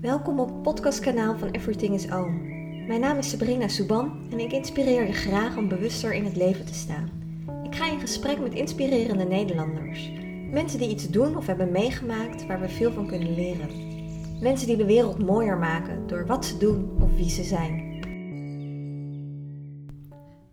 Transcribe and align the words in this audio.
Welkom 0.00 0.40
op 0.40 0.48
het 0.48 0.62
podcastkanaal 0.62 1.38
van 1.38 1.50
Everything 1.50 1.94
is 1.94 2.10
Oom. 2.12 2.46
Mijn 2.86 3.00
naam 3.00 3.18
is 3.18 3.30
Sabrina 3.30 3.68
Souban 3.68 4.26
en 4.30 4.38
ik 4.38 4.52
inspireer 4.52 5.06
je 5.06 5.12
graag 5.12 5.56
om 5.56 5.68
bewuster 5.68 6.14
in 6.14 6.24
het 6.24 6.36
leven 6.36 6.66
te 6.66 6.74
staan. 6.74 7.10
Ik 7.64 7.74
ga 7.74 7.90
in 7.90 8.00
gesprek 8.00 8.38
met 8.38 8.54
inspirerende 8.54 9.24
Nederlanders. 9.24 10.10
Mensen 10.50 10.78
die 10.78 10.88
iets 10.88 11.08
doen 11.08 11.36
of 11.36 11.46
hebben 11.46 11.72
meegemaakt 11.72 12.46
waar 12.46 12.60
we 12.60 12.68
veel 12.68 12.92
van 12.92 13.06
kunnen 13.06 13.34
leren. 13.34 13.68
Mensen 14.40 14.66
die 14.66 14.76
de 14.76 14.84
wereld 14.84 15.24
mooier 15.26 15.58
maken 15.58 16.06
door 16.06 16.26
wat 16.26 16.44
ze 16.44 16.58
doen 16.58 17.02
of 17.02 17.16
wie 17.16 17.30
ze 17.30 17.42
zijn. 17.42 18.00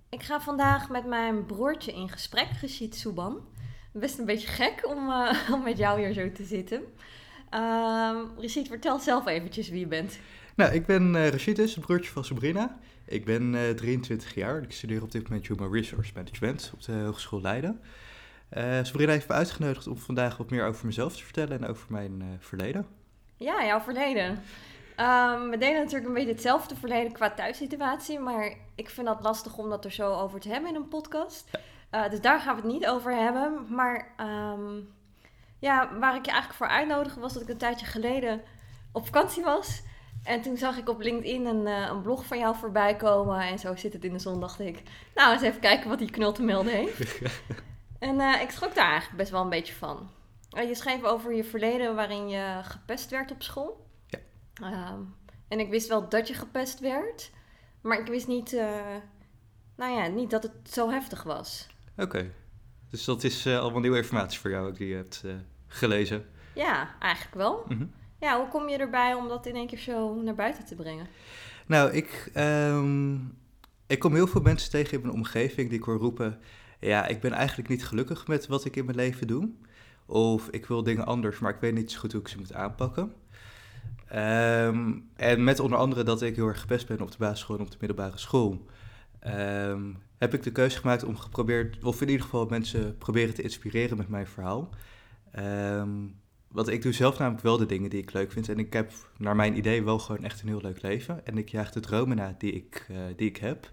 Ik 0.09 0.23
ga 0.23 0.41
vandaag 0.41 0.89
met 0.89 1.05
mijn 1.05 1.45
broertje 1.45 1.93
in 1.93 2.09
gesprek, 2.09 2.47
Rashid 2.61 2.95
Souban. 2.95 3.39
Best 3.93 4.19
een 4.19 4.25
beetje 4.25 4.47
gek 4.47 4.87
om, 4.89 5.09
uh, 5.09 5.49
om 5.53 5.63
met 5.63 5.77
jou 5.77 5.99
hier 5.99 6.13
zo 6.13 6.31
te 6.31 6.43
zitten. 6.43 6.81
Rashid, 8.39 8.67
vertel 8.67 8.99
zelf 8.99 9.27
eventjes 9.27 9.69
wie 9.69 9.79
je 9.79 9.87
bent. 9.87 10.19
Nou, 10.55 10.73
ik 10.73 10.85
ben 10.85 11.13
uh, 11.13 11.29
Rashid, 11.29 11.57
het 11.57 11.79
broertje 11.79 12.11
van 12.11 12.25
Sabrina. 12.25 12.77
Ik 13.05 13.25
ben 13.25 13.53
uh, 13.53 13.69
23 13.69 14.35
jaar. 14.35 14.61
Ik 14.61 14.71
studeer 14.71 15.01
op 15.01 15.11
dit 15.11 15.23
moment 15.29 15.47
Human 15.47 15.73
Resource 15.73 16.11
Management 16.15 16.71
op 16.73 16.83
de 16.83 16.91
Hogeschool 16.91 17.41
Leiden. 17.41 17.81
Uh, 18.57 18.79
Sabrina 18.83 19.11
heeft 19.11 19.27
me 19.27 19.33
uitgenodigd 19.33 19.87
om 19.87 19.97
vandaag 19.97 20.37
wat 20.37 20.49
meer 20.49 20.65
over 20.65 20.85
mezelf 20.85 21.15
te 21.15 21.23
vertellen 21.23 21.61
en 21.61 21.67
over 21.67 21.85
mijn 21.89 22.21
uh, 22.21 22.27
verleden. 22.39 22.87
Ja, 23.37 23.65
jouw 23.65 23.79
verleden. 23.79 24.29
Um, 24.99 25.49
we 25.49 25.57
delen 25.59 25.79
natuurlijk 25.79 26.07
een 26.07 26.13
beetje 26.13 26.31
hetzelfde 26.31 26.75
verleden 26.75 27.11
qua 27.11 27.31
thuissituatie, 27.31 28.19
maar 28.19 28.57
ik 28.75 28.89
vind 28.89 29.07
dat 29.07 29.23
lastig 29.23 29.57
om 29.57 29.69
dat 29.69 29.85
er 29.85 29.91
zo 29.91 30.13
over 30.13 30.39
te 30.39 30.49
hebben 30.49 30.69
in 30.69 30.75
een 30.75 30.87
podcast. 30.87 31.49
Ja. 31.91 32.09
Dus 32.09 32.21
daar 32.21 32.39
gaan 32.39 32.55
we 32.55 32.61
het 32.61 32.71
niet 32.71 32.87
over 32.87 33.15
hebben. 33.15 33.65
Maar 33.69 34.13
um, 34.19 34.87
ja, 35.65 35.97
waar 35.99 36.15
ik 36.15 36.25
je 36.25 36.31
eigenlijk 36.31 36.59
voor 36.59 36.67
uitnodigde 36.67 37.19
was 37.19 37.33
dat 37.33 37.41
ik 37.41 37.49
een 37.49 37.57
tijdje 37.57 37.85
geleden 37.85 38.41
op 38.91 39.05
vakantie 39.05 39.43
was. 39.43 39.81
En 40.23 40.41
toen 40.41 40.57
zag 40.57 40.77
ik 40.77 40.89
op 40.89 41.01
LinkedIn 41.01 41.45
een, 41.45 41.67
uh, 41.67 41.87
een 41.89 42.01
blog 42.01 42.25
van 42.25 42.39
jou 42.39 42.55
voorbij 42.55 42.95
komen. 42.95 43.39
En 43.39 43.59
zo 43.59 43.75
zit 43.75 43.93
het 43.93 44.03
in 44.03 44.13
de 44.13 44.19
zon, 44.19 44.39
dacht 44.39 44.59
ik. 44.59 44.81
Nou, 45.15 45.33
eens 45.33 45.41
even 45.41 45.59
kijken 45.59 45.89
wat 45.89 45.99
die 45.99 46.11
knul 46.11 46.31
te 46.31 46.43
melden 46.43 46.73
heeft. 46.73 47.21
en 47.99 48.15
uh, 48.15 48.41
ik 48.41 48.49
schrok 48.49 48.75
daar 48.75 48.89
eigenlijk 48.89 49.17
best 49.17 49.31
wel 49.31 49.41
een 49.41 49.49
beetje 49.49 49.73
van. 49.73 50.09
Uh, 50.57 50.67
je 50.67 50.75
schreef 50.75 51.03
over 51.03 51.35
je 51.35 51.43
verleden 51.43 51.95
waarin 51.95 52.29
je 52.29 52.59
gepest 52.63 53.09
werd 53.09 53.31
op 53.31 53.43
school. 53.43 53.87
Ja. 54.07 54.91
Um, 54.93 55.15
en 55.47 55.59
ik 55.59 55.69
wist 55.69 55.87
wel 55.87 56.09
dat 56.09 56.27
je 56.27 56.33
gepest 56.33 56.79
werd. 56.79 57.31
Maar 57.81 57.99
ik 57.99 58.07
wist 58.07 58.27
niet, 58.27 58.53
uh, 58.53 58.95
nou 59.75 59.97
ja, 59.97 60.07
niet 60.07 60.29
dat 60.29 60.43
het 60.43 60.71
zo 60.71 60.89
heftig 60.89 61.23
was. 61.23 61.67
Oké. 61.91 62.01
Okay. 62.03 62.31
Dus 62.89 63.05
dat 63.05 63.23
is 63.23 63.47
allemaal 63.47 63.81
nieuwe 63.81 63.97
informatie 63.97 64.39
voor 64.39 64.49
jou 64.49 64.67
ook 64.67 64.77
die 64.77 64.87
je 64.87 64.95
hebt 64.95 65.23
gelezen. 65.67 66.25
Ja, 66.55 66.95
eigenlijk 66.99 67.35
wel. 67.35 67.65
Mm 67.67 67.77
-hmm. 67.77 67.91
Ja, 68.19 68.37
hoe 68.37 68.47
kom 68.47 68.69
je 68.69 68.77
erbij 68.77 69.13
om 69.13 69.27
dat 69.27 69.45
in 69.45 69.55
één 69.55 69.67
keer 69.67 69.77
zo 69.77 70.21
naar 70.21 70.35
buiten 70.35 70.65
te 70.65 70.75
brengen? 70.75 71.07
Nou, 71.65 71.91
ik, 71.91 72.31
um, 72.37 73.37
ik 73.87 73.99
kom 73.99 74.13
heel 74.13 74.27
veel 74.27 74.41
mensen 74.41 74.69
tegen 74.69 74.93
in 74.93 75.01
mijn 75.01 75.13
omgeving 75.13 75.69
die 75.69 75.79
ik 75.79 75.85
hoor 75.85 75.97
roepen... 75.97 76.39
ja, 76.79 77.07
ik 77.07 77.19
ben 77.19 77.31
eigenlijk 77.31 77.69
niet 77.69 77.85
gelukkig 77.85 78.27
met 78.27 78.47
wat 78.47 78.65
ik 78.65 78.75
in 78.75 78.85
mijn 78.85 78.97
leven 78.97 79.27
doe. 79.27 79.49
Of 80.05 80.49
ik 80.49 80.65
wil 80.65 80.83
dingen 80.83 81.05
anders, 81.05 81.39
maar 81.39 81.53
ik 81.53 81.59
weet 81.59 81.73
niet 81.73 81.91
zo 81.91 81.99
goed 81.99 82.11
hoe 82.11 82.21
ik 82.21 82.27
ze 82.27 82.37
moet 82.37 82.53
aanpakken. 82.53 83.13
Um, 84.15 85.09
en 85.15 85.43
met 85.43 85.59
onder 85.59 85.77
andere 85.77 86.03
dat 86.03 86.21
ik 86.21 86.35
heel 86.35 86.47
erg 86.47 86.59
gepest 86.59 86.87
ben 86.87 87.01
op 87.01 87.11
de 87.11 87.17
basisschool 87.17 87.55
en 87.55 87.61
op 87.61 87.71
de 87.71 87.77
middelbare 87.79 88.17
school... 88.17 88.65
Um, 89.27 90.03
heb 90.17 90.33
ik 90.33 90.43
de 90.43 90.51
keuze 90.51 90.79
gemaakt 90.79 91.03
om 91.03 91.17
geprobeerd, 91.17 91.83
of 91.83 92.01
in 92.01 92.09
ieder 92.09 92.23
geval 92.23 92.45
mensen 92.45 92.97
proberen 92.97 93.33
te 93.33 93.41
inspireren 93.41 93.97
met 93.97 94.09
mijn 94.09 94.27
verhaal. 94.27 94.69
Um, 95.39 96.19
want 96.47 96.67
ik 96.67 96.81
doe 96.81 96.93
zelf 96.93 97.17
namelijk 97.17 97.43
wel 97.43 97.57
de 97.57 97.65
dingen 97.65 97.89
die 97.89 98.01
ik 98.01 98.13
leuk 98.13 98.31
vind. 98.31 98.49
En 98.49 98.59
ik 98.59 98.73
heb 98.73 98.91
naar 99.17 99.35
mijn 99.35 99.57
idee 99.57 99.83
wel 99.83 99.99
gewoon 99.99 100.23
echt 100.23 100.41
een 100.41 100.47
heel 100.47 100.61
leuk 100.61 100.81
leven. 100.81 101.25
En 101.25 101.37
ik 101.37 101.49
jaag 101.49 101.71
de 101.71 101.79
dromen 101.79 102.17
na 102.17 102.35
die 102.37 102.51
ik, 102.51 102.87
uh, 102.91 102.97
die 103.15 103.29
ik 103.29 103.37
heb. 103.37 103.71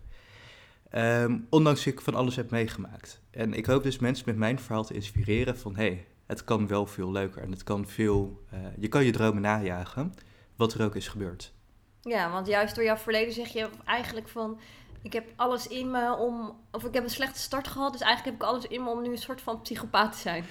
Um, 0.94 1.46
ondanks 1.50 1.86
ik 1.86 2.00
van 2.00 2.14
alles 2.14 2.36
heb 2.36 2.50
meegemaakt. 2.50 3.20
En 3.30 3.54
ik 3.54 3.66
hoop 3.66 3.82
dus 3.82 3.98
mensen 3.98 4.24
met 4.26 4.36
mijn 4.36 4.58
verhaal 4.58 4.84
te 4.84 4.94
inspireren 4.94 5.58
van... 5.58 5.76
hé, 5.76 5.86
hey, 5.86 6.06
het 6.26 6.44
kan 6.44 6.66
wel 6.66 6.86
veel 6.86 7.12
leuker 7.12 7.42
en 7.42 7.50
het 7.50 7.62
kan 7.62 7.86
veel... 7.86 8.42
Uh, 8.54 8.60
je 8.78 8.88
kan 8.88 9.04
je 9.04 9.12
dromen 9.12 9.42
najagen, 9.42 10.14
wat 10.56 10.74
er 10.74 10.84
ook 10.84 10.96
is 10.96 11.08
gebeurd. 11.08 11.52
Ja, 12.00 12.30
want 12.30 12.46
juist 12.46 12.74
door 12.74 12.84
jouw 12.84 12.96
verleden 12.96 13.32
zeg 13.34 13.48
je 13.48 13.68
eigenlijk 13.84 14.28
van... 14.28 14.60
ik 15.02 15.12
heb 15.12 15.32
alles 15.36 15.66
in 15.66 15.90
me 15.90 16.16
om... 16.16 16.56
of 16.70 16.84
ik 16.84 16.94
heb 16.94 17.04
een 17.04 17.10
slechte 17.10 17.40
start 17.40 17.68
gehad... 17.68 17.92
dus 17.92 18.00
eigenlijk 18.00 18.38
heb 18.38 18.48
ik 18.48 18.54
alles 18.54 18.66
in 18.66 18.82
me 18.82 18.90
om 18.90 19.02
nu 19.02 19.10
een 19.10 19.18
soort 19.18 19.40
van 19.40 19.60
psychopaat 19.60 20.12
te 20.12 20.18
zijn. 20.18 20.44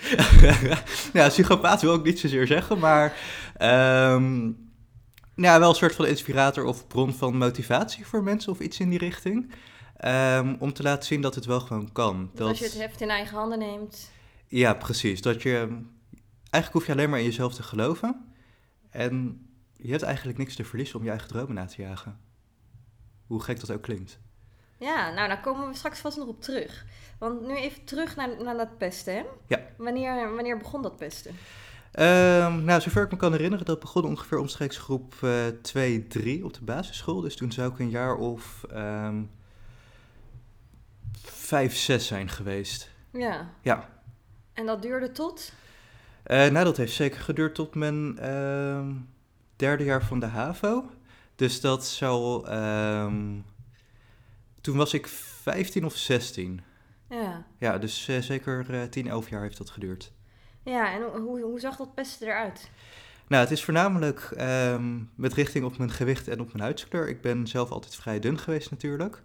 ja, 1.13 1.27
psychopaat 1.27 1.81
wil 1.81 1.95
ik 1.95 2.03
niet 2.03 2.19
zozeer 2.19 2.47
zeggen, 2.47 2.79
maar... 2.79 3.17
Um, 4.13 4.69
ja, 5.35 5.59
wel 5.59 5.69
een 5.69 5.75
soort 5.75 5.95
van 5.95 6.05
inspirator 6.05 6.63
of 6.63 6.87
bron 6.87 7.13
van 7.13 7.37
motivatie 7.37 8.07
voor 8.07 8.23
mensen 8.23 8.51
of 8.51 8.59
iets 8.59 8.79
in 8.79 8.89
die 8.89 8.99
richting. 8.99 9.51
Um, 10.05 10.55
om 10.59 10.73
te 10.73 10.83
laten 10.83 11.05
zien 11.05 11.21
dat 11.21 11.35
het 11.35 11.45
wel 11.45 11.59
gewoon 11.59 11.91
kan. 11.91 12.29
Dat, 12.33 12.47
als 12.47 12.59
je 12.59 12.65
het 12.65 12.77
heft 12.77 13.01
in 13.01 13.09
eigen 13.09 13.37
handen 13.37 13.59
neemt. 13.59 14.11
Ja, 14.47 14.73
precies. 14.73 15.21
Dat 15.21 15.41
je... 15.41 15.57
Eigenlijk 16.49 16.73
hoef 16.73 16.85
je 16.85 16.91
alleen 16.91 17.09
maar 17.09 17.19
in 17.19 17.25
jezelf 17.25 17.53
te 17.53 17.63
geloven. 17.63 18.25
En 18.89 19.45
je 19.75 19.91
hebt 19.91 20.03
eigenlijk 20.03 20.37
niks 20.37 20.55
te 20.55 20.63
verliezen 20.63 20.99
om 20.99 21.03
je 21.03 21.09
eigen 21.09 21.27
dromen 21.27 21.55
na 21.55 21.65
te 21.65 21.81
jagen. 21.81 22.19
Hoe 23.27 23.43
gek 23.43 23.59
dat 23.59 23.71
ook 23.71 23.81
klinkt. 23.81 24.19
Ja, 24.81 25.11
nou, 25.11 25.27
daar 25.27 25.41
komen 25.41 25.67
we 25.67 25.75
straks 25.75 25.99
vast 25.99 26.17
nog 26.17 26.27
op 26.27 26.41
terug. 26.41 26.85
Want 27.19 27.41
nu 27.41 27.55
even 27.55 27.83
terug 27.83 28.15
naar, 28.15 28.43
naar 28.43 28.57
dat 28.57 28.77
pesten, 28.77 29.15
hè? 29.15 29.23
Ja. 29.47 29.59
Wanneer, 29.77 30.35
wanneer 30.35 30.57
begon 30.57 30.81
dat 30.81 30.97
pesten? 30.97 31.31
Um, 31.31 32.63
nou, 32.63 32.81
zover 32.81 33.03
ik 33.03 33.11
me 33.11 33.17
kan 33.17 33.31
herinneren, 33.31 33.65
dat 33.65 33.79
begon 33.79 34.05
ongeveer 34.05 34.37
omstreeks 34.37 34.77
groep 34.77 35.13
uh, 35.23 35.47
2, 35.61 36.07
3 36.07 36.45
op 36.45 36.53
de 36.53 36.63
basisschool. 36.63 37.21
Dus 37.21 37.35
toen 37.35 37.51
zou 37.51 37.71
ik 37.71 37.79
een 37.79 37.89
jaar 37.89 38.15
of 38.15 38.65
um, 38.73 39.31
5, 41.23 41.75
6 41.75 42.07
zijn 42.07 42.29
geweest. 42.29 42.89
Ja. 43.11 43.49
Ja. 43.61 43.89
En 44.53 44.65
dat 44.65 44.81
duurde 44.81 45.11
tot? 45.11 45.53
Uh, 46.25 46.37
nou, 46.37 46.65
dat 46.65 46.77
heeft 46.77 46.93
zeker 46.93 47.21
geduurd 47.21 47.55
tot 47.55 47.75
mijn 47.75 48.17
uh, 48.21 48.87
derde 49.55 49.83
jaar 49.83 50.03
van 50.03 50.19
de 50.19 50.25
HAVO. 50.25 50.89
Dus 51.35 51.61
dat 51.61 51.85
zou... 51.85 52.47
Um, 52.49 53.45
toen 54.61 54.77
was 54.77 54.93
ik 54.93 55.07
15 55.07 55.85
of 55.85 55.95
16. 55.95 56.61
Ja. 57.09 57.45
Ja, 57.57 57.77
dus 57.77 58.09
uh, 58.09 58.17
zeker 58.17 58.65
uh, 58.69 58.83
10, 58.83 59.07
11 59.07 59.29
jaar 59.29 59.41
heeft 59.41 59.57
dat 59.57 59.69
geduurd. 59.69 60.11
Ja, 60.63 60.93
en 60.93 61.01
hoe, 61.01 61.41
hoe 61.41 61.59
zag 61.59 61.75
dat 61.75 61.93
pesten 61.93 62.27
eruit? 62.27 62.69
Nou, 63.27 63.43
het 63.43 63.51
is 63.51 63.63
voornamelijk 63.63 64.33
um, 64.39 65.09
met 65.15 65.33
richting 65.33 65.65
op 65.65 65.77
mijn 65.77 65.91
gewicht 65.91 66.27
en 66.27 66.39
op 66.39 66.47
mijn 66.47 66.63
huidskleur. 66.63 67.09
Ik 67.09 67.21
ben 67.21 67.47
zelf 67.47 67.71
altijd 67.71 67.95
vrij 67.95 68.19
dun 68.19 68.39
geweest 68.39 68.71
natuurlijk. 68.71 69.21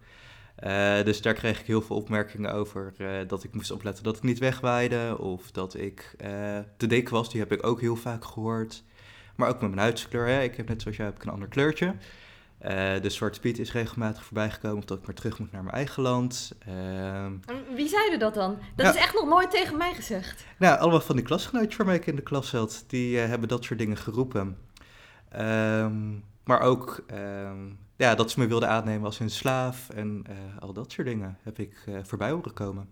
Uh, 0.65 1.03
dus 1.03 1.23
daar 1.23 1.35
kreeg 1.35 1.61
ik 1.61 1.67
heel 1.67 1.83
veel 1.83 1.97
opmerkingen 1.97 2.53
over. 2.53 2.93
Uh, 2.99 3.11
dat 3.27 3.45
ik 3.45 3.55
moest 3.55 3.71
opletten 3.71 4.05
dat 4.05 4.17
ik 4.17 4.23
niet 4.23 4.39
wegwaaide. 4.39 5.19
Of 5.19 5.51
dat 5.51 5.75
ik 5.75 6.15
uh, 6.25 6.59
te 6.77 6.87
dik 6.87 7.09
was. 7.09 7.31
Die 7.31 7.41
heb 7.41 7.53
ik 7.53 7.67
ook 7.67 7.81
heel 7.81 7.97
vaak 7.97 8.25
gehoord. 8.25 8.83
Maar 9.37 9.49
ook 9.49 9.61
met 9.61 9.71
mijn 9.71 9.81
huidskleur. 9.81 10.27
Hè. 10.27 10.43
Ik 10.43 10.57
heb 10.57 10.69
net 10.69 10.83
zoals 10.83 10.97
jij 10.97 11.07
heb 11.07 11.17
ik 11.17 11.23
een 11.23 11.33
ander 11.33 11.49
kleurtje. 11.49 11.95
Uh, 12.67 12.73
de 13.03 13.11
Zwarte 13.11 13.41
Piet 13.41 13.59
is 13.59 13.73
regelmatig 13.73 14.25
voorbijgekomen. 14.25 14.79
Of 14.79 14.85
dat 14.85 14.99
ik 14.99 15.07
maar 15.07 15.15
terug 15.15 15.39
moet 15.39 15.53
naar 15.53 15.63
mijn 15.63 15.75
eigen 15.75 16.03
land. 16.03 16.53
Uh, 16.69 17.27
Wie 17.75 17.89
zeiden 17.89 18.19
dat 18.19 18.35
dan? 18.35 18.59
Dat 18.75 18.87
nou, 18.87 18.97
is 18.97 19.03
echt 19.03 19.15
nog 19.15 19.29
nooit 19.29 19.51
tegen 19.51 19.77
mij 19.77 19.95
gezegd. 19.95 20.45
Nou, 20.59 20.79
allemaal 20.79 21.01
van 21.01 21.17
die 21.17 21.25
klasgenootjes 21.25 21.77
waarmee 21.77 21.97
ik 21.97 22.07
in 22.07 22.17
de 22.17 22.23
klas 22.23 22.49
zat. 22.49 22.85
Die 22.87 23.19
hebben 23.19 23.49
dat 23.49 23.65
soort 23.65 23.79
dingen 23.79 23.97
geroepen. 23.97 24.59
Um, 25.37 26.25
maar 26.45 26.61
ook 26.61 27.05
um, 27.11 27.79
ja, 27.97 28.15
dat 28.15 28.31
ze 28.31 28.41
me 28.41 28.47
wilden 28.47 28.69
aannemen 28.69 29.05
als 29.05 29.19
hun 29.19 29.31
slaaf 29.31 29.89
en 29.89 30.25
uh, 30.31 30.37
al 30.59 30.73
dat 30.73 30.93
soort 30.93 31.07
dingen 31.07 31.39
heb 31.43 31.59
ik 31.59 31.85
voorbij 32.03 32.31
horen 32.31 32.53
komen. 32.53 32.89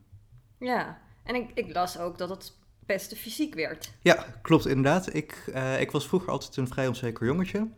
Ja, 0.58 0.98
en 1.24 1.34
ik, 1.34 1.50
ik 1.54 1.74
las 1.74 1.98
ook 1.98 2.18
dat 2.18 2.28
het 2.28 2.52
best 2.86 3.16
fysiek 3.16 3.54
werd. 3.54 3.92
Ja, 4.00 4.26
klopt 4.42 4.66
inderdaad. 4.66 5.14
Ik, 5.14 5.52
ik 5.78 5.90
was 5.90 6.06
vroeger 6.06 6.30
altijd 6.30 6.56
een 6.56 6.68
vrij 6.68 6.88
onzeker 6.88 7.26
jongetje. 7.26 7.68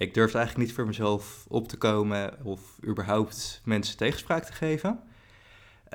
Ik 0.00 0.14
durfde 0.14 0.38
eigenlijk 0.38 0.66
niet 0.66 0.76
voor 0.76 0.86
mezelf 0.86 1.44
op 1.48 1.68
te 1.68 1.76
komen 1.76 2.44
of 2.44 2.60
überhaupt 2.86 3.60
mensen 3.64 3.96
tegenspraak 3.96 4.44
te 4.44 4.52
geven. 4.52 5.00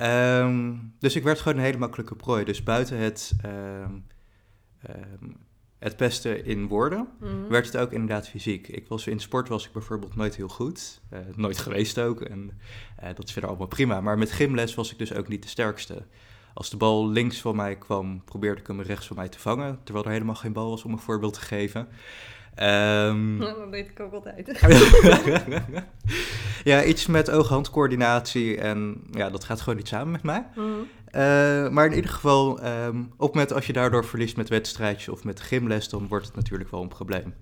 Um, 0.01 0.93
dus 0.99 1.15
ik 1.15 1.23
werd 1.23 1.39
gewoon 1.39 1.57
een 1.57 1.63
hele 1.63 1.77
makkelijke 1.77 2.15
prooi. 2.15 2.45
Dus 2.45 2.63
buiten 2.63 2.97
het... 2.97 3.31
Um, 3.45 4.05
um, 4.89 5.43
het 5.79 5.97
pesten 5.97 6.45
in 6.45 6.67
woorden, 6.67 7.07
mm-hmm. 7.19 7.47
werd 7.47 7.65
het 7.65 7.77
ook 7.77 7.91
inderdaad 7.91 8.29
fysiek. 8.29 8.67
Ik 8.67 8.87
was, 8.87 9.07
in 9.07 9.19
sport 9.19 9.47
was 9.47 9.65
ik 9.65 9.71
bijvoorbeeld 9.71 10.15
nooit 10.15 10.35
heel 10.35 10.47
goed. 10.47 11.01
Uh, 11.13 11.19
nooit 11.35 11.57
geweest 11.57 11.99
ook. 11.99 12.21
En 12.21 12.59
uh, 13.03 13.09
dat 13.15 13.25
is 13.25 13.31
verder 13.31 13.49
allemaal 13.49 13.67
prima. 13.67 14.01
Maar 14.01 14.17
met 14.17 14.31
gymles 14.31 14.75
was 14.75 14.91
ik 14.91 14.97
dus 14.97 15.13
ook 15.13 15.27
niet 15.27 15.43
de 15.43 15.49
sterkste. 15.49 16.05
Als 16.53 16.69
de 16.69 16.77
bal 16.77 17.09
links 17.09 17.41
van 17.41 17.55
mij 17.55 17.75
kwam, 17.75 18.23
probeerde 18.23 18.61
ik 18.61 18.67
hem 18.67 18.81
rechts 18.81 19.07
van 19.07 19.15
mij 19.15 19.29
te 19.29 19.39
vangen. 19.39 19.79
Terwijl 19.83 20.05
er 20.05 20.11
helemaal 20.11 20.35
geen 20.35 20.53
bal 20.53 20.69
was 20.69 20.83
om 20.83 20.91
een 20.91 20.99
voorbeeld 20.99 21.33
te 21.33 21.41
geven. 21.41 21.87
Um, 22.63 23.39
dat 23.39 23.71
deed 23.71 23.89
ik 23.89 23.99
ook 23.99 24.13
altijd. 24.13 24.59
ja, 26.63 26.83
iets 26.83 27.05
met 27.05 27.31
oog-handcoördinatie. 27.31 28.57
En 28.57 29.01
ja, 29.11 29.29
dat 29.29 29.43
gaat 29.43 29.61
gewoon 29.61 29.77
niet 29.77 29.87
samen 29.87 30.11
met 30.11 30.23
mij. 30.23 30.45
Mm-hmm. 30.55 30.87
Uh, 31.15 31.69
maar 31.69 31.85
in 31.85 31.93
ieder 31.93 32.11
geval, 32.11 32.65
um, 32.65 33.11
op 33.17 33.33
moment 33.33 33.53
als 33.53 33.67
je 33.67 33.73
daardoor 33.73 34.05
verliest 34.05 34.37
met 34.37 34.49
wedstrijdjes 34.49 35.09
of 35.09 35.23
met 35.23 35.39
gymles, 35.41 35.89
dan 35.89 36.07
wordt 36.07 36.25
het 36.25 36.35
natuurlijk 36.35 36.71
wel 36.71 36.81
een 36.81 36.87
probleem. 36.87 37.33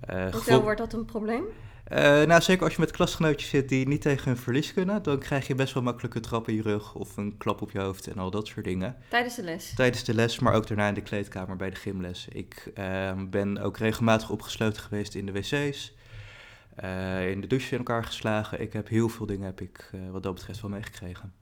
Eh, 0.00 0.22
Hoezo 0.22 0.38
gevo- 0.38 0.60
wordt 0.62 0.78
dat 0.78 0.92
een 0.92 1.04
probleem? 1.04 1.44
Eh, 1.88 2.22
nou, 2.22 2.40
zeker 2.40 2.64
als 2.64 2.74
je 2.74 2.80
met 2.80 2.90
klasgenootjes 2.90 3.50
zit 3.50 3.68
die 3.68 3.88
niet 3.88 4.00
tegen 4.00 4.24
hun 4.24 4.36
verlies 4.36 4.72
kunnen, 4.72 5.02
dan 5.02 5.18
krijg 5.18 5.46
je 5.46 5.54
best 5.54 5.74
wel 5.74 5.82
makkelijk 5.82 6.14
een 6.14 6.20
trap 6.20 6.48
in 6.48 6.54
je 6.54 6.62
rug 6.62 6.94
of 6.94 7.16
een 7.16 7.36
klap 7.36 7.62
op 7.62 7.70
je 7.70 7.80
hoofd 7.80 8.06
en 8.06 8.18
al 8.18 8.30
dat 8.30 8.46
soort 8.46 8.64
dingen. 8.64 8.96
Tijdens 9.08 9.34
de 9.34 9.42
les. 9.42 9.74
Tijdens 9.74 10.04
de 10.04 10.14
les, 10.14 10.38
maar 10.38 10.54
ook 10.54 10.66
daarna 10.66 10.88
in 10.88 10.94
de 10.94 11.00
kleedkamer 11.00 11.56
bij 11.56 11.70
de 11.70 11.76
gymles. 11.76 12.28
Ik 12.28 12.70
ehm, 12.74 13.28
ben 13.28 13.58
ook 13.58 13.76
regelmatig 13.76 14.30
opgesloten 14.30 14.82
geweest 14.82 15.14
in 15.14 15.26
de 15.26 15.32
wc's, 15.32 15.94
eh, 16.74 17.30
in 17.30 17.40
de 17.40 17.46
douche 17.46 17.72
in 17.72 17.78
elkaar 17.78 18.04
geslagen. 18.04 18.60
Ik 18.60 18.72
heb 18.72 18.88
heel 18.88 19.08
veel 19.08 19.26
dingen 19.26 19.46
heb 19.46 19.60
ik 19.60 19.90
eh, 19.92 20.00
wat 20.10 20.22
dat 20.22 20.34
betreft 20.34 20.60
wel 20.60 20.70
meegekregen. 20.70 21.32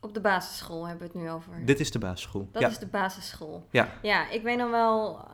Op 0.00 0.14
de 0.14 0.20
basisschool 0.20 0.88
hebben 0.88 1.06
we 1.06 1.12
het 1.12 1.22
nu 1.22 1.30
over. 1.30 1.64
Dit 1.64 1.80
is 1.80 1.90
de 1.90 1.98
basisschool. 1.98 2.48
Dat 2.52 2.62
ja. 2.62 2.68
is 2.68 2.78
de 2.78 2.86
basisschool. 2.86 3.66
Ja. 3.70 3.88
Ja, 4.02 4.30
ik 4.30 4.42
weet 4.42 4.58
nog 4.58 4.70
wel, 4.70 5.28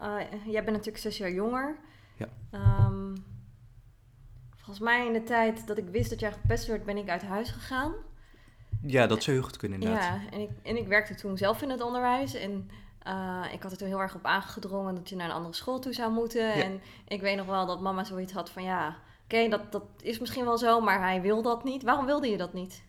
jij 0.45 0.65
bent 0.65 0.77
natuurlijk 0.77 0.99
zes 0.99 1.17
jaar 1.17 1.33
jonger. 1.33 1.77
Ja. 2.17 2.29
Ehm, 2.51 2.92
volgens 4.77 4.97
mij 4.97 5.07
in 5.07 5.13
de 5.13 5.29
tijd 5.29 5.67
dat 5.67 5.79
ik 5.79 5.89
wist 5.89 6.11
dat 6.11 6.21
jij 6.21 6.33
gepest 6.33 6.67
werd, 6.67 6.85
ben 6.85 6.97
ik 6.97 7.09
uit 7.09 7.23
huis 7.23 7.51
gegaan. 7.51 7.93
ja, 8.87 9.07
dat 9.07 9.23
zou 9.23 9.37
heel 9.37 9.47
goed 9.47 9.57
kunnen 9.57 9.81
inderdaad. 9.81 10.21
Ja, 10.21 10.31
en 10.31 10.41
ik, 10.41 10.51
en 10.63 10.77
ik 10.77 10.87
werkte 10.87 11.15
toen 11.15 11.37
zelf 11.37 11.63
in 11.63 11.71
het 11.71 11.81
onderwijs. 11.81 12.35
En 12.35 12.71
eh, 13.03 13.45
ik 13.53 13.63
had 13.63 13.73
er 13.73 13.79
toen 13.79 13.89
heel 13.89 14.01
erg 14.01 14.15
op 14.15 14.25
aangedrongen 14.25 14.95
dat 14.95 15.09
je 15.09 15.17
naar 15.17 15.29
een 15.29 15.35
andere 15.35 15.55
school 15.55 15.79
toe 15.79 15.93
zou 15.93 16.13
moeten. 16.13 16.47
Ja. 16.47 16.63
En 16.63 16.81
ik 17.09 17.21
weet 17.21 17.37
nog 17.37 17.47
wel 17.47 17.67
dat 17.67 17.81
mama 17.81 18.05
zoiets 18.05 18.33
had 18.33 18.51
van 18.51 18.63
ja, 18.63 18.97
oké, 19.25 19.49
dat, 19.49 19.73
dat 19.73 19.85
is 20.03 20.19
misschien 20.19 20.45
wel 20.45 20.59
zo, 20.59 20.81
maar 20.81 21.01
hij 21.01 21.21
wil 21.21 21.43
dat 21.43 21.65
niet. 21.65 21.83
Waarom 21.83 22.07
wilde 22.07 22.29
je 22.29 22.37
dat 22.37 22.53
niet? 22.53 22.83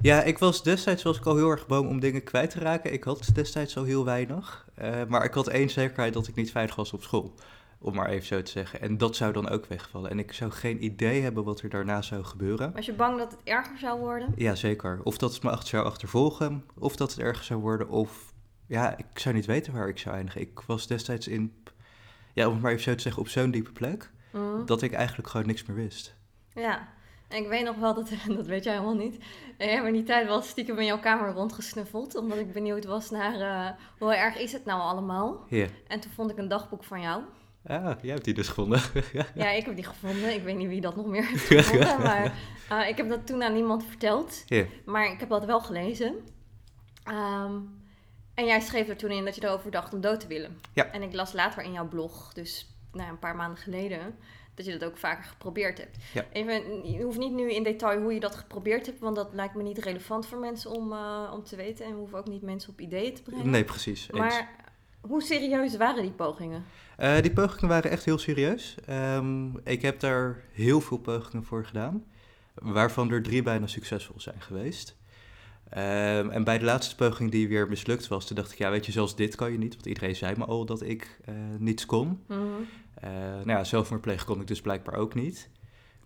Ja, 0.00 0.22
ik 0.22 0.38
was 0.38 0.62
destijds 0.62 1.02
was 1.02 1.18
ik 1.18 1.26
al 1.26 1.36
heel 1.36 1.50
erg 1.50 1.66
bang 1.66 1.88
om 1.88 2.00
dingen 2.00 2.24
kwijt 2.24 2.50
te 2.50 2.58
raken. 2.58 2.92
Ik 2.92 3.04
had 3.04 3.30
destijds 3.34 3.76
al 3.76 3.84
heel 3.84 4.04
weinig. 4.04 4.68
Eh, 4.74 5.04
maar 5.08 5.24
ik 5.24 5.34
had 5.34 5.48
één 5.48 5.70
zekerheid 5.70 6.12
dat 6.12 6.28
ik 6.28 6.34
niet 6.34 6.50
veilig 6.50 6.74
was 6.74 6.92
op 6.92 7.02
school. 7.02 7.34
Om 7.80 7.94
maar 7.94 8.08
even 8.08 8.26
zo 8.26 8.42
te 8.42 8.50
zeggen. 8.50 8.80
En 8.80 8.98
dat 8.98 9.16
zou 9.16 9.32
dan 9.32 9.48
ook 9.48 9.66
wegvallen. 9.66 10.10
En 10.10 10.18
ik 10.18 10.32
zou 10.32 10.50
geen 10.50 10.84
idee 10.84 11.22
hebben 11.22 11.44
wat 11.44 11.60
er 11.60 11.68
daarna 11.68 12.02
zou 12.02 12.24
gebeuren. 12.24 12.72
Was 12.72 12.86
je 12.86 12.92
bang 12.92 13.18
dat 13.18 13.30
het 13.30 13.40
erger 13.44 13.78
zou 13.78 14.00
worden? 14.00 14.32
Ja, 14.36 14.54
zeker. 14.54 15.00
Of 15.02 15.18
dat 15.18 15.34
het 15.34 15.42
me 15.42 15.50
achter 15.50 15.68
zou 15.68 15.84
achtervolgen. 15.84 16.64
Of 16.78 16.96
dat 16.96 17.10
het 17.10 17.20
erger 17.20 17.44
zou 17.44 17.60
worden. 17.60 17.88
Of 17.88 18.32
ja, 18.66 18.96
ik 18.96 19.18
zou 19.18 19.34
niet 19.34 19.46
weten 19.46 19.72
waar 19.72 19.88
ik 19.88 19.98
zou 19.98 20.14
eindigen. 20.14 20.40
Ik 20.40 20.60
was 20.60 20.86
destijds 20.86 21.28
in, 21.28 21.54
ja, 22.34 22.46
om 22.46 22.52
het 22.52 22.62
maar 22.62 22.70
even 22.70 22.82
zo 22.82 22.94
te 22.94 23.02
zeggen, 23.02 23.22
op 23.22 23.28
zo'n 23.28 23.50
diepe 23.50 23.72
plek. 23.72 24.10
Mhm. 24.32 24.64
Dat 24.64 24.82
ik 24.82 24.92
eigenlijk 24.92 25.28
gewoon 25.28 25.46
niks 25.46 25.64
meer 25.64 25.76
wist. 25.76 26.14
Ja, 26.54 26.88
en 27.28 27.42
ik 27.42 27.48
weet 27.48 27.64
nog 27.64 27.76
wel 27.76 27.94
dat, 27.94 28.10
dat 28.36 28.46
weet 28.46 28.64
jij 28.64 28.72
helemaal 28.72 28.94
niet. 28.94 29.14
Ik 29.58 29.70
heb 29.70 29.84
in 29.84 29.92
die 29.92 30.02
tijd 30.02 30.26
wel 30.26 30.42
stiekem 30.42 30.78
in 30.78 30.84
jouw 30.84 31.00
kamer 31.00 31.32
rondgesnuffeld, 31.32 32.14
omdat 32.14 32.38
ik 32.38 32.52
benieuwd 32.52 32.84
was 32.84 33.10
naar 33.10 33.40
eh, 33.40 33.72
hoe 33.98 34.14
erg 34.14 34.36
is 34.36 34.52
het 34.52 34.64
nou 34.64 34.80
allemaal. 34.80 35.44
Ja. 35.48 35.66
En 35.86 36.00
toen 36.00 36.10
vond 36.10 36.30
ik 36.30 36.38
een 36.38 36.48
dagboek 36.48 36.84
van 36.84 37.00
jou. 37.00 37.22
Ah, 37.68 38.02
jij 38.02 38.12
hebt 38.12 38.24
die 38.24 38.34
dus 38.34 38.48
gevonden. 38.48 38.80
ja. 39.34 39.50
Ik 39.50 39.64
heb 39.64 39.74
die 39.74 39.84
gevonden. 39.84 40.34
Ik 40.34 40.42
weet 40.42 40.56
niet 40.56 40.68
wie 40.68 40.80
dat 40.80 40.96
nog 40.96 41.06
meer 41.06 41.26
heeft 41.26 41.46
gevonden, 41.46 42.00
maar 42.08 42.32
eh, 42.68 42.88
ik 42.88 42.96
heb 42.96 43.08
dat 43.08 43.26
toen 43.26 43.42
aan 43.42 43.54
niemand 43.54 43.84
verteld. 43.84 44.44
Maar 44.84 45.12
ik 45.12 45.20
heb 45.20 45.28
dat 45.28 45.44
wel 45.44 45.60
gelezen. 45.60 46.14
Ehm, 47.04 47.54
en 48.34 48.46
jij 48.46 48.60
schreef 48.60 48.88
er 48.88 48.96
toen 48.96 49.10
in 49.10 49.24
dat 49.24 49.34
je 49.34 49.44
erover 49.44 49.70
dacht 49.70 49.94
om 49.94 50.00
dood 50.00 50.20
te 50.20 50.26
willen. 50.26 50.60
Ja. 50.72 50.90
En 50.90 51.02
ik 51.02 51.14
las 51.14 51.32
later 51.32 51.62
in 51.62 51.72
jouw 51.72 51.88
blog, 51.88 52.32
dus 52.32 52.76
nou, 52.92 53.10
een 53.10 53.18
paar 53.18 53.36
maanden 53.36 53.58
geleden, 53.58 54.14
dat 54.54 54.66
je 54.66 54.78
dat 54.78 54.88
ook 54.88 54.96
vaker 54.96 55.24
geprobeerd 55.24 55.78
hebt. 55.78 55.96
Ja. 56.12 56.24
Even, 56.32 56.90
je 56.90 57.02
hoeft 57.02 57.18
niet 57.18 57.32
nu 57.32 57.52
in 57.52 57.62
detail 57.62 58.00
hoe 58.00 58.14
je 58.14 58.20
dat 58.20 58.34
geprobeerd 58.34 58.86
hebt, 58.86 59.00
want 59.00 59.16
dat 59.16 59.28
lijkt 59.32 59.54
me 59.54 59.62
niet 59.62 59.78
relevant 59.78 60.26
voor 60.26 60.38
mensen 60.38 60.70
om, 60.70 60.92
eh, 60.92 61.30
om 61.34 61.44
te 61.44 61.56
weten. 61.56 61.84
En 61.84 61.92
we 61.92 61.98
hoeven 61.98 62.18
ook 62.18 62.28
niet 62.28 62.42
mensen 62.42 62.70
op 62.70 62.80
ideeën 62.80 63.14
te 63.14 63.22
brengen. 63.22 63.50
Nee, 63.50 63.64
precies. 63.64 64.08
eens. 64.10 64.18
maar 64.18 64.67
hoe 65.08 65.22
serieus 65.22 65.76
waren 65.76 66.02
die 66.02 66.10
pogingen? 66.10 66.64
Eh, 66.96 67.20
die 67.20 67.32
pogingen 67.32 67.68
waren 67.68 67.90
echt 67.90 68.04
heel 68.04 68.18
serieus. 68.18 68.76
Ehm, 68.86 69.56
ik 69.56 69.82
heb 69.82 70.00
daar 70.00 70.42
heel 70.52 70.80
veel 70.80 70.98
pogingen 70.98 71.44
voor 71.44 71.64
gedaan, 71.64 72.04
waarvan 72.54 73.10
er 73.10 73.22
drie 73.22 73.42
bijna 73.42 73.66
succesvol 73.66 74.20
zijn 74.20 74.40
geweest. 74.40 74.96
Ehm, 75.68 76.30
en 76.30 76.44
bij 76.44 76.58
de 76.58 76.64
laatste 76.64 76.94
poging 76.94 77.30
die 77.30 77.48
weer 77.48 77.68
mislukt 77.68 78.08
was, 78.08 78.26
toen 78.26 78.36
dacht 78.36 78.52
ik, 78.52 78.58
ja, 78.58 78.70
weet 78.70 78.86
je, 78.86 78.92
zelfs 78.92 79.16
dit 79.16 79.34
kan 79.34 79.52
je 79.52 79.58
niet. 79.58 79.74
Want 79.74 79.86
iedereen 79.86 80.16
zei 80.16 80.36
me 80.36 80.44
al 80.44 80.64
dat 80.64 80.82
ik 80.82 81.20
eh, 81.24 81.34
niets 81.58 81.86
kon. 81.86 82.22
Eh, 82.94 83.10
nou 83.10 83.50
ja, 83.50 83.64
zelfmoord 83.64 84.00
plegen 84.02 84.26
kon 84.26 84.40
ik 84.40 84.46
dus 84.46 84.60
blijkbaar 84.60 84.94
ook 84.94 85.14
niet. 85.14 85.50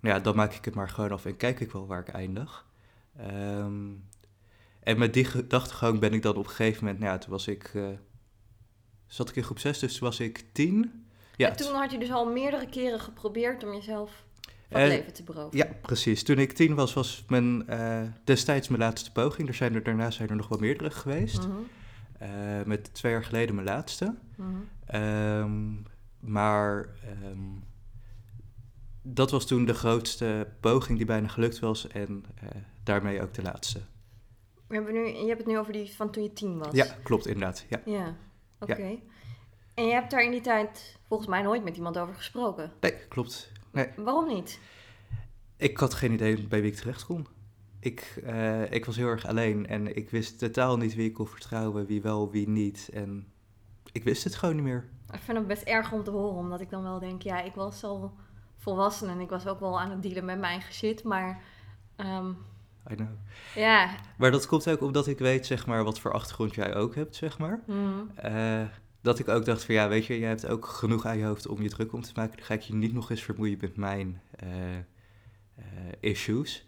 Nou 0.00 0.14
ja, 0.14 0.20
dan 0.20 0.36
maak 0.36 0.52
ik 0.52 0.64
het 0.64 0.74
maar 0.74 0.88
gewoon 0.88 1.10
af 1.10 1.24
en 1.24 1.36
kijk 1.36 1.60
ik 1.60 1.72
wel 1.72 1.86
waar 1.86 2.00
ik 2.00 2.08
eindig. 2.08 2.66
Ehm, 3.16 3.90
en 4.82 4.98
met 4.98 5.14
die 5.14 5.24
gedachtegang 5.24 5.98
ben 5.98 6.12
ik 6.12 6.22
dan 6.22 6.36
op 6.36 6.44
een 6.44 6.50
gegeven 6.50 6.84
moment, 6.84 7.00
nou 7.00 7.12
ja, 7.12 7.18
toen 7.18 7.30
was 7.30 7.46
ik, 7.46 7.72
zat 9.14 9.28
ik 9.28 9.36
in 9.36 9.42
groep 9.42 9.58
6, 9.58 9.78
dus 9.78 9.92
toen 9.98 10.08
was 10.08 10.20
ik 10.20 10.44
tien. 10.52 11.06
Ja, 11.36 11.48
en 11.50 11.56
toen 11.56 11.74
had 11.74 11.90
je 11.90 11.98
dus 11.98 12.10
al 12.10 12.32
meerdere 12.32 12.66
keren 12.66 13.00
geprobeerd 13.00 13.64
om 13.64 13.72
jezelf 13.72 14.24
van 14.70 14.80
Eh, 14.80 14.82
het 14.82 14.92
leven 14.92 15.12
te 15.12 15.22
beroven. 15.22 15.58
Ja, 15.58 15.66
precies. 15.82 16.22
Toen 16.22 16.38
ik 16.38 16.52
tien 16.52 16.74
was, 16.74 16.92
was 16.92 17.24
mijn, 17.28 17.68
eh, 17.68 18.02
destijds 18.24 18.68
mijn 18.68 18.80
laatste 18.80 19.12
poging. 19.12 19.48
Er 19.48 19.54
zijn 19.54 19.74
er, 19.74 19.82
daarna 19.82 20.10
zijn 20.10 20.28
er 20.28 20.36
nog 20.36 20.48
wel 20.48 20.58
meerdere 20.58 20.90
geweest. 20.90 21.46
Mhm, 21.48 21.56
Eh, 22.18 22.62
met 22.66 22.94
twee 22.94 23.12
jaar 23.12 23.24
geleden 23.24 23.54
mijn 23.54 23.66
laatste. 23.66 24.14
mhm. 24.36 24.48
Ehm, 24.86 25.72
maar 26.18 26.88
ehm, 27.04 27.38
dat 29.02 29.30
was 29.30 29.46
toen 29.46 29.64
de 29.64 29.74
grootste 29.74 30.48
poging 30.60 30.96
die 30.98 31.06
bijna 31.06 31.28
gelukt 31.28 31.58
was. 31.58 31.88
En 31.88 32.24
daarmee 32.82 33.22
ook 33.22 33.34
de 33.34 33.42
laatste. 33.42 33.80
We 34.66 34.74
hebben 34.74 34.94
nu, 34.94 35.06
je 35.06 35.26
hebt 35.26 35.38
het 35.38 35.46
nu 35.46 35.58
over 35.58 35.72
die 35.72 35.90
van 35.94 36.10
toen 36.10 36.22
je 36.22 36.32
tien 36.32 36.58
was. 36.58 36.72
Ja, 36.74 36.86
klopt 37.02 37.26
inderdaad. 37.26 37.64
Ja. 37.68 37.80
Ja, 37.84 38.14
oké. 38.62 38.98
En 39.74 39.86
je 39.86 39.92
hebt 39.92 40.10
daar 40.10 40.22
in 40.22 40.30
die 40.30 40.40
tijd 40.40 40.98
volgens 41.08 41.28
mij 41.28 41.42
nooit 41.42 41.64
met 41.64 41.76
iemand 41.76 41.98
over 41.98 42.14
gesproken. 42.14 42.72
Nee, 42.80 42.94
klopt. 43.08 43.52
Nee, 43.70 43.88
Waarom 43.96 44.26
niet? 44.28 44.60
ik 45.56 45.76
had 45.76 45.94
geen 45.94 46.12
idee 46.12 46.46
bij 46.46 46.60
wie 46.60 46.70
ik 46.70 46.76
terecht 46.76 47.06
kon. 47.06 47.26
Ik, 47.80 48.20
eh, 48.24 48.72
ik 48.72 48.84
was 48.84 48.96
heel 48.96 49.06
erg 49.06 49.26
alleen 49.26 49.66
en 49.66 49.96
ik 49.96 50.10
wist 50.10 50.38
totaal 50.38 50.76
niet 50.76 50.94
wie 50.94 51.08
ik 51.08 51.14
kon 51.14 51.26
vertrouwen, 51.28 51.86
wie 51.86 52.02
wel, 52.02 52.30
wie 52.30 52.48
niet. 52.48 52.90
En 52.92 53.32
ik 53.92 54.04
wist 54.04 54.24
het 54.24 54.34
gewoon 54.34 54.54
niet 54.54 54.64
meer. 54.64 54.88
Ik 55.12 55.20
vind 55.20 55.38
het 55.38 55.46
best 55.46 55.62
erg 55.62 55.92
om 55.92 56.04
te 56.04 56.10
horen, 56.10 56.36
omdat 56.38 56.60
ik 56.60 56.70
dan 56.70 56.82
wel 56.82 56.98
denk, 56.98 57.22
ja, 57.22 57.40
ik 57.42 57.54
was 57.54 57.84
al 57.84 58.12
volwassen 58.58 59.08
en 59.08 59.20
ik 59.20 59.28
was 59.28 59.46
ook 59.46 59.60
wel 59.60 59.80
aan 59.80 59.90
het 59.90 60.02
dealen 60.02 60.24
met 60.24 60.38
mijn 60.38 60.52
eigen 60.52 60.74
shit, 60.74 61.04
maar 61.04 61.42
ehm, 61.96 62.32
I 62.90 62.94
know. 62.94 63.08
ja. 63.54 63.90
Maar 64.16 64.30
dat 64.30 64.46
komt 64.46 64.68
ook 64.68 64.80
omdat 64.80 65.06
ik 65.06 65.18
weet, 65.18 65.46
zeg 65.46 65.66
maar, 65.66 65.84
wat 65.84 66.00
voor 66.00 66.12
achtergrond 66.12 66.54
jij 66.54 66.74
ook 66.74 66.94
hebt, 66.94 67.16
zeg 67.16 67.38
maar. 67.38 67.60
mhm. 67.66 68.00
Eh, 68.14 68.62
dat 69.00 69.18
ik 69.18 69.28
ook 69.28 69.44
dacht 69.44 69.64
van, 69.64 69.74
ja, 69.74 69.88
weet 69.88 70.06
je, 70.06 70.18
jij 70.18 70.28
hebt 70.28 70.46
ook 70.46 70.66
genoeg 70.66 71.06
aan 71.06 71.18
je 71.18 71.24
hoofd 71.24 71.46
om 71.46 71.62
je 71.62 71.68
druk 71.68 71.92
om 71.92 72.02
te 72.02 72.12
maken. 72.14 72.36
Dan 72.36 72.46
ga 72.46 72.54
ik 72.54 72.60
je 72.60 72.74
niet 72.74 72.92
nog 72.92 73.10
eens 73.10 73.22
vermoeien 73.22 73.58
met 73.60 73.76
mijn 73.76 74.20
eh, 74.30 74.76
eh, 74.76 74.84
issues. 76.00 76.66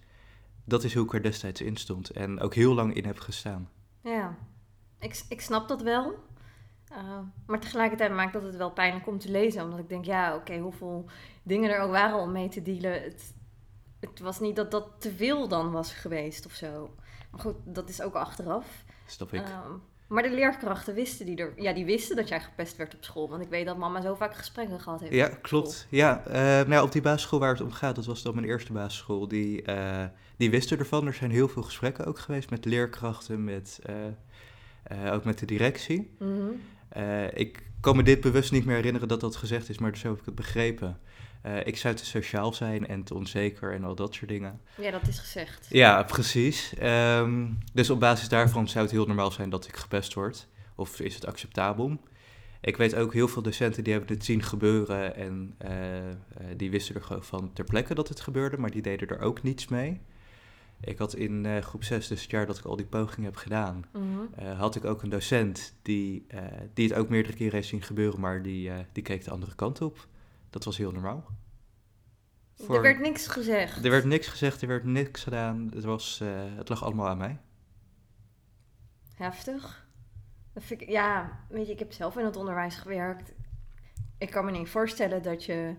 Dat 0.65 0.85
is 0.85 0.95
hoe 0.95 1.05
ik 1.05 1.13
er 1.13 1.23
destijds 1.23 1.61
in 1.61 1.77
stond 1.77 2.11
en 2.11 2.41
ook 2.41 2.55
heel 2.55 2.75
lang 2.75 2.95
in 2.95 3.05
heb 3.05 3.19
gestaan. 3.19 3.69
Ja, 4.01 4.37
ik, 4.99 5.25
ik 5.29 5.41
snap 5.41 5.69
dat 5.69 5.83
wel. 5.83 6.15
Uh, 6.93 7.19
maar 7.47 7.61
tegelijkertijd 7.61 8.13
maakt 8.13 8.33
dat 8.33 8.43
het 8.43 8.57
wel 8.57 8.71
pijnlijk 8.71 9.07
om 9.07 9.19
te 9.19 9.31
lezen. 9.31 9.63
Omdat 9.63 9.79
ik 9.79 9.89
denk, 9.89 10.05
ja, 10.05 10.35
oké, 10.35 10.59
hoeveel 10.59 11.09
dingen 11.43 11.71
er 11.71 11.81
ook 11.81 11.91
waren 11.91 12.19
om 12.19 12.33
mee 12.33 12.49
te 12.49 12.63
dealen. 12.63 13.03
Het, 13.03 13.35
het 14.11 14.21
was 14.21 14.41
niet 14.41 14.57
dat 14.57 14.71
dat 14.71 14.89
te 14.99 15.15
veel 15.15 15.49
dan 15.49 15.71
was 15.71 15.93
geweest 15.93 16.47
of 16.47 16.53
zo. 16.53 16.95
Maar 17.31 17.41
goed, 17.41 17.57
dat 17.65 17.89
is 17.89 18.03
ook 18.03 18.15
achteraf. 18.15 18.85
Snap 19.07 19.33
ik. 19.33 19.41
Um, 19.41 19.83
maar 20.07 20.23
de 20.23 20.31
leerkrachten 20.31 20.95
wisten, 20.95 21.27
die, 21.27 21.37
er, 21.37 21.53
ja, 21.57 21.73
die 21.73 21.85
wisten 21.85 22.17
dat 22.17 22.29
jij 22.29 22.41
gepest 22.41 22.77
werd 22.77 22.95
op 22.95 23.05
school. 23.05 23.29
Want 23.29 23.43
ik 23.43 23.49
weet 23.49 23.67
dat 23.67 23.77
mama 23.77 24.01
zo 24.01 24.15
vaak 24.15 24.35
gesprekken 24.35 24.81
gehad 24.81 25.01
heeft. 25.01 25.13
Ja, 25.13 25.29
klopt. 25.29 25.87
Ja, 25.91 26.23
uh, 26.27 26.69
nou, 26.69 26.85
op 26.85 26.93
die 26.93 27.03
basisschool 27.03 27.39
waar 27.39 27.53
het 27.53 27.61
om 27.61 27.73
gaat, 27.73 27.95
dat 27.95 28.07
was 28.07 28.23
dan 28.23 28.35
mijn 28.35 28.47
eerste 28.47 28.73
basisschool, 28.73 29.29
die, 29.29 29.69
uh, 29.69 30.05
die 30.37 30.51
wisten 30.51 30.79
ervan. 30.79 31.07
Er 31.07 31.15
zijn 31.15 31.31
heel 31.31 31.49
veel 31.49 31.63
gesprekken 31.63 32.07
ook 32.07 32.19
geweest 32.19 32.51
met 32.51 32.65
leerkrachten, 32.65 33.45
met, 33.45 33.81
uh, 34.93 35.13
ook 35.13 35.25
met 35.25 35.39
de 35.39 35.47
directie. 35.47 36.17
Mm 36.19 36.37
-hmm. 36.39 37.29
ik 37.35 37.63
kan 37.81 37.97
me 37.97 38.03
dit 38.03 38.21
bewust 38.21 38.53
niet 38.53 38.65
meer 38.65 38.77
herinneren 38.77 39.09
dat 39.09 39.21
dat 39.21 39.37
gezegd 39.37 39.69
is, 39.69 39.79
maar 39.79 39.97
zo 39.97 40.09
heb 40.09 40.19
ik 40.19 40.25
het 40.25 40.35
begrepen. 40.35 41.01
Ik 41.65 41.77
zou 41.77 41.95
te 41.95 42.05
sociaal 42.05 42.53
zijn 42.53 42.87
en 42.87 43.05
te 43.05 43.15
onzeker 43.15 43.73
en 43.73 43.85
al 43.85 43.95
dat 43.95 44.15
soort 44.15 44.29
dingen. 44.31 44.61
Ja, 44.77 44.91
dat 44.91 45.09
is 45.09 45.19
gezegd. 45.19 45.67
Ja, 45.69 46.03
precies. 46.03 46.73
Um, 46.83 47.59
dus 47.73 47.91
op 47.91 48.01
basis 48.01 48.29
daarvan 48.29 48.69
zou 48.69 48.85
het 48.85 48.95
heel 48.95 49.07
normaal 49.07 49.31
zijn 49.31 49.51
dat 49.51 49.67
ik 49.67 49.77
gepest 49.77 50.15
word. 50.15 50.49
Of 50.75 51.01
is 51.01 51.15
het 51.15 51.27
acceptabel? 51.27 51.99
Ik 52.61 52.77
weet 52.77 52.95
ook 52.95 53.13
heel 53.13 53.29
veel 53.29 53.43
docenten 53.43 53.85
die 53.85 53.93
hebben 53.93 54.17
het 54.17 54.25
zien 54.25 54.43
gebeuren 54.43 55.17
en 55.17 55.55
uh, 55.65 56.09
uh, 56.09 56.15
die 56.57 56.71
wisten 56.71 56.95
er 56.95 57.03
gewoon 57.03 57.25
van 57.25 57.53
ter 57.53 57.65
plekke 57.65 57.95
dat 57.95 58.09
het 58.09 58.21
gebeurde, 58.21 58.59
maar 58.59 58.71
die 58.71 58.83
deden 58.83 59.09
er 59.09 59.21
ook 59.21 59.43
niets 59.43 59.69
mee. 59.69 60.01
Ik 60.81 60.99
had 60.99 61.15
in 61.15 61.45
uh, 61.45 61.59
groep 61.59 61.85
6, 61.85 62.09
dus 62.09 62.23
het 62.23 62.31
jaar 62.31 62.47
dat 62.47 62.59
ik 62.59 62.65
al 62.65 62.77
die 62.77 62.87
pogingen 62.87 63.25
heb 63.25 63.37
gedaan, 63.37 63.85
Mm 63.93 64.29
-hmm. 64.37 64.51
had 64.51 64.77
ik 64.77 64.85
ook 64.85 65.03
een 65.03 65.09
docent 65.09 65.75
die, 65.83 66.27
die 66.75 66.89
het 66.89 66.97
ook 66.97 67.09
meerdere 67.09 67.35
keren 67.35 67.55
heeft 67.55 67.69
zien 67.69 67.83
gebeuren, 67.83 68.21
maar 68.21 68.43
die, 68.43 68.71
die 68.93 69.03
keek 69.03 69.25
de 69.25 69.31
andere 69.31 69.55
kant 69.55 69.81
op. 69.81 70.07
Dat 70.55 70.65
was 70.65 70.77
heel 70.77 70.93
normaal. 70.93 71.25
Voor... 72.55 72.77
Er 72.77 72.83
werd 72.83 73.01
niks 73.01 73.27
gezegd. 73.27 73.85
Er 73.85 73.91
werd 73.91 74.05
niks 74.05 74.27
gezegd, 74.27 74.63
er 74.63 74.69
werd 74.69 74.85
niks 74.85 75.23
gedaan. 75.23 75.71
Het, 75.75 75.85
was, 75.85 76.21
het 76.57 76.69
lag 76.69 76.83
allemaal 76.83 77.09
aan 77.09 77.19
mij. 77.19 77.41
Heftig. 79.15 79.89
Dat 80.53 80.63
vind 80.63 80.81
ik, 80.81 80.89
ja, 80.89 81.41
weet 81.49 81.67
je, 81.67 81.73
ik 81.73 81.79
heb 81.79 81.93
zelf 81.93 82.17
in 82.17 82.25
het 82.25 82.37
onderwijs 82.37 82.77
gewerkt. 82.77 83.33
Ik 84.19 84.31
kan 84.31 84.45
me 84.45 84.51
niet 84.51 84.69
voorstellen 84.69 85.23
dat 85.23 85.45
je 85.45 85.75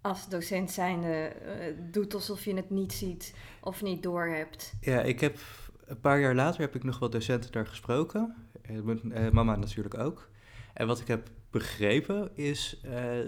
als 0.00 0.28
docent 0.28 0.70
zijnde 0.70 1.24
eh, 1.24 1.74
doet 1.90 2.14
alsof 2.14 2.44
je 2.44 2.54
het 2.54 2.70
niet 2.70 2.92
ziet 2.92 3.34
of 3.60 3.82
niet 3.82 4.02
doorhebt? 4.02 4.74
Ja, 4.80 5.00
ik 5.00 5.20
heb 5.20 5.38
een 5.86 6.00
paar 6.00 6.20
jaar 6.20 6.34
later 6.34 6.60
heb 6.60 6.74
ik 6.74 6.84
nog 6.84 6.98
wat 6.98 7.12
docenten 7.12 7.52
daar 7.52 7.66
gesproken. 7.66 8.34
Eh, 8.62 8.80
mijn 8.80 9.12
eh, 9.12 9.30
mama 9.30 9.56
natuurlijk 9.56 9.98
ook. 9.98 10.28
En 10.74 10.86
wat 10.86 11.00
ik 11.00 11.06
heb 11.06 11.30
begrepen 11.50 12.36
is 12.36 12.80
eh, 12.82 13.18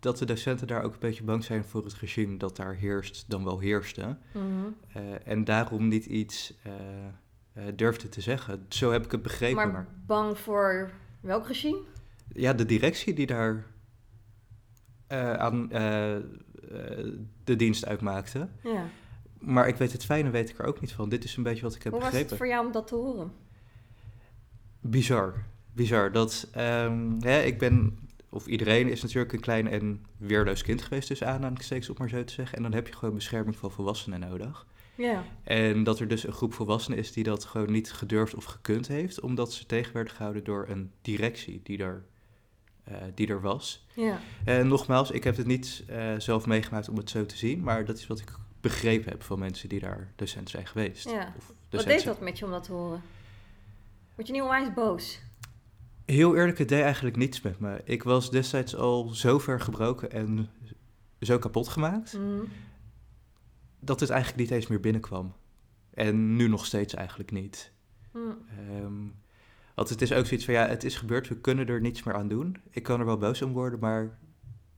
dat 0.00 0.18
de 0.18 0.24
docenten 0.24 0.66
daar 0.66 0.82
ook 0.82 0.92
een 0.92 0.98
beetje 1.00 1.22
bang 1.24 1.44
zijn 1.44 1.64
voor 1.64 1.84
het 1.84 1.94
regime 1.94 2.36
dat 2.36 2.56
daar 2.56 2.74
heerst, 2.74 3.24
dan 3.28 3.44
wel 3.44 3.58
heerste. 3.58 4.16
Mhm. 4.32 4.44
Eh, 4.92 5.02
en 5.24 5.44
daarom 5.44 5.88
niet 5.88 6.06
iets 6.06 6.54
eh, 6.62 6.72
durfde 7.74 8.08
te 8.08 8.20
zeggen. 8.20 8.66
Zo 8.68 8.92
heb 8.92 9.04
ik 9.04 9.10
het 9.10 9.22
begrepen. 9.22 9.56
Maar 9.56 9.72
maar 9.72 9.86
bang 10.06 10.38
voor 10.38 10.90
welk 11.20 11.46
regime? 11.46 11.80
ja, 12.32 12.52
de 12.52 12.66
directie 12.66 13.14
die 13.14 13.26
daar 13.26 13.66
aan 15.38 15.68
de 17.44 17.56
dienst 17.56 17.86
uitmaakte. 17.86 18.48
Ja. 18.62 18.84
Maar 19.38 19.68
ik 19.68 19.76
weet 19.76 19.92
het 19.92 20.04
fijne 20.04 20.30
weet 20.30 20.48
ik 20.50 20.58
er 20.58 20.64
ook 20.64 20.80
niet 20.80 20.92
van. 20.92 21.08
Dit 21.08 21.24
is 21.24 21.36
een 21.36 21.42
beetje 21.42 21.62
wat 21.62 21.74
ik 21.74 21.82
heb 21.82 21.92
Hoe 21.92 22.00
was 22.00 22.10
begrepen. 22.10 22.30
het 22.36 22.38
voor 22.38 22.48
jou 22.48 22.66
om 22.66 22.72
dat 22.72 22.86
te 22.86 22.94
horen? 22.94 23.32
Bizar. 24.80 25.34
Bizar. 25.72 26.12
Dat, 26.12 26.48
ehm, 26.52 27.20
hè, 27.20 27.40
ik 27.40 27.58
ben, 27.58 27.98
of 28.28 28.46
iedereen 28.46 28.88
is 28.88 29.02
natuurlijk 29.02 29.32
een 29.32 29.40
klein 29.40 29.68
en 29.68 30.04
weerloos 30.16 30.62
kind 30.62 30.82
geweest, 30.82 31.08
dus 31.08 31.22
aanhalingstekens 31.22 31.88
om 31.88 31.94
maar 31.98 32.08
zo 32.08 32.24
te 32.24 32.32
zeggen. 32.32 32.56
En 32.56 32.62
dan 32.62 32.72
heb 32.72 32.86
je 32.86 32.92
gewoon 32.92 33.14
bescherming 33.14 33.56
van 33.56 33.70
volwassenen 33.70 34.20
nodig. 34.20 34.66
Ja. 34.94 35.24
En 35.44 35.84
dat 35.84 36.00
er 36.00 36.08
dus 36.08 36.26
een 36.26 36.32
groep 36.32 36.54
volwassenen 36.54 36.98
is 36.98 37.12
die 37.12 37.24
dat 37.24 37.44
gewoon 37.44 37.72
niet 37.72 37.92
gedurfd 37.92 38.34
of 38.34 38.44
gekund 38.44 38.88
heeft, 38.88 39.20
omdat 39.20 39.52
ze 39.52 39.66
tegen 39.66 39.92
werden 39.92 40.14
gehouden 40.14 40.44
door 40.44 40.66
een 40.68 40.92
directie 41.02 41.60
die 41.62 41.78
er, 41.78 42.04
eh, 42.84 42.96
die 43.14 43.28
er 43.28 43.40
was. 43.40 43.86
Ja. 43.94 44.20
En 44.44 44.68
nogmaals, 44.68 45.10
ik 45.10 45.24
heb 45.24 45.36
het 45.36 45.46
niet 45.46 45.84
eh, 45.86 46.14
zelf 46.18 46.46
meegemaakt 46.46 46.88
om 46.88 46.96
het 46.96 47.10
zo 47.10 47.26
te 47.26 47.36
zien, 47.36 47.62
maar 47.62 47.84
dat 47.84 47.98
is 47.98 48.06
wat 48.06 48.20
ik 48.20 48.32
begrepen 48.60 49.10
heb 49.10 49.22
van 49.22 49.38
mensen 49.38 49.68
die 49.68 49.80
daar 49.80 50.12
docent 50.16 50.50
zijn 50.50 50.66
geweest. 50.66 51.10
Ja. 51.10 51.34
Of 51.36 51.52
Wat 51.70 51.84
deed 51.84 52.04
dat 52.04 52.20
met 52.20 52.38
je 52.38 52.44
om 52.44 52.50
dat 52.50 52.64
te 52.64 52.72
horen? 52.72 53.02
Word 54.14 54.26
je 54.26 54.32
niet 54.32 54.42
onwijs 54.42 54.74
boos? 54.74 55.20
Heel 56.10 56.36
eerlijk, 56.36 56.58
het 56.58 56.68
deed 56.68 56.82
eigenlijk 56.82 57.16
niets 57.16 57.40
met 57.40 57.58
me. 57.58 57.80
Ik 57.84 58.02
was 58.02 58.30
destijds 58.30 58.76
al 58.76 59.08
zo 59.08 59.38
ver 59.38 59.60
gebroken 59.60 60.10
en 60.10 60.48
zo 61.20 61.38
kapot 61.38 61.68
gemaakt, 61.68 62.12
Mhm. 62.12 62.44
dat 63.80 64.00
het 64.00 64.10
eigenlijk 64.10 64.40
niet 64.40 64.50
eens 64.50 64.66
meer 64.66 64.80
binnenkwam. 64.80 65.34
En 65.94 66.36
nu 66.36 66.48
nog 66.48 66.66
steeds 66.66 66.94
eigenlijk 66.94 67.30
niet. 67.30 67.72
Hm. 68.12 68.18
Ehm, 68.18 68.92
want 69.74 69.88
het 69.88 70.02
is 70.02 70.12
ook 70.12 70.26
zoiets 70.26 70.44
van, 70.44 70.54
ja, 70.54 70.66
het 70.66 70.84
is 70.84 70.96
gebeurd, 70.96 71.28
we 71.28 71.40
kunnen 71.40 71.66
er 71.66 71.80
niets 71.80 72.02
meer 72.02 72.14
aan 72.14 72.28
doen. 72.28 72.56
Ik 72.70 72.82
kan 72.82 73.00
er 73.00 73.06
wel 73.06 73.18
boos 73.18 73.42
om 73.42 73.52
worden, 73.52 73.78
maar 73.78 74.18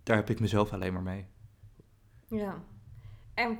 daar 0.02 0.16
heb 0.16 0.30
ik 0.30 0.40
mezelf 0.40 0.72
alleen 0.72 0.92
maar 0.92 1.02
mee. 1.02 1.26
Ja. 2.28 2.62
En 3.34 3.58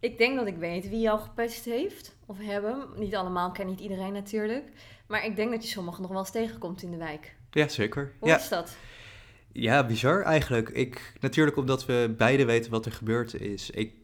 ik 0.00 0.18
denk 0.18 0.36
dat 0.36 0.46
ik 0.46 0.56
weet 0.56 0.88
wie 0.88 1.00
jou 1.00 1.20
gepest 1.20 1.64
heeft 1.64 2.16
of 2.26 2.36
hebben. 2.40 2.88
Niet 2.96 3.14
allemaal, 3.14 3.50
ken 3.50 3.66
niet 3.66 3.80
iedereen 3.80 4.12
natuurlijk. 4.12 4.64
Maar 5.06 5.24
ik 5.24 5.36
denk 5.36 5.50
dat 5.50 5.62
je 5.62 5.68
sommigen 5.68 6.02
nog 6.02 6.10
wel 6.10 6.20
eens 6.20 6.30
tegenkomt 6.30 6.82
in 6.82 6.90
de 6.90 6.96
wijk. 6.96 7.36
Ja, 7.50 7.68
zeker. 7.68 8.12
Hoe 8.18 8.28
Ja. 8.28 8.36
is 8.38 8.48
dat? 8.48 8.76
ja, 9.52 9.86
bizar 9.86 10.22
eigenlijk. 10.22 10.68
Ik, 10.68 11.12
natuurlijk 11.20 11.56
omdat 11.56 11.86
we 11.86 12.14
beide 12.16 12.44
weten 12.44 12.70
wat 12.70 12.86
er 12.86 12.92
gebeurd 12.92 13.34
is. 13.34 13.70
Ik, 13.70 13.94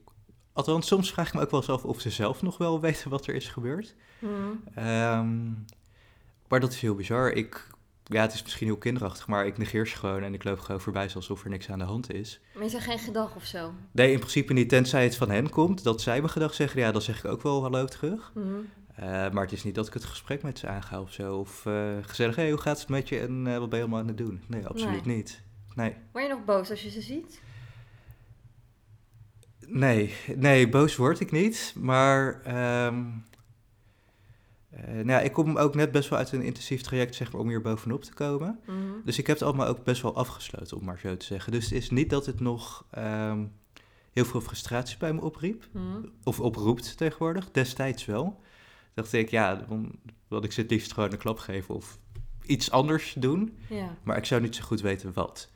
althans, 0.53 0.87
soms 0.87 1.13
vraag 1.13 1.29
ik 1.29 1.35
me 1.35 1.41
ook 1.41 1.51
wel 1.51 1.61
eens 1.61 1.71
af 1.71 1.85
of 1.85 2.01
ze 2.01 2.11
zelf 2.11 2.43
nog 2.43 2.59
wel 2.59 2.81
weten 2.87 3.11
wat 3.11 3.27
er 3.27 3.35
is 3.35 3.49
gebeurd. 3.49 3.95
Hm. 4.19 4.27
Ehm, 4.75 5.49
maar 6.49 6.61
dat 6.61 6.73
is 6.73 6.81
heel 6.81 6.95
bizar. 6.95 7.31
Ik, 7.33 7.67
ja, 8.09 8.23
het 8.23 8.33
is 8.33 8.43
misschien 8.43 8.67
heel 8.67 8.77
kinderachtig, 8.77 9.27
maar 9.27 9.47
ik 9.47 9.59
negeer 9.59 9.87
ze 9.87 9.97
gewoon 9.97 10.23
en 10.23 10.35
ik 10.35 10.45
loop 10.45 10.59
gewoon 10.59 10.81
voorbij 10.81 11.11
alsof 11.15 11.45
er 11.45 11.51
niks 11.51 11.71
aan 11.71 11.79
de 11.79 11.85
hand 11.85 12.13
is. 12.13 12.41
Maar 12.55 12.65
is 12.65 12.75
er 12.75 12.81
geen 12.81 12.99
gedag 12.99 13.37
of 13.37 13.45
zo? 13.45 13.73
Nee, 13.93 14.13
in 14.13 14.19
principe 14.19 14.53
niet, 14.53 14.69
tenzij 14.69 15.05
het 15.05 15.17
van 15.17 15.31
hen 15.31 15.51
komt, 15.51 15.83
dat 15.83 16.01
zij 16.01 16.23
me 16.23 16.29
gedag 16.29 16.55
zeggen. 16.55 16.81
Ja, 16.81 16.93
dan 16.93 17.03
zeg 17.03 17.19
ik 17.19 17.31
ook 17.31 17.43
wel 17.43 17.63
hallo 17.63 17.85
terug. 17.85 18.31
Hm. 18.35 18.41
Eh, 18.95 19.07
maar 19.07 19.43
het 19.43 19.53
is 19.53 19.65
niet 19.65 19.75
dat 19.75 19.87
ik 19.87 19.93
het 19.93 20.05
gesprek 20.05 20.43
met 20.43 20.59
ze 20.59 20.67
aanga 20.67 21.01
of 21.01 21.13
zo. 21.13 21.37
Of 21.37 21.67
eh, 21.67 21.97
gezellig, 22.01 22.37
hey, 22.37 22.51
hoe 22.51 22.61
gaat 22.61 22.81
het 22.81 22.89
met 22.89 23.09
je 23.09 23.21
en 23.21 23.47
eh, 23.47 23.59
wat 23.59 23.69
ben 23.69 23.79
je 23.79 23.85
allemaal 23.85 24.01
aan 24.01 24.09
het 24.09 24.19
doen? 24.19 24.43
Nee, 24.47 24.67
absoluut 24.67 25.05
niet. 25.05 25.43
Nee. 25.75 25.95
Word 26.13 26.25
je 26.25 26.31
nog 26.31 26.45
boos 26.45 26.71
als 26.71 26.83
je 26.83 26.91
ze 26.91 27.01
ziet? 27.01 27.41
Nee, 29.67 30.15
nee, 30.37 30.69
boos 30.69 30.97
word 30.97 31.21
ik 31.21 31.31
niet. 31.31 31.75
Maar 31.79 32.43
ehm, 32.43 33.05
eh, 34.77 34.95
nou 34.95 35.07
ja, 35.07 35.21
ik 35.21 35.33
kom 35.33 35.57
ook 35.57 35.75
net 35.75 35.93
best 35.93 36.09
wel 36.09 36.19
uit 36.19 36.33
een 36.33 36.43
intensief 36.43 36.83
traject 36.83 37.15
zeg 37.15 37.33
maar, 37.33 37.41
om 37.41 37.49
hier 37.49 37.61
bovenop 37.61 38.03
te 38.03 38.15
komen. 38.15 38.61
Hm. 38.65 38.73
Dus 39.05 39.19
ik 39.19 39.27
heb 39.27 39.39
het 39.39 39.49
allemaal 39.49 39.67
ook 39.67 39.85
best 39.85 40.03
wel 40.03 40.15
afgesloten, 40.15 40.77
om 40.77 40.85
maar 40.85 40.99
zo 40.99 41.17
te 41.17 41.27
zeggen. 41.27 41.53
Dus 41.53 41.65
het 41.65 41.73
is 41.73 41.91
niet 41.91 42.11
dat 42.11 42.27
het 42.27 42.41
nog 42.41 42.87
ehm, 42.91 43.45
heel 44.13 44.25
veel 44.25 44.41
frustratie 44.41 44.99
bij 44.99 45.13
me 45.13 45.21
opriep. 45.21 45.69
Hm. 45.73 45.79
Of 46.25 46.41
oproept 46.41 46.97
tegenwoordig. 46.97 47.51
Destijds 47.51 48.05
wel. 48.05 48.41
dacht 48.95 49.13
ik, 49.13 49.31
ja, 49.31 49.67
wil 50.29 50.45
ik 50.45 50.53
ze 50.53 50.61
het 50.61 50.71
liefst 50.71 50.93
gewoon 50.93 51.13
een 51.13 51.19
klap 51.19 51.39
geven 51.39 51.75
of 51.75 51.99
iets 52.43 52.71
anders 52.71 53.15
doen. 53.19 53.57
Ja. 53.69 53.97
Maar 54.03 54.17
ik 54.17 54.25
zou 54.25 54.41
niet 54.41 54.55
zo 54.55 54.63
goed 54.63 54.81
weten 54.81 55.13
wat. 55.13 55.51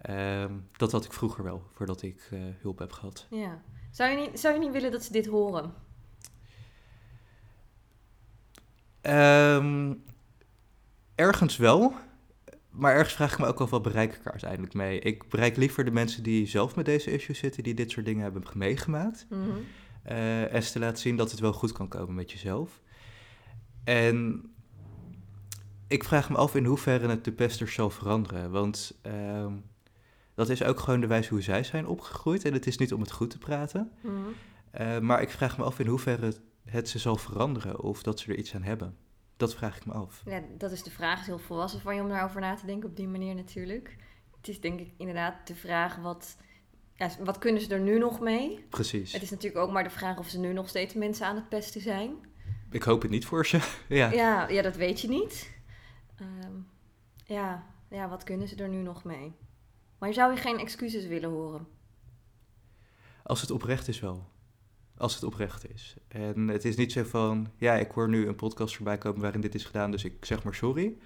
Ehm, 0.00 0.52
dat 0.76 0.92
had 0.92 1.04
ik 1.04 1.12
vroeger 1.12 1.44
wel, 1.44 1.62
voordat 1.72 2.02
ik 2.02 2.28
eh, 2.30 2.38
hulp 2.60 2.78
heb 2.78 2.92
gehad. 2.92 3.26
ja. 3.30 3.62
Zou, 3.90 4.10
je 4.10 4.16
niet, 4.16 4.40
zou 4.40 4.54
je 4.54 4.60
niet 4.60 4.72
willen 4.72 4.90
dat 4.90 5.04
ze 5.04 5.12
dit 5.12 5.26
horen? 5.26 5.74
Ehm, 9.06 9.94
ergens 11.14 11.56
wel. 11.56 11.94
Maar 12.70 12.94
ergens 12.94 13.14
vraag 13.14 13.32
ik 13.32 13.38
me 13.38 13.46
ook 13.46 13.60
af, 13.60 13.70
wat 13.70 13.82
bereik 13.82 14.14
ik 14.14 14.24
er 14.24 14.30
uiteindelijk 14.30 14.74
mee? 14.74 14.98
Ik 14.98 15.28
bereik 15.28 15.56
liever 15.56 15.84
de 15.84 15.90
mensen 15.90 16.22
die 16.22 16.46
zelf 16.46 16.76
met 16.76 16.84
deze 16.84 17.10
issues 17.10 17.38
zitten, 17.38 17.62
die 17.62 17.74
dit 17.74 17.90
soort 17.90 18.06
dingen 18.06 18.22
hebben 18.22 18.42
meegemaakt. 18.54 19.26
Mhm. 19.30 19.40
eh, 20.02 20.54
en 20.54 20.62
ze 20.62 20.72
te 20.72 20.78
laten 20.78 20.98
zien 20.98 21.16
dat 21.16 21.30
het 21.30 21.40
wel 21.40 21.52
goed 21.52 21.72
kan 21.72 21.88
komen 21.88 22.14
met 22.14 22.32
jezelf. 22.32 22.80
En 23.84 24.44
ik 25.88 26.04
vraag 26.04 26.30
me 26.30 26.36
af 26.36 26.54
in 26.54 26.64
hoeverre 26.64 27.08
het 27.08 27.24
de 27.24 27.32
pesters 27.32 27.74
zal 27.74 27.90
veranderen. 27.90 28.50
Want 28.50 28.98
ehm, 29.02 29.52
dat 30.34 30.48
is 30.48 30.62
ook 30.62 30.80
gewoon 30.80 31.00
de 31.00 31.06
wijze 31.06 31.28
hoe 31.28 31.42
zij 31.42 31.64
zijn 31.64 31.86
opgegroeid. 31.86 32.44
En 32.44 32.52
het 32.52 32.66
is 32.66 32.78
niet 32.78 32.92
om 32.92 33.00
het 33.00 33.12
goed 33.12 33.30
te 33.30 33.38
praten. 33.38 33.90
Mhm. 34.00 34.14
Eh, 34.70 34.98
maar 34.98 35.22
ik 35.22 35.30
vraag 35.30 35.58
me 35.58 35.64
af 35.64 35.78
in 35.78 35.86
hoeverre 35.86 36.34
het, 36.66 36.88
ze 36.88 36.98
zal 36.98 37.16
veranderen 37.16 37.80
of 37.80 38.02
dat 38.02 38.20
ze 38.20 38.30
er 38.30 38.38
iets 38.38 38.54
aan 38.54 38.62
hebben. 38.62 38.96
Dat 39.36 39.54
vraag 39.54 39.76
ik 39.76 39.86
me 39.86 39.92
af. 39.92 40.22
Ja, 40.24 40.42
dat 40.58 40.72
is 40.72 40.82
de 40.82 40.90
vraag. 40.90 41.10
Het 41.10 41.20
is 41.20 41.26
heel 41.26 41.38
volwassen 41.38 41.80
van 41.80 41.94
je 41.94 42.02
om 42.02 42.08
daarover 42.08 42.40
na 42.40 42.54
te 42.54 42.66
denken 42.66 42.88
op 42.88 42.96
die 42.96 43.08
manier 43.08 43.34
natuurlijk. 43.34 43.96
Het 44.36 44.48
is 44.48 44.60
denk 44.60 44.80
ik 44.80 44.92
inderdaad 44.96 45.46
de 45.46 45.54
vraag 45.54 45.96
wat, 45.96 46.36
ja, 46.94 47.10
wat 47.20 47.38
kunnen 47.38 47.62
ze 47.62 47.74
er 47.74 47.80
nu 47.80 47.98
nog 47.98 48.20
mee? 48.20 48.64
Precies. 48.68 49.12
Het 49.12 49.22
is 49.22 49.30
natuurlijk 49.30 49.64
ook 49.64 49.72
maar 49.72 49.84
de 49.84 49.90
vraag 49.90 50.18
of 50.18 50.28
ze 50.28 50.38
nu 50.38 50.52
nog 50.52 50.68
steeds 50.68 50.94
mensen 50.94 51.26
aan 51.26 51.36
het 51.36 51.48
pesten 51.48 51.80
zijn. 51.80 52.14
Ik 52.70 52.82
hoop 52.82 53.02
het 53.02 53.10
niet 53.10 53.26
voor 53.26 53.46
ze. 53.46 53.60
ja. 53.88 54.12
Ja, 54.12 54.48
ja 54.48 54.62
dat 54.62 54.76
weet 54.76 55.00
je 55.00 55.08
niet. 55.08 55.54
Ehm, 56.16 56.54
ja, 57.24 57.66
ja, 57.90 58.08
wat 58.08 58.24
kunnen 58.24 58.48
ze 58.48 58.56
er 58.56 58.68
nu 58.68 58.82
nog 58.82 59.04
mee? 59.04 59.34
Maar 59.98 60.12
zou 60.12 60.32
je 60.32 60.40
geen 60.40 60.58
excuses 60.58 61.06
willen 61.06 61.30
horen? 61.30 61.66
Als 63.22 63.40
het 63.40 63.50
oprecht 63.50 63.88
is 63.88 64.00
wel. 64.00 64.28
Als 64.98 65.14
het 65.14 65.24
oprecht 65.24 65.70
is. 65.74 65.96
En 66.08 66.48
het 66.48 66.64
is 66.64 66.76
niet 66.76 66.92
zo 66.92 67.02
van, 67.04 67.48
ja, 67.56 67.74
ik 67.74 67.90
hoor 67.90 68.08
nu 68.08 68.26
een 68.26 68.34
podcast 68.34 68.76
voorbij 68.76 68.98
komen 68.98 69.20
waarin 69.20 69.40
dit 69.40 69.54
is 69.54 69.64
gedaan, 69.64 69.90
dus 69.90 70.04
ik 70.04 70.24
zeg 70.24 70.42
maar 70.42 70.54
sorry. 70.54 70.96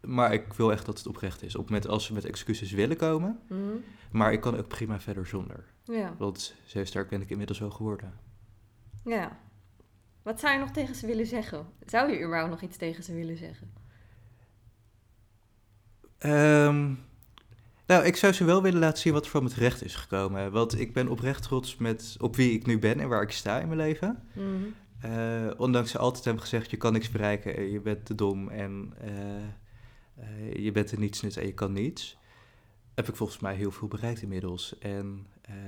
Maar 0.00 0.32
ik 0.32 0.52
wil 0.52 0.72
echt 0.72 0.86
dat 0.86 0.98
het 0.98 1.06
oprecht 1.06 1.42
is. 1.42 1.54
Op 1.54 1.60
het 1.60 1.70
moment 1.70 1.88
als 1.90 2.04
ze 2.04 2.12
met 2.12 2.24
excuses 2.24 2.72
willen 2.72 2.96
komen. 2.96 3.40
Mhm. 3.48 3.60
Maar 4.12 4.32
ik 4.32 4.40
kan 4.40 4.56
ook 4.56 4.68
prima 4.68 5.00
verder 5.00 5.26
zonder. 5.26 5.64
Ja, 5.84 6.14
Want 6.18 6.54
zo 6.64 6.84
sterk 6.84 7.08
ben 7.08 7.20
ik 7.20 7.30
inmiddels 7.30 7.58
wel 7.58 7.70
geworden. 7.70 8.12
ja. 9.04 9.38
Wat 10.22 10.40
zou 10.40 10.52
je 10.52 10.58
nog 10.58 10.70
tegen 10.70 10.94
ze 10.94 11.06
willen 11.06 11.26
zeggen? 11.26 11.66
Zou 11.86 12.10
je 12.12 12.24
überhaupt 12.24 12.50
nog 12.50 12.60
iets 12.62 12.76
tegen 12.76 13.04
ze 13.04 13.14
willen 13.14 13.36
zeggen? 13.36 13.72
Ehm, 16.18 16.94
nou, 17.88 18.04
ik 18.04 18.16
zou 18.16 18.32
ze 18.32 18.44
wel 18.44 18.62
willen 18.62 18.80
laten 18.80 19.02
zien 19.02 19.12
wat 19.12 19.24
er 19.24 19.30
van 19.30 19.42
me 19.42 19.48
terecht 19.48 19.84
is 19.84 19.94
gekomen. 19.94 20.52
Want 20.52 20.80
ik 20.80 20.92
ben 20.92 21.08
oprecht 21.08 21.42
trots 21.42 21.76
met, 21.76 22.16
op 22.20 22.36
wie 22.36 22.52
ik 22.52 22.66
nu 22.66 22.78
ben 22.78 23.00
en 23.00 23.08
waar 23.08 23.22
ik 23.22 23.30
sta 23.30 23.60
in 23.60 23.66
mijn 23.66 23.80
leven. 23.80 24.22
Mhm. 24.32 24.44
Eh, 25.00 25.50
ondanks 25.56 25.90
ze 25.90 25.98
altijd 25.98 26.24
hebben 26.24 26.42
gezegd, 26.42 26.70
je 26.70 26.76
kan 26.76 26.92
niks 26.92 27.10
bereiken, 27.10 27.56
en 27.56 27.70
je 27.70 27.80
bent 27.80 28.06
te 28.06 28.14
dom 28.14 28.48
en 28.48 28.92
eh, 29.00 29.36
eh, 30.14 30.64
je 30.64 30.72
bent 30.72 30.90
er 30.90 30.98
niets 30.98 31.20
nut 31.20 31.36
en 31.36 31.46
je 31.46 31.54
kan 31.54 31.72
niets. 31.72 32.18
Heb 32.94 33.08
ik 33.08 33.16
volgens 33.16 33.38
mij 33.38 33.54
heel 33.54 33.70
veel 33.70 33.88
bereikt 33.88 34.22
inmiddels. 34.22 34.78
En 34.78 35.26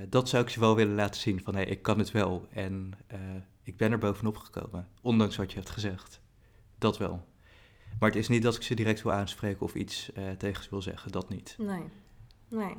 dat 0.09 0.29
zou 0.29 0.43
ik 0.43 0.49
ze 0.49 0.59
wel 0.59 0.75
willen 0.75 0.95
laten 0.95 1.21
zien, 1.21 1.41
van 1.43 1.55
hé, 1.55 1.61
ik 1.61 1.81
kan 1.81 1.99
het 1.99 2.11
wel. 2.11 2.47
En 2.49 2.93
ik 3.63 3.77
ben 3.77 3.91
er 3.91 3.97
bovenop 3.97 4.37
gekomen, 4.37 4.87
ondanks 5.01 5.35
wat 5.35 5.51
je 5.51 5.57
hebt 5.57 5.69
gezegd. 5.69 6.21
Dat 6.77 6.97
wel. 6.97 7.25
Maar 7.99 8.09
het 8.09 8.17
is 8.17 8.27
niet 8.27 8.43
dat 8.43 8.55
ik 8.55 8.61
ze 8.61 8.73
direct 8.73 9.01
wil 9.01 9.11
aanspreken 9.11 9.61
of 9.61 9.75
iets 9.75 10.11
tegen 10.37 10.63
ze 10.63 10.69
wil 10.69 10.81
zeggen, 10.81 11.11
dat 11.11 11.29
niet. 11.29 11.55
Nee. 11.57 11.83
Nee. 12.51 12.75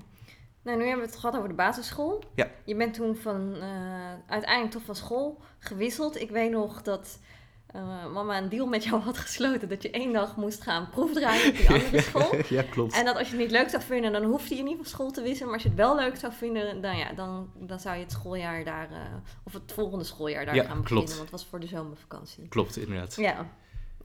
Nou, 0.63 0.79
nu 0.79 0.85
hebben 0.87 1.05
we 1.05 1.11
het 1.11 1.21
gehad 1.21 1.37
over 1.37 1.49
de 1.49 1.55
basisschool. 1.55 2.23
Ja. 2.35 2.51
Je 2.65 2.77
bent 2.77 2.95
toen 2.95 3.17
van, 3.17 3.55
eh, 3.55 4.13
uiteindelijk 4.27 4.73
toch 4.73 4.83
van 4.83 4.97
school 4.97 5.41
gewisseld. 5.59 6.21
Ik 6.21 6.31
weet 6.31 6.51
nog 6.51 6.83
dat 6.83 7.19
eh, 7.67 8.07
mama 8.13 8.39
een 8.39 8.49
deal 8.49 8.67
met 8.67 8.85
jou 8.85 9.01
had 9.03 9.19
gesloten 9.19 9.69
dat 9.69 9.83
je 9.83 9.91
één 9.91 10.13
dag 10.13 10.37
moest 10.37 10.63
gaan 10.63 10.89
proefdraaien 10.91 11.49
op 11.51 11.57
die 11.57 11.69
andere 11.75 12.01
school. 12.01 12.31
ja, 12.49 12.63
klopt. 12.63 12.95
En 12.95 13.05
dat 13.05 13.17
als 13.17 13.27
je 13.27 13.33
het 13.33 13.43
niet 13.43 13.51
leuk 13.51 13.69
zou 13.69 13.83
vinden, 13.83 14.13
dan 14.13 14.25
hoefde 14.25 14.49
je 14.55 14.61
ieder 14.61 14.71
geval 14.77 14.85
school 14.91 15.11
te 15.11 15.23
wisselen. 15.23 15.45
Maar 15.45 15.55
als 15.55 15.63
je 15.63 15.69
het 15.69 15.79
wel 15.79 15.97
leuk 15.97 16.17
zou 16.17 16.33
vinden, 16.33 16.81
dan, 16.83 16.97
ja, 16.97 17.13
dan, 17.13 17.51
dan 17.55 17.81
zou 17.81 17.97
je 17.97 18.03
het 18.03 18.13
schooljaar 18.13 18.65
daar, 18.65 18.91
eh, 18.91 18.99
of 19.45 19.53
het 19.53 19.73
volgende 19.73 20.05
schooljaar 20.05 20.45
daar 20.45 20.55
Ja, 20.55 20.63
gaan 20.65 20.71
klopt. 20.83 20.89
beginnen. 20.89 21.17
Want 21.17 21.31
het 21.31 21.41
was 21.41 21.47
voor 21.47 21.61
de 21.61 21.67
zomervakantie. 21.67 22.49
Klopt, 22.49 22.77
inderdaad. 22.77 23.17
Ja. 23.17 23.47